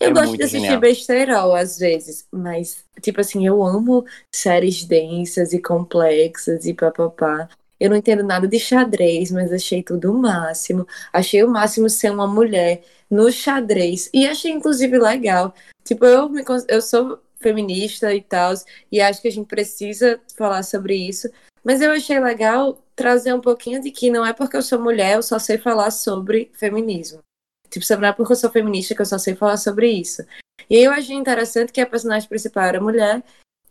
Eu 0.00 0.10
É 0.10 0.12
gosto 0.12 0.36
de 0.36 0.42
assistir 0.42 0.60
genial. 0.62 0.80
besterol 0.80 1.54
às 1.54 1.78
vezes, 1.78 2.26
mas, 2.32 2.84
tipo 3.00 3.20
assim, 3.20 3.46
eu 3.46 3.62
amo 3.62 4.04
séries 4.34 4.84
densas 4.84 5.52
e 5.52 5.60
complexas 5.60 6.64
e 6.66 6.74
papapá. 6.74 7.48
Eu 7.78 7.90
não 7.90 7.96
entendo 7.96 8.22
nada 8.22 8.46
de 8.46 8.58
xadrez, 8.58 9.30
mas 9.30 9.52
achei 9.52 9.82
tudo 9.82 10.12
o 10.12 10.18
máximo. 10.18 10.86
Achei 11.12 11.42
o 11.42 11.50
máximo 11.50 11.88
ser 11.90 12.10
uma 12.10 12.26
mulher 12.26 12.82
no 13.10 13.30
xadrez. 13.30 14.10
E 14.12 14.26
achei, 14.26 14.52
inclusive, 14.52 14.98
legal. 14.98 15.54
Tipo, 15.84 16.04
eu, 16.06 16.28
me, 16.28 16.42
eu 16.68 16.80
sou 16.80 17.20
feminista 17.38 18.14
e 18.14 18.22
tal, 18.22 18.54
e 18.90 19.00
acho 19.00 19.20
que 19.20 19.28
a 19.28 19.32
gente 19.32 19.46
precisa 19.46 20.18
falar 20.36 20.62
sobre 20.62 20.96
isso. 20.96 21.28
Mas 21.62 21.80
eu 21.80 21.92
achei 21.92 22.18
legal 22.18 22.82
trazer 22.96 23.34
um 23.34 23.40
pouquinho 23.40 23.82
de 23.82 23.90
que 23.90 24.10
não 24.10 24.24
é 24.24 24.32
porque 24.32 24.56
eu 24.56 24.62
sou 24.62 24.80
mulher, 24.80 25.16
eu 25.16 25.22
só 25.22 25.38
sei 25.38 25.58
falar 25.58 25.90
sobre 25.90 26.50
feminismo. 26.54 27.20
Tipo, 27.70 27.84
não 28.00 28.08
é 28.08 28.12
porque 28.12 28.32
eu 28.32 28.36
sou 28.36 28.50
feminista 28.50 28.94
que 28.94 29.02
eu 29.02 29.06
só 29.06 29.18
sei 29.18 29.34
falar 29.34 29.56
sobre 29.56 29.90
isso. 29.90 30.24
E 30.70 30.76
eu 30.76 30.92
achei 30.92 31.16
interessante 31.16 31.72
que 31.72 31.80
a 31.80 31.86
personagem 31.86 32.28
principal 32.28 32.64
era 32.64 32.80
mulher. 32.80 33.22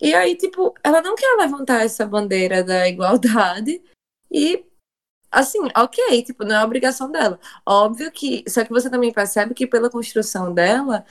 E 0.01 0.13
aí, 0.13 0.35
tipo, 0.35 0.73
ela 0.83 1.01
não 1.01 1.15
quer 1.15 1.35
levantar 1.37 1.83
essa 1.83 2.05
bandeira 2.05 2.63
da 2.63 2.87
igualdade. 2.87 3.81
E, 4.31 4.65
assim, 5.31 5.59
ok, 5.75 6.23
tipo, 6.23 6.43
não 6.43 6.55
é 6.55 6.63
obrigação 6.63 7.11
dela. 7.11 7.39
Óbvio 7.65 8.11
que. 8.11 8.43
Só 8.47 8.63
que 8.63 8.71
você 8.71 8.89
também 8.89 9.13
percebe 9.13 9.53
que 9.53 9.67
pela 9.67 9.89
construção 9.89 10.53
dela, 10.53 11.05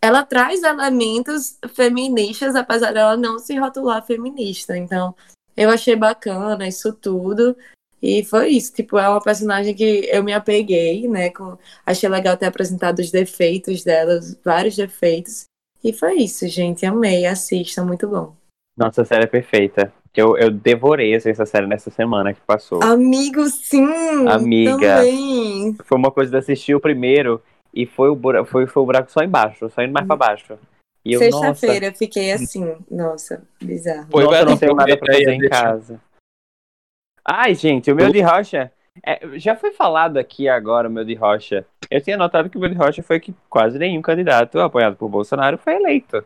ela 0.00 0.24
traz 0.24 0.62
elementos 0.62 1.58
feministas, 1.74 2.56
apesar 2.56 2.92
dela 2.92 3.16
não 3.16 3.38
se 3.38 3.56
rotular 3.56 4.04
feminista. 4.04 4.76
Então, 4.76 5.14
eu 5.56 5.70
achei 5.70 5.94
bacana 5.96 6.66
isso 6.66 6.92
tudo. 6.92 7.56
E 8.02 8.24
foi 8.24 8.48
isso, 8.50 8.72
tipo, 8.72 8.98
é 8.98 9.08
uma 9.08 9.22
personagem 9.22 9.74
que 9.76 10.08
eu 10.10 10.24
me 10.24 10.32
apeguei, 10.32 11.06
né? 11.08 11.30
Com... 11.30 11.56
Achei 11.86 12.08
legal 12.08 12.36
ter 12.36 12.46
apresentado 12.46 12.98
os 12.98 13.12
defeitos 13.12 13.84
dela, 13.84 14.18
vários 14.44 14.74
defeitos. 14.74 15.44
E 15.82 15.92
foi 15.92 16.16
isso, 16.18 16.46
gente. 16.48 16.86
Amei, 16.86 17.26
assista, 17.26 17.84
muito 17.84 18.08
bom. 18.08 18.34
Nossa, 18.76 19.02
a 19.02 19.04
série 19.04 19.24
é 19.24 19.26
perfeita. 19.26 19.92
Eu, 20.14 20.36
eu 20.36 20.50
devorei 20.50 21.14
assim, 21.14 21.30
essa 21.30 21.46
série 21.46 21.66
nessa 21.66 21.90
semana 21.90 22.34
que 22.34 22.40
passou. 22.42 22.82
Amigo, 22.82 23.46
sim! 23.48 24.28
Amiga. 24.28 24.96
Também! 24.96 25.76
Foi 25.84 25.98
uma 25.98 26.10
coisa 26.10 26.30
de 26.30 26.36
assistir 26.36 26.74
o 26.74 26.80
primeiro 26.80 27.42
e 27.72 27.86
foi 27.86 28.10
o 28.10 28.14
buraco, 28.14 28.46
foi, 28.46 28.66
foi 28.66 28.82
o 28.82 28.86
buraco 28.86 29.10
só 29.10 29.22
embaixo, 29.22 29.70
só 29.70 29.82
indo 29.82 29.92
mais 29.92 30.06
pra 30.06 30.16
baixo. 30.16 30.58
E 31.04 31.14
eu, 31.14 31.20
nossa, 31.30 31.54
Sexta-feira 31.54 31.86
eu 31.86 31.94
fiquei 31.94 32.30
assim, 32.30 32.76
nossa, 32.90 33.42
bizarro. 33.60 34.08
Foi, 34.10 34.24
nossa, 34.24 34.44
não 34.44 34.56
tenho 34.56 34.74
nada 34.74 34.96
pra 34.96 35.14
fazer 35.14 35.32
em 35.32 35.48
casa. 35.48 36.00
Ai, 37.24 37.54
gente, 37.54 37.90
o 37.90 37.96
meu 37.96 38.12
de 38.12 38.20
rocha. 38.20 38.70
É, 39.04 39.38
já 39.38 39.56
foi 39.56 39.72
falado 39.72 40.18
aqui 40.18 40.48
agora 40.48 40.88
o 40.88 40.92
meu 40.92 41.04
de 41.04 41.14
rocha. 41.14 41.66
Eu 41.90 42.00
tinha 42.00 42.16
notado 42.16 42.50
que 42.50 42.56
o 42.56 42.60
meu 42.60 42.68
de 42.68 42.76
rocha 42.76 43.02
foi 43.02 43.20
que 43.20 43.34
quase 43.48 43.78
nenhum 43.78 44.02
candidato 44.02 44.58
apoiado 44.60 44.96
por 44.96 45.08
Bolsonaro 45.08 45.58
foi 45.58 45.74
eleito. 45.74 46.24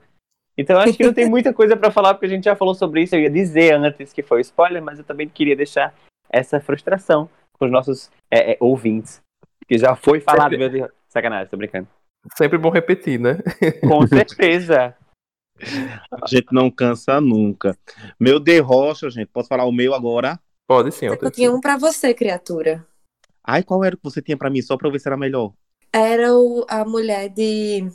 Então 0.58 0.78
acho 0.78 0.94
que 0.94 1.04
não 1.04 1.12
tem 1.12 1.28
muita 1.28 1.52
coisa 1.52 1.76
pra 1.76 1.90
falar, 1.90 2.14
porque 2.14 2.26
a 2.26 2.30
gente 2.30 2.44
já 2.44 2.56
falou 2.56 2.74
sobre 2.74 3.02
isso. 3.02 3.14
Eu 3.14 3.20
ia 3.20 3.30
dizer 3.30 3.74
antes 3.74 4.12
que 4.12 4.22
foi 4.22 4.40
spoiler, 4.40 4.82
mas 4.82 4.98
eu 4.98 5.04
também 5.04 5.28
queria 5.28 5.54
deixar 5.54 5.94
essa 6.30 6.58
frustração 6.60 7.28
com 7.52 7.66
os 7.66 7.70
nossos 7.70 8.10
é, 8.30 8.52
é, 8.52 8.56
ouvintes. 8.58 9.20
Que 9.68 9.76
já 9.76 9.94
foi 9.94 10.20
falado, 10.20 10.50
Sempre- 10.50 10.58
meu 10.58 10.68
de 10.68 10.80
rocha. 10.80 10.94
Sacanagem, 11.08 11.48
tô 11.48 11.56
brincando. 11.56 11.88
Sempre 12.36 12.58
bom 12.58 12.70
repetir, 12.70 13.20
né? 13.20 13.38
Com 13.86 14.06
certeza. 14.06 14.94
A 16.10 16.26
gente 16.26 16.52
não 16.52 16.70
cansa 16.70 17.20
nunca. 17.20 17.76
Meu 18.18 18.38
de 18.38 18.58
rocha, 18.60 19.08
gente, 19.10 19.28
posso 19.28 19.48
falar 19.48 19.64
o 19.64 19.72
meu 19.72 19.94
agora? 19.94 20.38
Pode 20.66 20.92
sim, 20.92 21.06
Eu 21.06 21.30
tinha 21.30 21.52
um 21.52 21.60
pra 21.60 21.76
você, 21.76 22.12
criatura. 22.12 22.84
Ai, 23.44 23.62
qual 23.62 23.84
era 23.84 23.94
o 23.94 23.98
que 23.98 24.04
você 24.04 24.20
tinha 24.20 24.36
pra 24.36 24.50
mim? 24.50 24.60
Só 24.60 24.76
pra 24.76 24.88
eu 24.88 24.92
ver 24.92 24.98
se 24.98 25.08
era 25.08 25.16
melhor. 25.16 25.52
Era 25.92 26.34
o, 26.34 26.66
a 26.68 26.84
mulher 26.84 27.28
de 27.28 27.88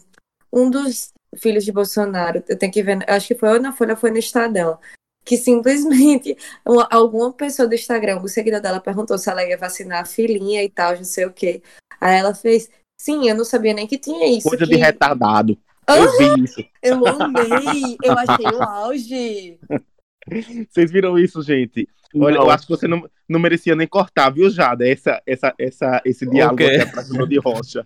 um 0.52 0.70
dos 0.70 1.12
filhos 1.38 1.66
de 1.66 1.72
Bolsonaro. 1.72 2.42
Eu 2.48 2.58
tenho 2.58 2.72
que 2.72 2.82
ver, 2.82 3.04
acho 3.10 3.28
que 3.28 3.36
foi 3.36 3.50
ou 3.50 3.62
na 3.62 3.74
Folha 3.74 3.94
ou 3.94 3.98
foi 4.00 4.12
no 4.12 4.18
Estadão. 4.18 4.80
Que 5.26 5.38
simplesmente 5.38 6.36
uma- 6.66 6.88
alguma 6.90 7.34
pessoa 7.34 7.68
do 7.68 7.76
Instagram, 7.76 8.20
um 8.22 8.28
seguidor 8.28 8.62
dela, 8.62 8.80
perguntou 8.80 9.18
se 9.18 9.30
ela 9.30 9.46
ia 9.46 9.58
vacinar 9.58 10.02
a 10.02 10.06
filhinha 10.06 10.64
e 10.64 10.70
tal, 10.70 10.96
não 10.96 11.04
sei 11.04 11.26
o 11.26 11.34
quê. 11.34 11.62
Aí 12.00 12.18
ela 12.18 12.34
fez, 12.34 12.70
sim, 13.00 13.28
eu 13.30 13.36
não 13.36 13.46
sabia 13.46 13.74
nem 13.74 13.86
que 13.86 13.98
tinha 14.00 14.26
isso. 14.26 14.48
Coisa 14.48 14.66
que... 14.66 14.72
de 14.74 14.78
retardado. 14.78 15.58
Ah! 15.86 15.98
Eu 15.98 16.18
vi 16.18 16.44
isso. 16.46 16.66
Eu 16.82 17.06
amei! 17.06 17.98
Eu 18.02 18.14
achei 18.18 18.46
o 18.46 18.64
auge! 18.64 19.60
Vocês 20.70 20.92
viram 20.92 21.20
isso, 21.20 21.42
gente? 21.42 21.88
Olha, 22.16 22.36
Não. 22.38 22.44
eu 22.44 22.50
acho 22.50 22.66
que 22.66 22.72
você 22.72 22.88
não, 22.88 23.10
não 23.28 23.40
merecia 23.40 23.76
nem 23.76 23.88
cortar, 23.88 24.30
viu, 24.30 24.50
Jada? 24.50 24.88
Essa, 24.88 25.22
essa, 25.26 25.54
essa, 25.58 26.02
esse 26.06 26.30
diálogo 26.30 26.58
quê? 26.58 26.66
aqui 26.66 26.82
atrás 26.82 27.08
do 27.08 27.16
meu 27.16 27.26
de 27.26 27.38
rocha. 27.40 27.86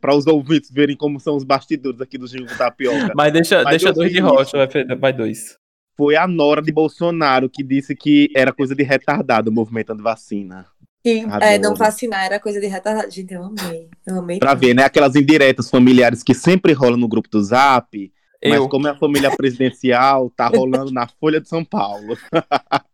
Para 0.00 0.14
os 0.14 0.26
ouvintes 0.26 0.70
verem 0.70 0.96
como 0.96 1.20
são 1.20 1.36
os 1.36 1.44
bastidores 1.44 2.00
aqui 2.00 2.18
do 2.18 2.26
Gil 2.26 2.44
do 2.44 2.56
Tapioca. 2.56 3.12
Mas 3.14 3.32
deixa, 3.32 3.62
Mas 3.62 3.70
deixa 3.70 3.92
dois 3.92 4.12
de 4.12 4.18
rocha, 4.18 4.68
vai, 4.98 5.12
dois. 5.12 5.56
Foi 5.96 6.16
a 6.16 6.26
Nora 6.26 6.62
de 6.62 6.72
Bolsonaro 6.72 7.48
que 7.48 7.62
disse 7.62 7.94
que 7.94 8.28
era 8.34 8.52
coisa 8.52 8.74
de 8.74 8.82
retardado 8.82 9.50
o 9.50 9.52
movimento 9.52 9.90
anti-vacina. 9.92 10.66
Que 11.02 11.20
Adoro. 11.20 11.44
é, 11.44 11.58
não 11.58 11.74
vacinar 11.76 12.24
era 12.26 12.40
coisa 12.40 12.60
de 12.60 12.66
retardado. 12.66 13.10
Gente, 13.10 13.32
eu 13.34 13.44
amei. 13.44 13.88
Eu 14.06 14.18
amei. 14.18 14.38
Pra 14.38 14.54
ver, 14.54 14.74
né? 14.74 14.84
Aquelas 14.84 15.14
indiretas 15.14 15.70
familiares 15.70 16.22
que 16.22 16.34
sempre 16.34 16.72
rolam 16.72 16.96
no 16.98 17.08
grupo 17.08 17.28
do 17.28 17.42
Zap. 17.42 18.12
Mas 18.44 18.54
Eu, 18.54 18.68
como 18.68 18.86
é 18.86 18.90
a 18.92 18.96
família 18.96 19.36
presidencial, 19.36 20.30
tá 20.30 20.46
rolando 20.46 20.92
na 20.92 21.08
Folha 21.08 21.40
de 21.40 21.48
São 21.48 21.64
Paulo. 21.64 22.16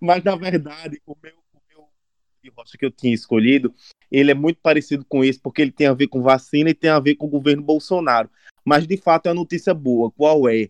Mas, 0.00 0.22
na 0.24 0.36
verdade, 0.36 1.00
o 1.06 1.16
meu, 1.22 1.34
o 1.52 1.60
meu 1.68 1.88
de 2.42 2.50
rocha 2.50 2.76
que 2.78 2.84
eu 2.84 2.90
tinha 2.90 3.14
escolhido, 3.14 3.74
ele 4.10 4.30
é 4.30 4.34
muito 4.34 4.58
parecido 4.62 5.04
com 5.08 5.24
esse, 5.24 5.38
porque 5.38 5.62
ele 5.62 5.72
tem 5.72 5.86
a 5.86 5.94
ver 5.94 6.08
com 6.08 6.22
vacina 6.22 6.70
e 6.70 6.74
tem 6.74 6.90
a 6.90 7.00
ver 7.00 7.16
com 7.16 7.26
o 7.26 7.30
governo 7.30 7.62
Bolsonaro. 7.62 8.30
Mas, 8.64 8.86
de 8.86 8.96
fato, 8.96 9.26
é 9.26 9.28
uma 9.30 9.36
notícia 9.36 9.74
boa. 9.74 10.10
Qual 10.10 10.48
é? 10.48 10.68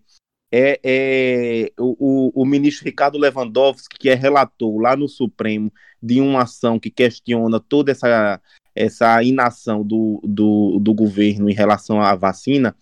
é, 0.52 0.80
é 0.82 1.72
o, 1.78 2.32
o, 2.34 2.42
o 2.42 2.44
ministro 2.44 2.84
Ricardo 2.84 3.18
Lewandowski, 3.18 3.96
que 3.98 4.08
é 4.08 4.14
relator 4.14 4.78
lá 4.78 4.96
no 4.96 5.08
Supremo 5.08 5.72
de 6.02 6.20
uma 6.20 6.42
ação 6.42 6.78
que 6.78 6.90
questiona 6.90 7.60
toda 7.60 7.92
essa, 7.92 8.40
essa 8.74 9.22
inação 9.22 9.84
do, 9.84 10.20
do, 10.24 10.78
do 10.80 10.92
governo 10.92 11.48
em 11.48 11.54
relação 11.54 12.00
à 12.00 12.14
vacina, 12.14 12.74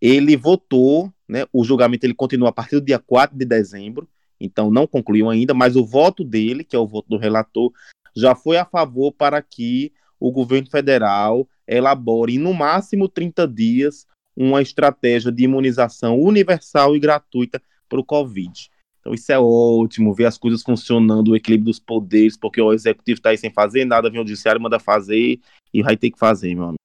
ele 0.00 0.36
votou, 0.36 1.12
né, 1.28 1.44
o 1.52 1.62
julgamento 1.62 2.06
ele 2.06 2.14
continua 2.14 2.48
a 2.48 2.52
partir 2.52 2.76
do 2.76 2.86
dia 2.86 2.98
4 2.98 3.36
de 3.36 3.44
dezembro, 3.44 4.08
então 4.40 4.70
não 4.70 4.86
concluiu 4.86 5.28
ainda, 5.28 5.52
mas 5.52 5.76
o 5.76 5.84
voto 5.84 6.24
dele, 6.24 6.64
que 6.64 6.74
é 6.74 6.78
o 6.78 6.86
voto 6.86 7.08
do 7.08 7.18
relator, 7.18 7.70
já 8.16 8.34
foi 8.34 8.56
a 8.56 8.64
favor 8.64 9.12
para 9.12 9.40
que 9.42 9.92
o 10.18 10.32
governo 10.32 10.68
federal 10.70 11.48
elabore, 11.66 12.38
no 12.38 12.52
máximo 12.52 13.08
30 13.08 13.46
dias, 13.46 14.06
uma 14.36 14.60
estratégia 14.60 15.30
de 15.30 15.44
imunização 15.44 16.18
universal 16.18 16.96
e 16.96 17.00
gratuita 17.00 17.62
para 17.88 18.00
o 18.00 18.04
Covid. 18.04 18.70
Então 19.00 19.14
isso 19.14 19.32
é 19.32 19.38
ótimo, 19.38 20.14
ver 20.14 20.26
as 20.26 20.36
coisas 20.36 20.62
funcionando, 20.62 21.28
o 21.28 21.36
equilíbrio 21.36 21.66
dos 21.66 21.78
poderes, 21.78 22.36
porque 22.36 22.60
o 22.60 22.72
executivo 22.72 23.18
está 23.18 23.30
aí 23.30 23.38
sem 23.38 23.50
fazer 23.50 23.84
nada, 23.84 24.10
vem 24.10 24.20
o 24.20 24.26
judiciário, 24.26 24.60
manda 24.60 24.78
fazer 24.78 25.40
e 25.72 25.82
vai 25.82 25.96
ter 25.96 26.10
que 26.10 26.18
fazer, 26.18 26.54
meu 26.54 26.64
amigo. 26.64 26.76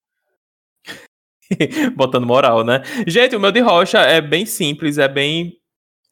Botando 1.95 2.26
moral, 2.26 2.64
né? 2.64 2.82
Gente, 3.06 3.36
o 3.36 3.39
meu 3.39 3.51
de 3.51 3.60
rocha 3.60 3.99
é 3.99 4.22
bem 4.22 4.45
simples, 4.45 4.97
é 4.97 5.08
bem. 5.08 5.58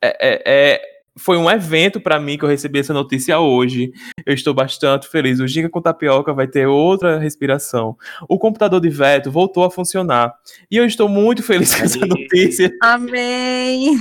É, 0.01 0.09
é, 0.19 0.43
é 0.45 0.92
foi 1.17 1.37
um 1.37 1.49
evento 1.49 1.99
para 1.99 2.19
mim 2.19 2.37
que 2.37 2.43
eu 2.43 2.49
recebi 2.49 2.79
essa 2.79 2.93
notícia 2.93 3.39
hoje. 3.39 3.91
Eu 4.25 4.33
estou 4.33 4.53
bastante 4.53 5.07
feliz. 5.07 5.39
O 5.39 5.47
Giga 5.47 5.69
com 5.69 5.81
Tapioca 5.81 6.33
vai 6.33 6.47
ter 6.47 6.67
outra 6.67 7.19
respiração. 7.19 7.95
O 8.27 8.39
computador 8.39 8.81
de 8.81 8.89
Veto 8.89 9.31
voltou 9.31 9.63
a 9.63 9.71
funcionar. 9.71 10.33
E 10.71 10.77
eu 10.77 10.85
estou 10.85 11.07
muito 11.07 11.43
feliz 11.43 11.75
com 11.75 11.83
essa 11.83 12.05
notícia. 12.05 12.71
Amém! 12.81 13.95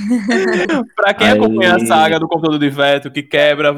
para 0.97 1.13
quem 1.15 1.29
acompanha 1.29 1.77
a 1.77 1.87
saga 1.87 2.19
do 2.19 2.27
computador 2.27 2.59
de 2.59 2.71
Veto, 2.71 3.11
que 3.11 3.23
quebra, 3.23 3.75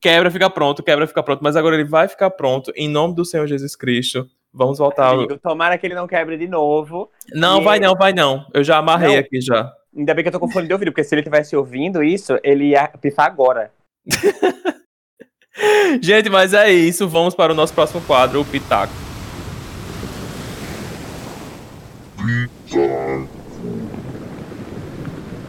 quebra, 0.00 0.30
fica 0.30 0.48
pronto, 0.48 0.82
quebra, 0.82 1.06
fica 1.06 1.22
pronto. 1.22 1.40
Mas 1.42 1.56
agora 1.56 1.74
ele 1.74 1.84
vai 1.84 2.06
ficar 2.06 2.30
pronto 2.30 2.72
em 2.76 2.88
nome 2.88 3.14
do 3.14 3.24
Senhor 3.24 3.46
Jesus 3.46 3.74
Cristo. 3.74 4.28
Vamos 4.52 4.78
voltar. 4.78 5.12
Amigo, 5.12 5.38
tomara 5.38 5.78
que 5.78 5.86
ele 5.86 5.94
não 5.94 6.06
quebre 6.06 6.36
de 6.36 6.48
novo. 6.48 7.10
Não, 7.32 7.60
E 7.60 7.64
vai 7.64 7.78
não, 7.78 7.94
vai 7.94 8.12
não. 8.12 8.46
Eu 8.52 8.64
já 8.64 8.78
amarrei 8.78 9.14
Não. 9.14 9.20
aqui 9.20 9.40
já. 9.40 9.72
Ainda 9.96 10.14
bem 10.14 10.22
que 10.22 10.28
eu 10.28 10.32
tô 10.32 10.40
com 10.40 10.50
fone 10.50 10.66
de 10.66 10.72
ouvido, 10.72 10.92
porque 10.92 11.02
se 11.02 11.14
ele 11.14 11.22
tivesse 11.22 11.56
ouvindo 11.56 12.02
isso, 12.02 12.38
ele 12.44 12.68
ia 12.68 12.86
pifar 12.88 13.26
agora. 13.26 13.72
Gente, 16.00 16.30
mas 16.30 16.54
é 16.54 16.70
isso. 16.70 17.08
Vamos 17.08 17.34
para 17.34 17.52
o 17.52 17.56
nosso 17.56 17.74
próximo 17.74 18.00
quadro, 18.02 18.40
o 18.40 18.44
Pitaco. 18.44 18.92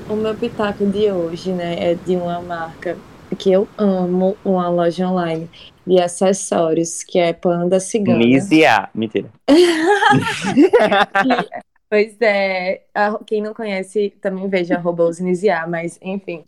O 0.10 0.16
meu 0.16 0.36
pitaco 0.36 0.86
de 0.86 1.12
hoje, 1.12 1.52
né, 1.52 1.92
é 1.92 1.96
de 1.96 2.16
uma 2.16 2.42
marca 2.42 2.98
que 3.38 3.52
eu 3.52 3.68
amo, 3.78 4.36
uma 4.44 4.70
loja 4.70 5.08
online 5.08 5.50
de 5.86 6.02
acessórios, 6.02 7.04
que 7.04 7.20
é 7.20 7.32
Panda 7.32 7.80
Cigana. 7.80 8.20
Nizia. 8.20 8.90
Mentira. 8.94 9.30
Pois 11.92 12.16
é, 12.22 12.84
a- 12.96 13.20
quem 13.26 13.42
não 13.42 13.54
conhece 13.54 14.12
também 14.22 14.48
veja 14.48 14.76
arroba 14.76 15.04
usinisiar, 15.04 15.70
mas 15.70 16.00
enfim. 16.02 16.46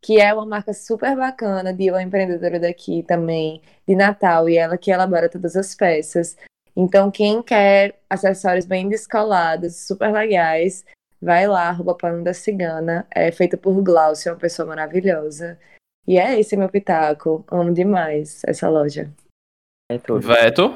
Que 0.00 0.18
é 0.18 0.32
uma 0.32 0.46
marca 0.46 0.72
super 0.72 1.14
bacana 1.14 1.74
de 1.74 1.90
uma 1.90 2.02
empreendedora 2.02 2.58
daqui 2.58 3.02
também, 3.02 3.60
de 3.86 3.94
Natal, 3.94 4.48
e 4.48 4.56
ela 4.56 4.78
que 4.78 4.90
elabora 4.90 5.28
todas 5.28 5.56
as 5.56 5.74
peças. 5.74 6.38
Então, 6.74 7.10
quem 7.10 7.42
quer 7.42 8.00
acessórios 8.08 8.64
bem 8.64 8.88
descolados, 8.88 9.76
super 9.86 10.10
legais, 10.10 10.86
vai 11.20 11.46
lá, 11.46 11.68
arroba 11.68 11.94
Panda 11.94 12.32
Cigana. 12.32 13.06
É 13.10 13.30
feita 13.30 13.58
por 13.58 13.82
Glaucio, 13.82 14.32
uma 14.32 14.38
pessoa 14.38 14.68
maravilhosa. 14.68 15.58
E 16.06 16.18
é 16.18 16.40
esse 16.40 16.56
meu 16.56 16.70
pitaco. 16.70 17.44
Amo 17.50 17.74
demais 17.74 18.42
essa 18.46 18.70
loja. 18.70 19.12
É 19.90 19.98
tudo. 19.98 20.26
Veto. 20.26 20.74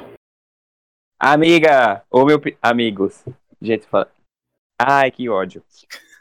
Amiga, 1.19 2.05
ou 2.11 2.27
meu 2.27 2.39
amigos. 2.61 3.25
Gente, 3.63 3.87
fala. 3.87 4.11
Ai, 4.77 5.13
que 5.13 5.29
ódio. 5.29 5.63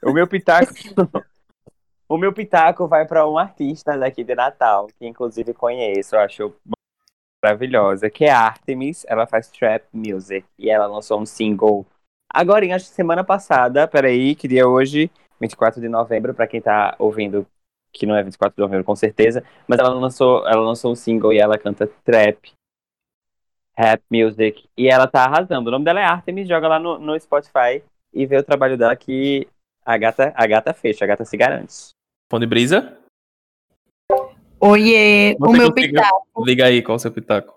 O 0.04 0.14
meu 0.14 0.28
pitaco. 0.28 0.72
o 2.08 2.16
meu 2.16 2.32
pitaco 2.32 2.88
vai 2.88 3.08
para 3.08 3.28
um 3.28 3.36
artista 3.36 3.98
daqui 3.98 4.24
de 4.24 4.36
Natal, 4.36 4.88
que 4.88 5.08
inclusive 5.08 5.52
conheço, 5.52 6.16
eu 6.16 6.20
acho 6.20 6.56
maravilhosa, 7.44 8.12
que 8.12 8.26
é 8.26 8.32
a 8.32 8.42
Artemis. 8.42 9.04
Ela 9.08 9.26
faz 9.26 9.50
trap 9.50 9.84
music 9.92 10.46
e 10.60 10.70
ela 10.70 10.86
lançou 10.86 11.20
um 11.20 11.26
single 11.26 11.84
agora, 12.32 12.64
acho 12.76 12.86
que 12.86 12.96
semana 12.96 13.24
passada. 13.24 13.88
Peraí, 13.88 14.36
que 14.36 14.48
dia 14.48 14.62
é 14.62 14.66
hoje? 14.66 15.10
24 15.40 15.82
de 15.82 15.90
novembro, 15.90 16.36
para 16.36 16.46
quem 16.46 16.62
tá 16.62 16.96
ouvindo, 17.00 17.48
que 17.92 18.06
não 18.06 18.16
é 18.16 18.22
24 18.22 18.56
de 18.56 18.62
novembro, 18.62 18.86
com 18.86 18.96
certeza. 18.96 19.44
Mas 19.68 19.80
ela 19.80 19.90
lançou, 19.90 20.48
ela 20.48 20.62
lançou 20.62 20.92
um 20.92 20.96
single 20.96 21.34
e 21.34 21.40
ela 21.40 21.58
canta 21.58 21.88
trap 22.04 22.54
rap 23.82 24.02
music. 24.12 24.64
E 24.78 24.88
ela 24.88 25.08
tá 25.08 25.24
arrasando. 25.24 25.68
O 25.68 25.72
nome 25.72 25.86
dela 25.86 26.00
é 26.00 26.04
Artemis, 26.04 26.48
joga 26.48 26.68
lá 26.68 26.80
no, 26.80 27.00
no 27.00 27.20
Spotify 27.20 27.84
e 28.14 28.26
vê 28.26 28.38
o 28.38 28.44
trabalho 28.44 28.78
dela 28.78 28.96
que 28.96 29.48
a 29.86 29.98
gata, 29.98 30.32
a 30.36 30.48
gata 30.48 30.74
fecha, 30.74 31.04
a 31.04 31.08
gata 31.08 31.26
se 31.26 31.36
garante. 31.36 31.90
Fone 32.32 32.46
Brisa. 32.46 32.98
Oiê, 34.60 35.36
o 35.40 35.52
meu 35.52 35.74
pitaco. 35.74 36.46
Liga 36.46 36.66
aí 36.66 36.84
qual 36.84 36.96
é 36.96 36.98
o 36.98 37.00
seu 37.00 37.12
pitaco. 37.12 37.54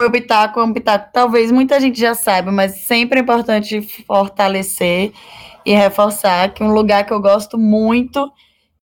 O 0.00 0.04
meu 0.04 0.10
pitaco 0.10 0.58
é 0.58 0.64
um 0.64 0.72
pitaco, 0.72 1.12
talvez 1.12 1.52
muita 1.52 1.78
gente 1.78 2.00
já 2.00 2.14
saiba, 2.14 2.50
mas 2.50 2.80
sempre 2.80 3.20
é 3.20 3.22
importante 3.22 3.80
fortalecer 4.04 5.12
e 5.64 5.72
reforçar 5.72 6.52
que 6.52 6.64
um 6.64 6.72
lugar 6.72 7.06
que 7.06 7.12
eu 7.12 7.20
gosto 7.20 7.56
muito, 7.56 8.28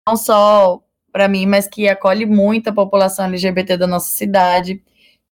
não 0.08 0.16
só 0.16 0.80
para 1.12 1.28
mim, 1.28 1.44
mas 1.44 1.68
que 1.68 1.86
acolhe 1.88 2.24
muito 2.24 2.68
a 2.68 2.72
população 2.72 3.26
LGBT 3.26 3.76
da 3.76 3.86
nossa 3.86 4.10
cidade, 4.10 4.82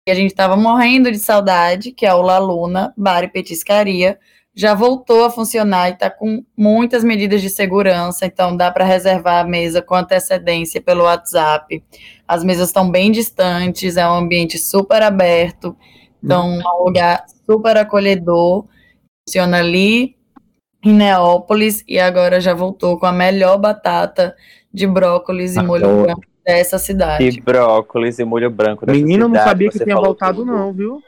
e 0.07 0.11
a 0.11 0.15
gente 0.15 0.31
estava 0.31 0.55
morrendo 0.55 1.11
de 1.11 1.19
saudade, 1.19 1.91
que 1.91 2.05
é 2.05 2.13
o 2.13 2.21
La 2.21 2.37
Luna, 2.37 2.93
Bar 2.95 3.25
e 3.25 3.27
Petiscaria, 3.27 4.17
já 4.55 4.73
voltou 4.73 5.25
a 5.25 5.29
funcionar 5.29 5.89
e 5.89 5.93
está 5.93 6.09
com 6.09 6.45
muitas 6.55 7.03
medidas 7.03 7.41
de 7.41 7.49
segurança, 7.49 8.25
então 8.25 8.55
dá 8.55 8.71
para 8.71 8.85
reservar 8.85 9.43
a 9.43 9.47
mesa 9.47 9.81
com 9.81 9.95
antecedência 9.95 10.81
pelo 10.81 11.03
WhatsApp. 11.03 11.83
As 12.25 12.41
mesas 12.41 12.69
estão 12.69 12.89
bem 12.89 13.11
distantes, 13.11 13.97
é 13.97 14.09
um 14.09 14.13
ambiente 14.13 14.57
super 14.57 15.03
aberto, 15.03 15.75
então 16.23 16.53
é 16.53 16.81
um 16.81 16.85
lugar 16.85 17.25
super 17.45 17.75
acolhedor. 17.75 18.65
Funciona 19.27 19.59
ali 19.59 20.15
em 20.85 20.93
Neópolis 20.93 21.83
e 21.85 21.99
agora 21.99 22.39
já 22.39 22.53
voltou 22.53 22.97
com 22.97 23.05
a 23.05 23.11
melhor 23.11 23.57
batata 23.57 24.33
de 24.73 24.87
brócolis 24.87 25.57
e 25.57 25.61
molho 25.61 25.85
Adoro. 25.85 26.03
branco 26.03 26.36
dessa 26.47 26.77
E 26.77 26.79
cidade. 26.79 27.41
brócolis 27.41 28.17
e 28.19 28.23
molho 28.23 28.49
branco 28.49 28.85
dessa 28.85 28.97
Menina, 28.97 29.25
eu 29.25 29.27
não 29.27 29.35
cidade, 29.35 29.49
sabia 29.49 29.69
que 29.69 29.77
você 29.77 29.83
tinha 29.83 29.95
voltado, 29.97 30.37
tudo. 30.39 30.51
não, 30.51 30.71
viu? 30.73 31.03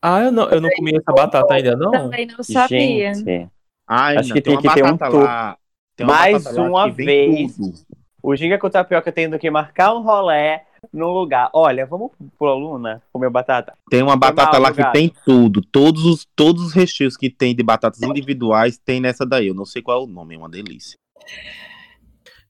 Ah, 0.00 0.20
eu 0.22 0.30
não, 0.32 0.48
eu 0.50 0.60
não 0.60 0.70
comi 0.70 0.92
essa 0.96 1.12
batata 1.12 1.54
ainda, 1.54 1.74
não. 1.76 1.90
Também 1.90 2.26
não 2.26 2.42
sabia. 2.44 3.14
Gente, 3.14 3.48
Ai, 3.88 4.16
Acho 4.16 4.28
não, 4.28 4.34
que 4.36 4.42
tem 4.42 4.56
que 4.58 4.72
ter 4.74 4.84
um 4.84 4.96
tour. 4.96 5.24
lá- 5.24 5.56
tem 5.96 6.06
uma 6.06 6.14
Mais 6.16 6.46
uma 6.56 6.88
vez. 6.90 7.56
tudo. 7.56 7.74
o 8.22 8.36
Ginga 8.36 8.58
com 8.58 8.68
Tapioca 8.68 9.10
tendo 9.10 9.38
que 9.38 9.50
marcar 9.50 9.94
um 9.94 10.02
rolé 10.02 10.64
num 10.92 11.08
lugar. 11.08 11.48
Olha, 11.52 11.86
vamos 11.86 12.10
pro 12.38 12.54
Luna 12.54 13.02
comer 13.12 13.30
batata? 13.30 13.72
Tem 13.90 14.02
uma 14.02 14.16
batata 14.16 14.58
lá 14.58 14.72
que 14.72 14.84
tem 14.92 15.12
tudo. 15.24 15.62
Todos 15.62 16.04
os, 16.04 16.26
todos 16.36 16.62
os 16.66 16.72
recheios 16.72 17.16
que 17.16 17.30
tem 17.30 17.54
de 17.56 17.62
batatas 17.62 18.02
individuais 18.02 18.76
tem 18.78 19.00
nessa 19.00 19.24
daí. 19.24 19.46
Eu 19.48 19.54
não 19.54 19.64
sei 19.64 19.80
qual 19.82 20.00
é 20.00 20.04
o 20.04 20.06
nome, 20.06 20.34
é 20.34 20.38
uma 20.38 20.48
delícia. 20.48 20.96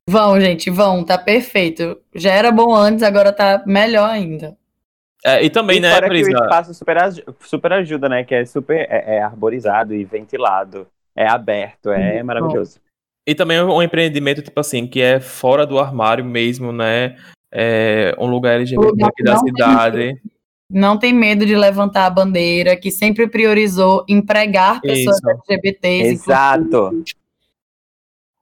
Vão, 0.08 0.40
gente, 0.40 0.70
vão, 0.70 1.04
tá 1.04 1.18
perfeito. 1.18 1.98
Já 2.14 2.32
era 2.32 2.52
bom 2.52 2.74
antes, 2.74 3.02
agora 3.02 3.32
tá 3.32 3.62
melhor 3.66 4.08
ainda. 4.08 4.56
É, 5.24 5.44
e 5.44 5.50
também, 5.50 5.78
e 5.78 5.80
né, 5.80 5.92
fora 5.92 6.08
que 6.08 6.22
o 6.22 6.28
espaço 6.28 6.74
super, 6.74 6.96
super 7.40 7.72
ajuda, 7.72 8.08
né? 8.08 8.22
Que 8.22 8.36
é 8.36 8.44
super 8.44 8.86
é, 8.88 9.16
é 9.16 9.22
arborizado 9.22 9.92
e 9.94 10.04
ventilado. 10.04 10.86
É 11.16 11.26
aberto, 11.26 11.90
é 11.90 12.22
maravilhoso. 12.22 12.78
E 13.26 13.34
também 13.34 13.60
um 13.60 13.82
empreendimento, 13.82 14.42
tipo 14.42 14.60
assim, 14.60 14.86
que 14.86 15.00
é 15.00 15.18
fora 15.18 15.66
do 15.66 15.78
armário 15.78 16.24
mesmo, 16.24 16.70
né? 16.70 17.16
É 17.50 18.14
um 18.18 18.26
lugar 18.26 18.54
LGBT 18.54 18.86
Lugar 18.86 19.08
aqui 19.08 19.22
da 19.24 19.40
tem 19.40 19.48
cidade. 19.48 20.22
Não 20.70 20.98
tem 20.98 21.12
medo 21.12 21.44
de 21.46 21.56
levantar 21.56 22.06
a 22.06 22.10
bandeira, 22.10 22.76
que 22.76 22.90
sempre 22.90 23.26
priorizou 23.26 24.04
empregar 24.08 24.80
pessoas 24.80 25.16
Isso. 25.16 25.30
LGBTs. 25.30 26.08
Exato. 26.08 26.64
inclusive. 26.64 27.25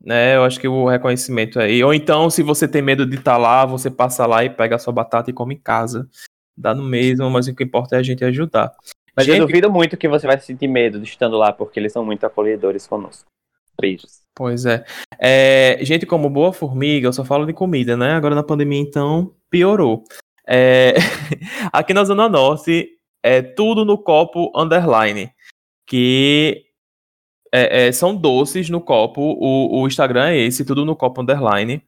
Né? 0.04 0.36
Eu 0.36 0.44
acho 0.44 0.60
que 0.60 0.68
o 0.68 0.86
reconhecimento 0.86 1.58
aí. 1.58 1.82
Ou 1.82 1.94
então, 1.94 2.28
se 2.28 2.42
você 2.42 2.68
tem 2.68 2.82
medo 2.82 3.06
de 3.06 3.16
estar 3.16 3.38
lá, 3.38 3.64
você 3.64 3.90
passa 3.90 4.26
lá 4.26 4.44
e 4.44 4.50
pega 4.50 4.76
a 4.76 4.78
sua 4.78 4.92
batata 4.92 5.30
e 5.30 5.32
come 5.32 5.54
em 5.54 5.60
casa. 5.60 6.08
Dá 6.56 6.74
no 6.74 6.84
mesmo, 6.84 7.28
mas 7.30 7.48
o 7.48 7.54
que 7.54 7.64
importa 7.64 7.96
é 7.96 7.98
a 7.98 8.02
gente 8.02 8.24
ajudar. 8.24 8.72
Mas 9.16 9.26
eu 9.26 9.34
Gente, 9.34 9.46
duvido 9.46 9.70
muito 9.70 9.96
que 9.96 10.08
você 10.08 10.26
vai 10.26 10.38
sentir 10.38 10.68
medo 10.68 11.00
de 11.00 11.08
estando 11.08 11.36
lá, 11.36 11.52
porque 11.52 11.80
eles 11.80 11.92
são 11.92 12.04
muito 12.04 12.24
acolhedores 12.24 12.86
conosco. 12.86 13.24
Beijos. 13.80 14.20
Pois 14.34 14.66
é. 14.66 14.84
É, 15.18 15.78
Gente, 15.82 16.06
como 16.06 16.28
boa 16.28 16.52
formiga, 16.52 17.08
eu 17.08 17.12
só 17.12 17.24
falo 17.24 17.46
de 17.46 17.52
comida, 17.52 17.96
né? 17.96 18.12
Agora 18.12 18.34
na 18.34 18.42
pandemia, 18.42 18.80
então, 18.80 19.32
piorou. 19.48 20.04
É, 20.46 20.94
Aqui 21.72 21.94
na 21.94 22.04
Zona 22.04 22.28
Norte, 22.28 22.88
é 23.22 23.40
tudo 23.40 23.84
no 23.84 23.98
copo 23.98 24.52
underline. 24.54 25.30
Que 25.86 26.63
é, 27.54 27.86
é, 27.86 27.92
são 27.92 28.16
doces 28.16 28.68
no 28.68 28.80
copo. 28.80 29.20
O, 29.38 29.80
o 29.80 29.86
Instagram 29.86 30.30
é 30.30 30.38
esse, 30.38 30.64
tudo 30.64 30.84
no 30.84 30.96
copo 30.96 31.22
underline, 31.22 31.80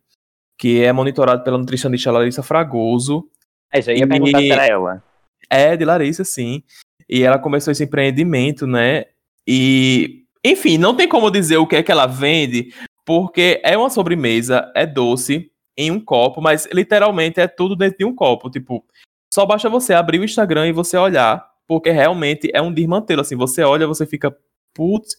que 0.57 0.81
é 0.85 0.93
monitorado 0.93 1.43
pela 1.43 1.59
nutricionista 1.59 2.13
Larissa 2.13 2.41
Fragoso. 2.41 3.29
É, 3.73 3.83
já 3.83 3.93
ia 3.93 4.05
E- 4.05 4.07
perguntar 4.07 4.45
era 4.45 4.65
ela. 4.65 5.03
É, 5.51 5.77
de 5.77 5.85
Larissa, 5.85 6.25
sim. 6.25 6.63
E 7.09 7.25
ela 7.25 7.37
começou 7.39 7.73
esse 7.73 7.83
empreendimento, 7.83 8.65
né? 8.65 9.07
E, 9.47 10.25
enfim, 10.45 10.79
não 10.79 10.95
tem 10.95 11.09
como 11.09 11.31
dizer 11.33 11.57
o 11.57 11.67
que 11.67 11.75
é 11.77 11.83
que 11.83 11.91
ela 11.91 12.07
vende, 12.07 12.73
porque 13.05 13.61
é 13.65 13.77
uma 13.77 13.91
sobremesa, 13.91 14.71
é 14.75 14.87
doce 14.87 15.51
em 15.77 15.91
um 15.91 16.01
copo, 16.01 16.41
mas 16.41 16.69
literalmente 16.73 17.41
é 17.41 17.49
tudo 17.49 17.75
dentro 17.75 17.99
de 17.99 18.05
um 18.05 18.15
copo. 18.15 18.49
Tipo, 18.51 18.85
só 19.33 19.45
basta 19.45 19.69
você 19.69 19.95
abrir 19.95 20.21
o 20.21 20.25
Instagram 20.25 20.69
e 20.69 20.73
você 20.73 20.97
olhar, 20.97 21.45
porque 21.67 21.91
realmente 21.91 22.51
é 22.55 22.63
um 22.63 22.73
desmantelo. 22.73 23.21
Assim, 23.21 23.37
você 23.37 23.63
olha, 23.63 23.87
você 23.87 24.07
fica, 24.07 24.37
putz, 24.73 25.17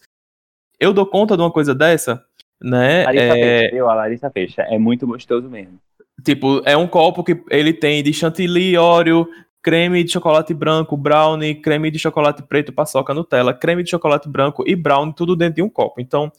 eu 0.80 0.94
dou 0.94 1.06
conta 1.06 1.36
de 1.36 1.41
uma 1.44 1.52
coisa 1.52 1.74
dessa, 1.74 2.24
né? 2.62 3.04
Larissa 3.06 3.24
É, 3.24 3.34
Peixe, 3.34 3.76
viu? 3.76 3.90
A 3.90 3.95
Larissa 3.95 4.30
Peixe. 4.30 4.62
É 4.62 4.78
muito 4.78 5.06
gostoso 5.06 5.49
mesmo. 5.49 5.80
Tipo, 6.24 6.62
é 6.66 6.76
um 6.76 6.88
copo 6.88 7.24
que 7.24 7.41
ele 7.49 7.74
tem 7.74 8.02
de 8.02 8.12
chantilly, 8.12 8.76
óleo, 8.76 9.28
creme 9.62 10.04
de 10.04 10.12
chocolate 10.12 10.54
branco, 10.54 10.98
brownie, 10.98 11.56
creme 11.56 11.91
de 11.91 11.99
chocolate 11.99 12.41
preto, 12.44 12.74
paçoca, 12.74 13.14
Nutella, 13.14 13.54
creme 13.54 13.84
de 13.84 13.91
chocolate 13.91 14.28
branco 14.28 14.64
e 14.66 14.76
brownie, 14.76 15.14
tudo 15.14 15.36
dentro 15.36 15.56
de 15.56 15.62
um 15.62 15.70
copo. 15.70 16.02
Então, 16.02 16.32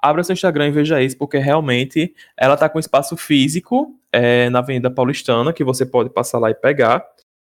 abra 0.00 0.24
seu 0.24 0.32
Instagram 0.32 0.68
e 0.68 0.70
veja 0.70 1.02
isso, 1.02 1.16
porque 1.18 1.38
realmente 1.38 2.14
ela 2.36 2.56
tá 2.56 2.68
com 2.68 2.78
espaço 2.78 3.16
físico 3.16 3.94
é, 4.12 4.48
na 4.48 4.60
Avenida 4.60 4.90
Paulistana, 4.90 5.52
que 5.52 5.64
você 5.64 5.84
pode 5.84 6.10
passar 6.10 6.38
lá 6.38 6.50
e 6.50 6.54
pegar 6.54 7.04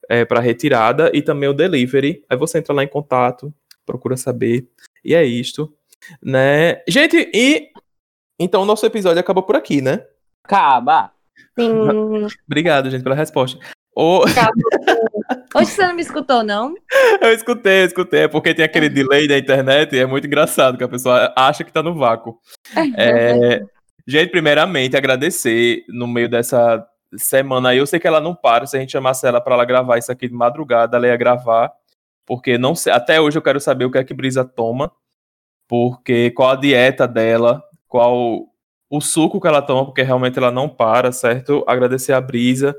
é, 0.09 0.25
para 0.25 0.41
retirada, 0.41 1.11
e 1.15 1.23
também 1.23 1.49
o 1.49 1.55
delivery. 1.55 2.25
Aí 2.29 2.37
você 2.37 2.59
entra 2.59 2.75
lá 2.75 2.83
em 2.83 2.89
contato, 2.89 3.53
procura 3.85 4.17
saber. 4.17 4.67
E 5.05 5.15
é 5.15 5.25
isto, 5.25 5.73
né? 6.23 6.83
Gente, 6.89 7.31
e 7.35 7.71
então 8.39 8.63
o 8.63 8.67
nosso 8.67 8.87
episódio 8.87 9.21
acabou 9.21 9.43
por 9.43 9.57
aqui, 9.57 9.81
né? 9.81 10.05
Acaba! 10.45 11.13
Sim. 11.59 12.27
Obrigado, 12.47 12.91
gente, 12.91 13.03
pela 13.03 13.15
resposta. 13.15 13.59
Ô, 13.95 14.23
Hoje 15.55 15.71
você 15.71 15.87
não 15.87 15.95
me 15.95 16.03
escutou, 16.03 16.45
não? 16.45 16.75
Eu 17.21 17.33
escutei, 17.33 17.83
eu 17.83 17.87
escutei, 17.87 18.21
é 18.21 18.29
porque 18.29 18.55
tem 18.55 18.65
aquele 18.65 18.89
delay 18.89 19.27
da 19.27 19.37
internet 19.37 19.95
e 19.95 19.99
é 19.99 20.07
muito 20.07 20.27
engraçado 20.27 20.77
que 20.77 20.85
a 20.85 20.89
pessoa 20.89 21.33
acha 21.35 21.65
que 21.65 21.73
tá 21.73 21.83
no 21.83 21.95
vácuo. 21.95 22.39
É, 22.97 23.63
gente, 24.07 24.31
primeiramente, 24.31 24.97
agradecer 24.97 25.85
no 25.89 26.07
meio 26.07 26.29
dessa 26.29 26.87
semana 27.17 27.71
aí. 27.71 27.79
Eu 27.79 27.87
sei 27.87 27.99
que 27.99 28.07
ela 28.07 28.21
não 28.21 28.35
para, 28.35 28.67
se 28.67 28.77
a 28.77 28.81
gente 28.81 28.93
chamasse 28.93 29.27
ela 29.27 29.41
pra 29.41 29.55
ela 29.55 29.65
gravar 29.65 29.99
isso 29.99 30.13
aqui 30.13 30.29
de 30.29 30.35
madrugada, 30.35 30.97
ela 30.97 31.07
ia 31.07 31.17
gravar, 31.17 31.73
porque 32.27 32.59
não 32.59 32.75
sei, 32.75 32.93
até 32.93 33.21
hoje 33.21 33.39
eu 33.39 33.43
quero 33.43 33.59
saber 33.59 33.85
o 33.87 33.91
que 33.91 33.99
é 33.99 34.05
que 34.05 34.15
Brisa 34.15 34.45
toma, 34.45 34.93
porque 35.69 36.31
qual 36.31 36.51
a 36.51 36.57
dieta 36.57 37.07
dela, 37.07 37.63
qual 37.87 38.49
o 38.91 39.01
suco 39.01 39.41
que 39.41 39.47
ela 39.47 39.61
toma, 39.61 39.85
porque 39.85 40.03
realmente 40.03 40.39
ela 40.39 40.51
não 40.51 40.69
para, 40.69 41.13
certo? 41.13 41.63
Agradecer 41.67 42.15
a 42.15 42.21
Brisa 42.21 42.75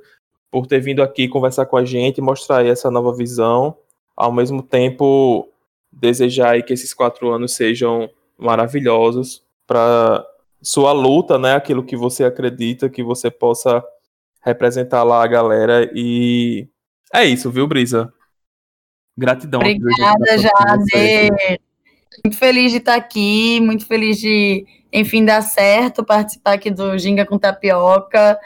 por 0.51 0.65
ter 0.65 0.79
vindo 0.79 1.03
aqui 1.03 1.27
conversar 1.27 1.67
com 1.67 1.77
a 1.77 1.85
gente, 1.85 2.19
mostrar 2.19 2.57
aí 2.57 2.69
essa 2.69 2.89
nova 2.89 3.15
visão, 3.15 3.77
ao 4.17 4.31
mesmo 4.31 4.63
tempo 4.63 5.47
desejar 5.91 6.51
aí 6.51 6.63
que 6.63 6.73
esses 6.73 6.93
quatro 6.93 7.29
anos 7.29 7.53
sejam 7.53 8.09
maravilhosos 8.37 9.43
para 9.67 10.25
sua 10.61 10.91
luta, 10.91 11.37
né? 11.37 11.53
Aquilo 11.53 11.85
que 11.85 11.95
você 11.95 12.23
acredita, 12.23 12.89
que 12.89 13.03
você 13.03 13.29
possa 13.29 13.83
representar 14.41 15.03
lá 15.03 15.23
a 15.23 15.27
galera 15.27 15.89
e 15.93 16.67
é 17.13 17.25
isso, 17.25 17.51
viu, 17.51 17.67
Brisa? 17.67 18.11
Gratidão. 19.17 19.59
Obrigada. 19.59 20.37
Jader. 20.37 21.59
Muito 22.23 22.37
feliz 22.37 22.71
de 22.71 22.77
estar 22.77 22.95
aqui, 22.95 23.59
muito 23.61 23.85
feliz 23.85 24.17
de, 24.17 24.65
enfim, 24.91 25.23
dar 25.23 25.41
certo 25.41 26.03
participar 26.03 26.53
aqui 26.53 26.69
do 26.71 26.97
Ginga 26.97 27.25
com 27.25 27.37
Tapioca, 27.37 28.37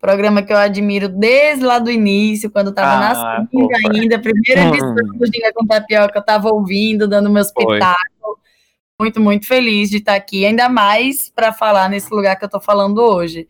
programa 0.00 0.42
que 0.42 0.52
eu 0.52 0.56
admiro 0.56 1.08
desde 1.08 1.64
lá 1.64 1.78
do 1.78 1.90
início, 1.90 2.50
quando 2.50 2.70
estava 2.70 2.92
Ah, 2.92 2.98
na 3.00 3.46
Ginga 3.52 3.76
fofa. 3.78 3.92
ainda, 3.92 4.18
primeira 4.18 4.62
Hum. 4.62 4.68
edição 4.68 4.94
do 4.94 5.26
Ginga 5.26 5.52
com 5.54 5.66
Tapioca, 5.66 6.16
eu 6.16 6.20
estava 6.20 6.48
ouvindo, 6.48 7.06
dando 7.06 7.30
meus 7.30 7.52
pitacos. 7.52 8.00
Muito, 8.98 9.20
muito 9.20 9.46
feliz 9.46 9.88
de 9.88 9.96
estar 9.98 10.14
aqui, 10.14 10.44
ainda 10.44 10.68
mais 10.68 11.30
para 11.34 11.52
falar 11.52 11.88
nesse 11.88 12.12
lugar 12.12 12.36
que 12.36 12.44
eu 12.44 12.48
estou 12.48 12.60
falando 12.60 12.98
hoje. 12.98 13.48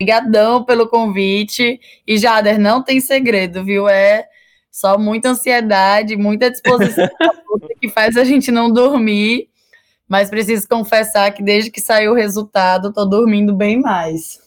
Obrigadão 0.00 0.64
pelo 0.64 0.88
convite. 0.88 1.80
E 2.06 2.16
Jader, 2.18 2.58
não 2.58 2.82
tem 2.82 3.00
segredo, 3.00 3.64
viu? 3.64 3.88
É 3.88 4.26
só 4.72 4.98
muita 4.98 5.28
ansiedade, 5.28 6.16
muita 6.16 6.50
disposição 6.50 7.06
que 7.80 7.90
faz 7.90 8.16
a 8.16 8.24
gente 8.24 8.50
não 8.50 8.72
dormir. 8.72 9.50
Mas 10.08 10.30
preciso 10.30 10.68
confessar 10.68 11.30
que 11.32 11.42
desde 11.42 11.70
que 11.70 11.80
saiu 11.80 12.12
o 12.12 12.14
resultado, 12.16 12.92
tô 12.92 13.04
dormindo 13.04 13.54
bem 13.54 13.80
mais. 13.80 14.40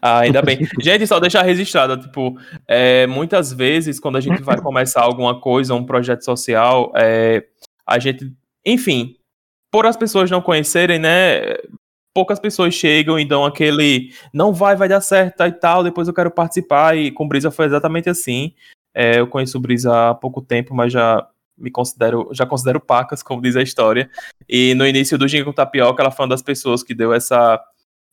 Ah, 0.00 0.20
ainda 0.20 0.40
bem. 0.40 0.58
Gente, 0.80 1.06
só 1.06 1.18
deixar 1.18 1.42
registrado, 1.42 1.96
tipo, 1.96 2.38
é, 2.66 3.06
muitas 3.06 3.52
vezes, 3.52 3.98
quando 3.98 4.16
a 4.16 4.20
gente 4.20 4.42
vai 4.42 4.60
começar 4.60 5.02
alguma 5.02 5.40
coisa, 5.40 5.74
um 5.74 5.84
projeto 5.84 6.24
social, 6.24 6.92
é, 6.94 7.44
a 7.86 7.98
gente, 7.98 8.32
enfim, 8.64 9.16
por 9.72 9.86
as 9.86 9.96
pessoas 9.96 10.30
não 10.30 10.40
conhecerem, 10.40 10.98
né, 10.98 11.56
poucas 12.14 12.38
pessoas 12.38 12.74
chegam 12.74 13.18
e 13.18 13.24
dão 13.24 13.44
aquele, 13.44 14.12
não 14.32 14.52
vai, 14.52 14.76
vai 14.76 14.88
dar 14.88 15.00
certo 15.00 15.42
e 15.44 15.52
tal, 15.52 15.82
depois 15.82 16.06
eu 16.06 16.14
quero 16.14 16.30
participar, 16.30 16.96
e 16.96 17.10
com 17.10 17.26
Brisa 17.26 17.50
foi 17.50 17.66
exatamente 17.66 18.08
assim. 18.08 18.54
É, 18.94 19.18
eu 19.20 19.26
conheço 19.26 19.58
o 19.58 19.60
Brisa 19.60 20.10
há 20.10 20.14
pouco 20.14 20.40
tempo, 20.40 20.74
mas 20.74 20.92
já 20.92 21.26
me 21.56 21.70
considero, 21.70 22.28
já 22.32 22.46
considero 22.46 22.80
pacas, 22.80 23.22
como 23.22 23.42
diz 23.42 23.56
a 23.56 23.62
história. 23.62 24.08
E 24.48 24.74
no 24.74 24.86
início 24.86 25.18
do 25.18 25.26
com 25.44 25.52
Tapioca, 25.52 26.02
ela 26.02 26.10
foi 26.10 26.24
uma 26.24 26.30
das 26.30 26.42
pessoas 26.42 26.82
que 26.82 26.94
deu 26.94 27.12
essa 27.12 27.60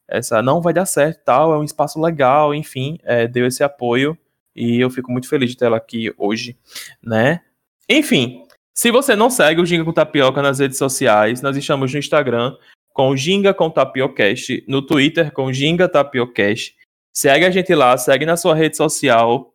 essa 0.09 0.41
não 0.41 0.61
vai 0.61 0.73
dar 0.73 0.85
certo 0.85 1.23
tal, 1.23 1.53
é 1.53 1.57
um 1.57 1.63
espaço 1.63 1.99
legal, 1.99 2.53
enfim, 2.53 2.97
é, 3.03 3.27
deu 3.29 3.47
esse 3.47 3.63
apoio 3.63 4.17
e 4.53 4.77
eu 4.77 4.89
fico 4.89 5.09
muito 5.09 5.29
feliz 5.29 5.51
de 5.51 5.55
ter 5.55 5.65
ela 5.65 5.77
aqui 5.77 6.13
hoje, 6.17 6.57
né? 7.01 7.39
Enfim, 7.87 8.43
se 8.73 8.91
você 8.91 9.15
não 9.15 9.29
segue 9.29 9.61
o 9.61 9.65
Ginga 9.65 9.85
com 9.85 9.93
Tapioca 9.93 10.41
nas 10.41 10.59
redes 10.59 10.77
sociais, 10.77 11.41
nós 11.41 11.55
estamos 11.55 11.93
no 11.93 11.99
Instagram 11.99 12.57
com 12.93 13.15
Ginga 13.15 13.53
com 13.53 13.69
Tapiocast, 13.69 14.65
no 14.67 14.81
Twitter 14.81 15.31
com 15.31 15.51
Ginga 15.51 15.87
Tapiocast. 15.87 16.75
Segue 17.13 17.45
a 17.45 17.49
gente 17.49 17.73
lá, 17.73 17.97
segue 17.97 18.25
na 18.25 18.35
sua 18.35 18.53
rede 18.53 18.75
social, 18.75 19.50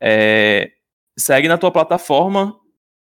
é, 0.00 0.70
segue 1.18 1.48
na 1.48 1.58
tua 1.58 1.70
plataforma, 1.70 2.56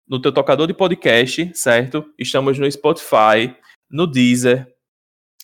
no 0.08 0.20
teu 0.20 0.32
tocador 0.32 0.66
de 0.66 0.74
podcast, 0.74 1.50
certo? 1.54 2.04
Estamos 2.18 2.58
no 2.58 2.70
Spotify, 2.70 3.54
no 3.90 4.06
Deezer, 4.06 4.66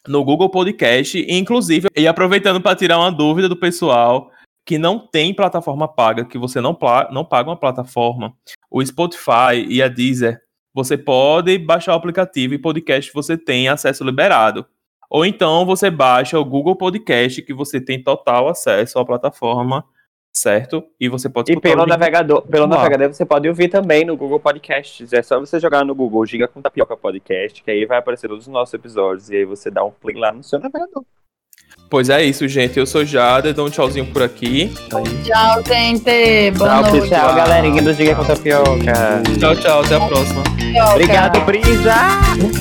no 0.07 0.25
Google 0.25 0.51
Podcast, 0.51 1.19
e, 1.19 1.33
inclusive, 1.39 1.89
e 1.97 2.07
aproveitando 2.07 2.61
para 2.61 2.77
tirar 2.77 2.99
uma 2.99 3.11
dúvida 3.11 3.49
do 3.49 3.57
pessoal 3.57 4.31
que 4.67 4.79
não 4.79 4.99
tem 4.99 5.35
plataforma 5.35 5.89
paga, 5.89 6.25
que 6.25 6.39
você 6.39 6.61
não, 6.61 6.79
não 7.11 7.25
paga 7.25 7.51
uma 7.51 7.59
plataforma, 7.59 8.35
o 8.71 8.85
Spotify 8.85 9.67
e 9.69 9.83
a 9.83 9.89
Deezer, 9.89 10.41
você 10.73 10.97
pode 10.97 11.59
baixar 11.59 11.95
o 11.95 11.97
aplicativo 11.97 12.55
e 12.55 12.59
podcast 12.59 13.13
você 13.13 13.37
tem 13.37 13.69
acesso 13.69 14.05
liberado. 14.05 14.65
Ou 15.09 15.27
então 15.27 15.67
você 15.67 15.91
baixa 15.91 16.39
o 16.39 16.45
Google 16.45 16.77
Podcast, 16.77 17.43
que 17.43 17.53
você 17.53 17.81
tem 17.81 18.01
total 18.01 18.49
acesso 18.49 18.99
à 18.99 19.05
plataforma, 19.05 19.85
certo? 20.41 20.83
E 20.99 21.09
você 21.09 21.29
pode 21.29 21.53
E 21.53 21.61
pelo 21.61 21.87
navegador, 21.87 22.43
pelo 22.43 22.67
navegador 22.67 23.13
você 23.13 23.25
pode 23.25 23.49
ouvir 23.49 23.69
também 23.69 24.05
no 24.05 24.17
Google 24.17 24.41
Podcasts. 24.41 25.13
É 25.13 25.23
só 25.23 25.39
você 25.39 25.61
jogar 25.61 25.85
no 25.85 25.95
Google 25.95 26.25
Giga 26.25 26.49
com 26.49 26.63
Tapioca 26.63 26.97
Podcast, 26.97 27.63
que 27.63 27.71
aí 27.71 27.85
vai 27.85 27.99
aparecer 27.99 28.29
todos 28.29 28.47
os 28.47 28.53
nossos 28.53 28.73
episódios. 28.75 29.29
E 29.31 29.37
aí 29.37 29.45
você 29.45 29.71
dá 29.71 29.85
um 29.85 29.91
play 29.91 30.17
lá 30.17 30.33
no 30.33 30.43
seu 30.43 30.59
navegador. 30.59 31.05
Pois 31.89 32.09
é 32.09 32.23
isso, 32.23 32.47
gente. 32.49 32.79
Eu 32.79 32.87
sou 32.87 33.05
Jada, 33.05 33.53
dou 33.53 33.67
um 33.67 33.71
tchauzinho 33.71 34.07
por 34.07 34.23
aqui. 34.23 34.73
Tchau, 35.25 35.63
gente. 35.67 36.51
Boa 36.53 36.83
Tchau, 36.83 36.93
noite. 36.93 37.09
tchau, 37.09 37.35
galerinha 37.35 37.83
do 37.83 37.93
Giga 37.93 38.15
com 38.15 38.25
Tapioca. 38.25 39.23
Tchau, 39.39 39.57
tchau. 39.57 39.81
Até 39.81 39.97
a 39.97 40.07
próxima. 40.07 40.43
Tapioca. 40.45 40.91
Obrigado, 40.91 41.41
Brisa! 41.45 42.60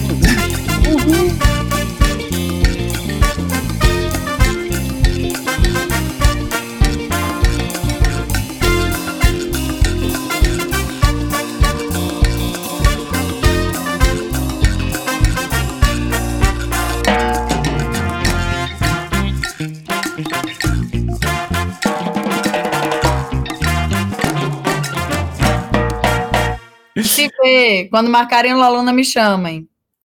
Se 27.27 27.87
quando 27.89 28.09
marcarem 28.09 28.53
o 28.53 28.57
Laluna, 28.57 28.93
me 28.93 29.03
chamem. 29.03 29.67